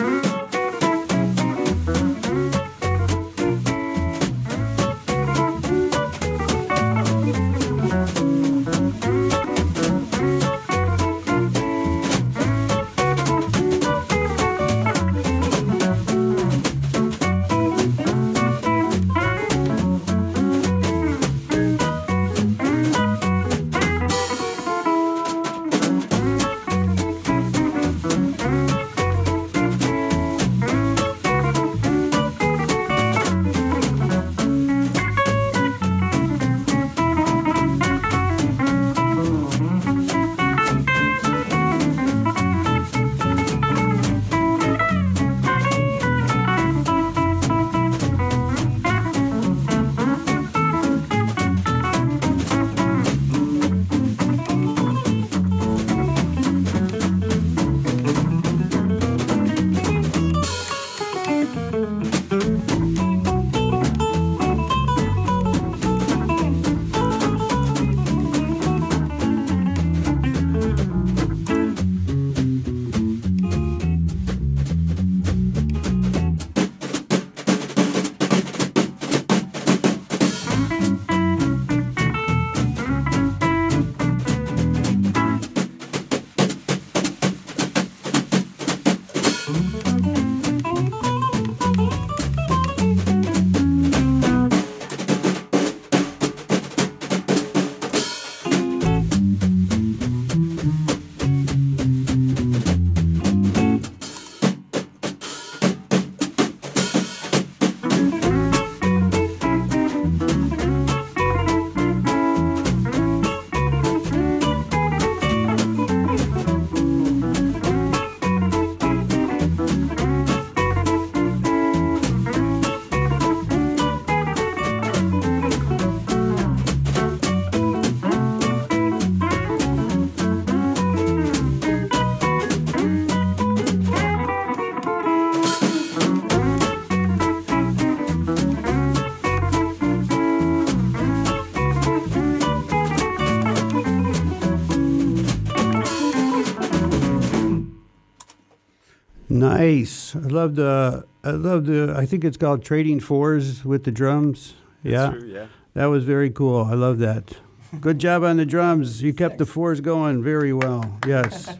Nice. 149.31 150.15
I 150.15 150.19
love 150.19 150.55
the. 150.55 151.05
I 151.23 151.31
love 151.31 151.65
the. 151.65 151.93
I 151.97 152.05
think 152.05 152.23
it's 152.25 152.37
called 152.37 152.63
trading 152.63 152.99
fours 152.99 153.63
with 153.63 153.85
the 153.85 153.91
drums. 153.91 154.55
yeah, 154.83 155.11
True, 155.11 155.25
yeah. 155.27 155.47
that 155.73 155.85
was 155.85 156.03
very 156.03 156.29
cool. 156.29 156.65
I 156.65 156.73
love 156.73 156.99
that. 156.99 157.37
Good 157.79 157.99
job 157.99 158.23
on 158.23 158.35
the 158.37 158.45
drums. 158.45 159.01
You 159.01 159.13
kept 159.13 159.37
the 159.37 159.45
fours 159.45 159.79
going 159.79 160.21
very 160.21 160.51
well. 160.51 160.97
Yes. 161.07 161.55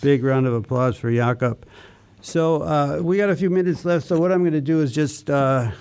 Big 0.00 0.24
round 0.24 0.46
of 0.46 0.54
applause 0.54 0.96
for 0.96 1.12
Jakob. 1.12 1.66
So 2.22 2.62
uh, 2.62 3.00
we 3.02 3.18
got 3.18 3.28
a 3.28 3.36
few 3.36 3.50
minutes 3.50 3.84
left. 3.84 4.06
So 4.06 4.18
what 4.18 4.32
I'm 4.32 4.40
going 4.40 4.54
to 4.54 4.62
do 4.62 4.80
is 4.80 4.90
just 4.92 5.28
uh, 5.28 5.72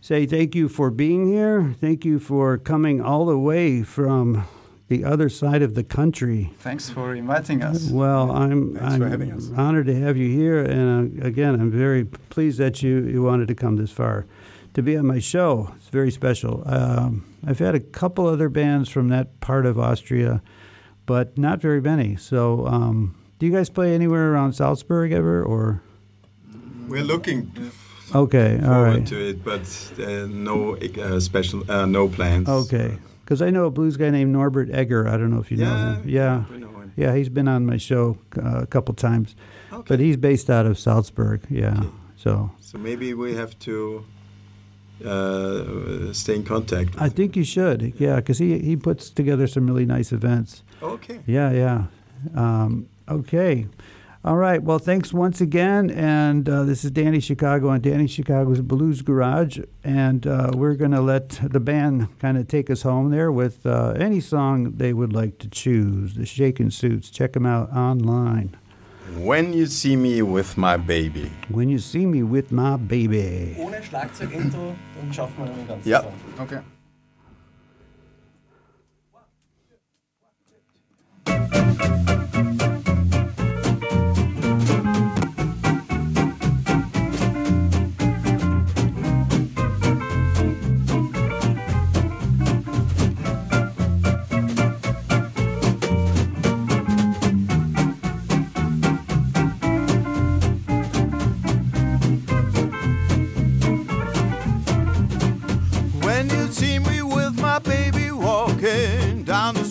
say 0.00 0.26
thank 0.26 0.54
you 0.54 0.68
for 0.68 0.92
being 0.92 1.26
here. 1.26 1.74
Thank 1.80 2.04
you 2.04 2.20
for 2.20 2.56
coming 2.58 3.00
all 3.02 3.26
the 3.26 3.36
way 3.38 3.82
from 3.82 4.46
the 4.88 5.04
other 5.04 5.28
side 5.28 5.62
of 5.62 5.74
the 5.74 5.84
country. 5.84 6.50
Thanks 6.58 6.88
for 6.88 7.14
inviting 7.14 7.62
us. 7.62 7.90
Well, 7.90 8.30
I'm, 8.30 8.76
I'm 8.80 9.00
for 9.00 9.08
having 9.08 9.32
us. 9.32 9.50
honored 9.56 9.86
to 9.86 9.94
have 9.94 10.16
you 10.16 10.28
here, 10.30 10.62
and 10.62 11.22
uh, 11.22 11.26
again, 11.26 11.54
I'm 11.60 11.70
very 11.70 12.04
pleased 12.04 12.58
that 12.58 12.82
you, 12.82 13.00
you 13.06 13.22
wanted 13.22 13.48
to 13.48 13.54
come 13.54 13.76
this 13.76 13.90
far 13.92 14.26
to 14.74 14.82
be 14.82 14.96
on 14.96 15.06
my 15.06 15.18
show. 15.18 15.72
It's 15.76 15.88
very 15.88 16.10
special. 16.10 16.62
Um, 16.66 17.24
I've 17.46 17.58
had 17.58 17.74
a 17.74 17.80
couple 17.80 18.26
other 18.26 18.48
bands 18.48 18.88
from 18.88 19.08
that 19.08 19.40
part 19.40 19.66
of 19.66 19.78
Austria, 19.78 20.42
but 21.06 21.36
not 21.36 21.60
very 21.60 21.80
many. 21.80 22.16
So, 22.16 22.66
um, 22.66 23.14
do 23.38 23.46
you 23.46 23.52
guys 23.52 23.70
play 23.70 23.94
anywhere 23.94 24.32
around 24.32 24.54
Salzburg 24.54 25.12
ever, 25.12 25.42
or 25.42 25.82
We're 26.88 27.04
looking 27.04 27.52
okay, 28.14 28.58
all 28.62 28.64
forward 28.64 28.94
right, 28.94 29.06
to 29.06 29.28
it, 29.28 29.44
but 29.44 29.92
uh, 29.98 30.26
no 30.26 30.76
uh, 30.76 31.20
special, 31.20 31.70
uh, 31.70 31.86
no 31.86 32.08
plans. 32.08 32.48
okay? 32.48 32.98
Because 33.28 33.42
I 33.42 33.50
know 33.50 33.66
a 33.66 33.70
blues 33.70 33.98
guy 33.98 34.08
named 34.08 34.32
Norbert 34.32 34.70
Egger. 34.70 35.06
I 35.06 35.18
don't 35.18 35.30
know 35.30 35.38
if 35.38 35.50
you 35.50 35.58
know 35.58 35.66
him. 35.66 36.08
Yeah, 36.08 36.44
know 36.50 36.68
him. 36.80 36.92
yeah, 36.96 37.14
he's 37.14 37.28
been 37.28 37.46
on 37.46 37.66
my 37.66 37.76
show 37.76 38.16
uh, 38.42 38.60
a 38.62 38.66
couple 38.66 38.94
times, 38.94 39.36
Okay. 39.70 39.84
but 39.86 40.00
he's 40.00 40.16
based 40.16 40.48
out 40.48 40.64
of 40.64 40.78
Salzburg. 40.78 41.42
Yeah, 41.50 41.74
Okay. 41.78 41.88
so. 42.16 42.50
So 42.58 42.78
maybe 42.78 43.12
we 43.12 43.34
have 43.34 43.58
to 43.58 44.02
uh, 45.04 46.10
stay 46.14 46.36
in 46.36 46.42
contact. 46.42 46.94
I 46.98 47.10
think 47.10 47.36
you 47.36 47.44
should, 47.44 47.92
yeah, 48.00 48.16
because 48.16 48.38
he, 48.38 48.60
he 48.60 48.76
puts 48.76 49.10
together 49.10 49.46
some 49.46 49.66
really 49.66 49.84
nice 49.84 50.10
events. 50.10 50.62
okay. 50.82 51.20
Yeah, 51.26 51.50
yeah. 51.52 51.84
Um, 52.34 52.88
okay. 53.10 53.66
All 54.28 54.36
right. 54.36 54.62
Well, 54.62 54.78
thanks 54.78 55.10
once 55.14 55.40
again. 55.40 55.90
And 55.90 56.46
uh, 56.50 56.64
this 56.64 56.84
is 56.84 56.90
Danny 56.90 57.18
Chicago 57.18 57.70
on 57.70 57.80
Danny 57.80 58.06
Chicago's 58.06 58.60
Blues 58.60 59.00
Garage. 59.00 59.58
And 59.82 60.26
uh, 60.26 60.50
we're 60.52 60.74
going 60.74 60.90
to 60.90 61.00
let 61.00 61.40
the 61.42 61.60
band 61.60 62.08
kind 62.18 62.36
of 62.36 62.46
take 62.46 62.68
us 62.68 62.82
home 62.82 63.10
there 63.10 63.32
with 63.32 63.64
uh, 63.64 63.94
any 63.96 64.20
song 64.20 64.72
they 64.76 64.92
would 64.92 65.14
like 65.14 65.38
to 65.38 65.48
choose. 65.48 66.12
The 66.12 66.26
Shakin' 66.26 66.70
Suits. 66.70 67.08
Check 67.08 67.32
them 67.32 67.46
out 67.46 67.72
online. 67.72 68.54
When 69.16 69.54
you 69.54 69.64
see 69.64 69.96
me 69.96 70.20
with 70.20 70.58
my 70.58 70.76
baby. 70.76 71.32
When 71.48 71.70
you 71.70 71.78
see 71.78 72.04
me 72.04 72.22
with 72.22 72.52
my 72.52 72.76
baby. 72.76 73.56
Ohne 73.58 73.82
Schlagzeug-Intro, 73.82 74.76
dann 75.00 75.10
schaffen 75.10 75.46
wir 75.46 75.54
den 75.54 75.66
ganzen 75.66 75.88
Ja. 75.88 76.02
Song. 76.02 76.12
Okay. 76.38 76.58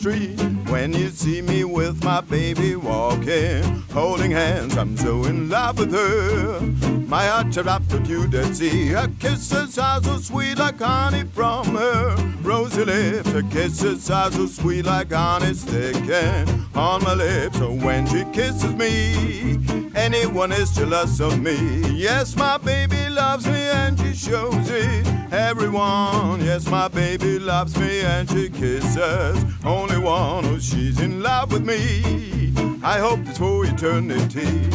Street, 0.07 0.39
when 0.69 0.93
you 0.93 1.09
see 1.09 1.41
me 1.41 1.63
with 1.63 2.03
my 2.03 2.21
baby 2.21 2.75
walking, 2.75 3.63
holding 3.91 4.31
hands, 4.31 4.77
I'm 4.77 4.95
so 4.97 5.25
in 5.25 5.49
love 5.49 5.79
with 5.79 5.91
her. 5.91 6.61
My 7.07 7.25
heart 7.25 7.57
up 7.57 7.87
to 7.89 8.01
you 8.03 8.27
that 8.27 8.55
see 8.55 8.87
her 8.87 9.09
kisses 9.19 9.77
are 9.77 10.01
so 10.03 10.17
sweet 10.17 10.57
like 10.57 10.79
honey 10.79 11.23
from 11.23 11.75
her 11.75 12.15
rosy 12.41 12.85
lips. 12.85 13.31
Her 13.31 13.43
kisses 13.43 14.09
are 14.09 14.31
so 14.31 14.45
sweet 14.45 14.85
like 14.85 15.11
honey 15.11 15.53
sticking 15.53 16.65
on 16.75 17.03
my 17.03 17.13
lips. 17.13 17.57
So 17.57 17.71
when 17.71 18.05
she 18.07 18.23
kisses 18.31 18.73
me, 18.75 19.59
anyone 19.95 20.51
is 20.51 20.71
jealous 20.75 21.19
of 21.19 21.41
me. 21.41 21.57
Yes, 21.93 22.35
my 22.35 22.57
baby 22.57 23.09
loves 23.09 23.45
me 23.45 23.59
and 23.59 23.99
she 23.99 24.13
shows 24.13 24.69
it. 24.69 25.16
Everyone, 25.31 26.39
yes, 26.43 26.69
my 26.69 26.87
baby 26.87 27.37
loves 27.37 27.77
me 27.77 27.99
and 28.01 28.29
she 28.29 28.49
kisses 28.49 29.43
only 29.65 29.97
one. 29.97 30.45
Oh, 30.45 30.57
she's 30.57 31.01
in 31.01 31.21
love 31.21 31.51
with 31.51 31.65
me. 31.65 32.53
I 32.81 32.99
hope 32.99 33.19
it's 33.25 33.37
for 33.37 33.65
eternity. 33.65 34.69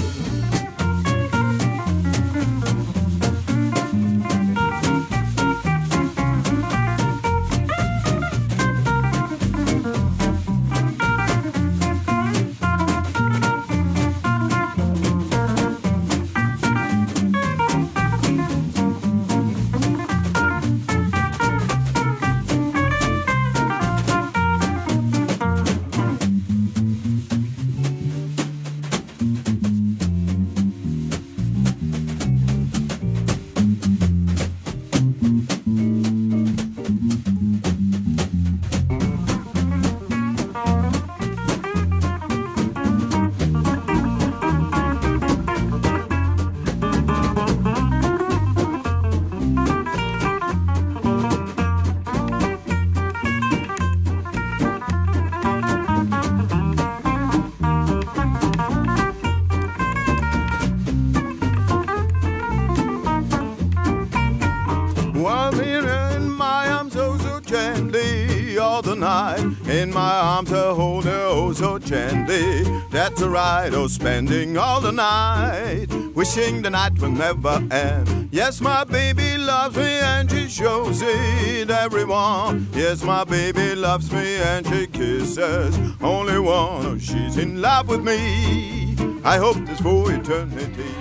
Gently. 73.13 73.23
That's 73.23 73.23
alright, 73.23 73.75
oh 73.75 73.87
spending 73.89 74.57
all 74.57 74.81
the 74.81 74.93
night, 74.93 75.87
wishing 76.15 76.63
the 76.63 76.71
night 76.71 76.99
will 77.01 77.11
never 77.11 77.63
end. 77.71 78.29
Yes, 78.33 78.61
my 78.61 78.85
baby 78.85 79.37
loves 79.37 79.77
me 79.77 80.01
and 80.01 80.31
she 80.31 80.49
shows 80.49 81.03
it, 81.03 81.71
everyone. 81.71 82.69
Yes, 82.73 83.03
my 83.03 83.25
baby 83.25 83.75
loves 83.75 84.11
me 84.13 84.37
and 84.37 84.67
she 84.67 84.87
kisses 84.87 85.79
only 86.01 86.39
one. 86.39 86.87
Oh, 86.87 86.99
she's 86.99 87.37
in 87.37 87.61
love 87.61 87.89
with 87.89 88.03
me. 88.03 88.97
I 89.25 89.39
hope 89.39 89.57
this 89.67 89.81
for 89.81 90.13
eternity. 90.13 90.92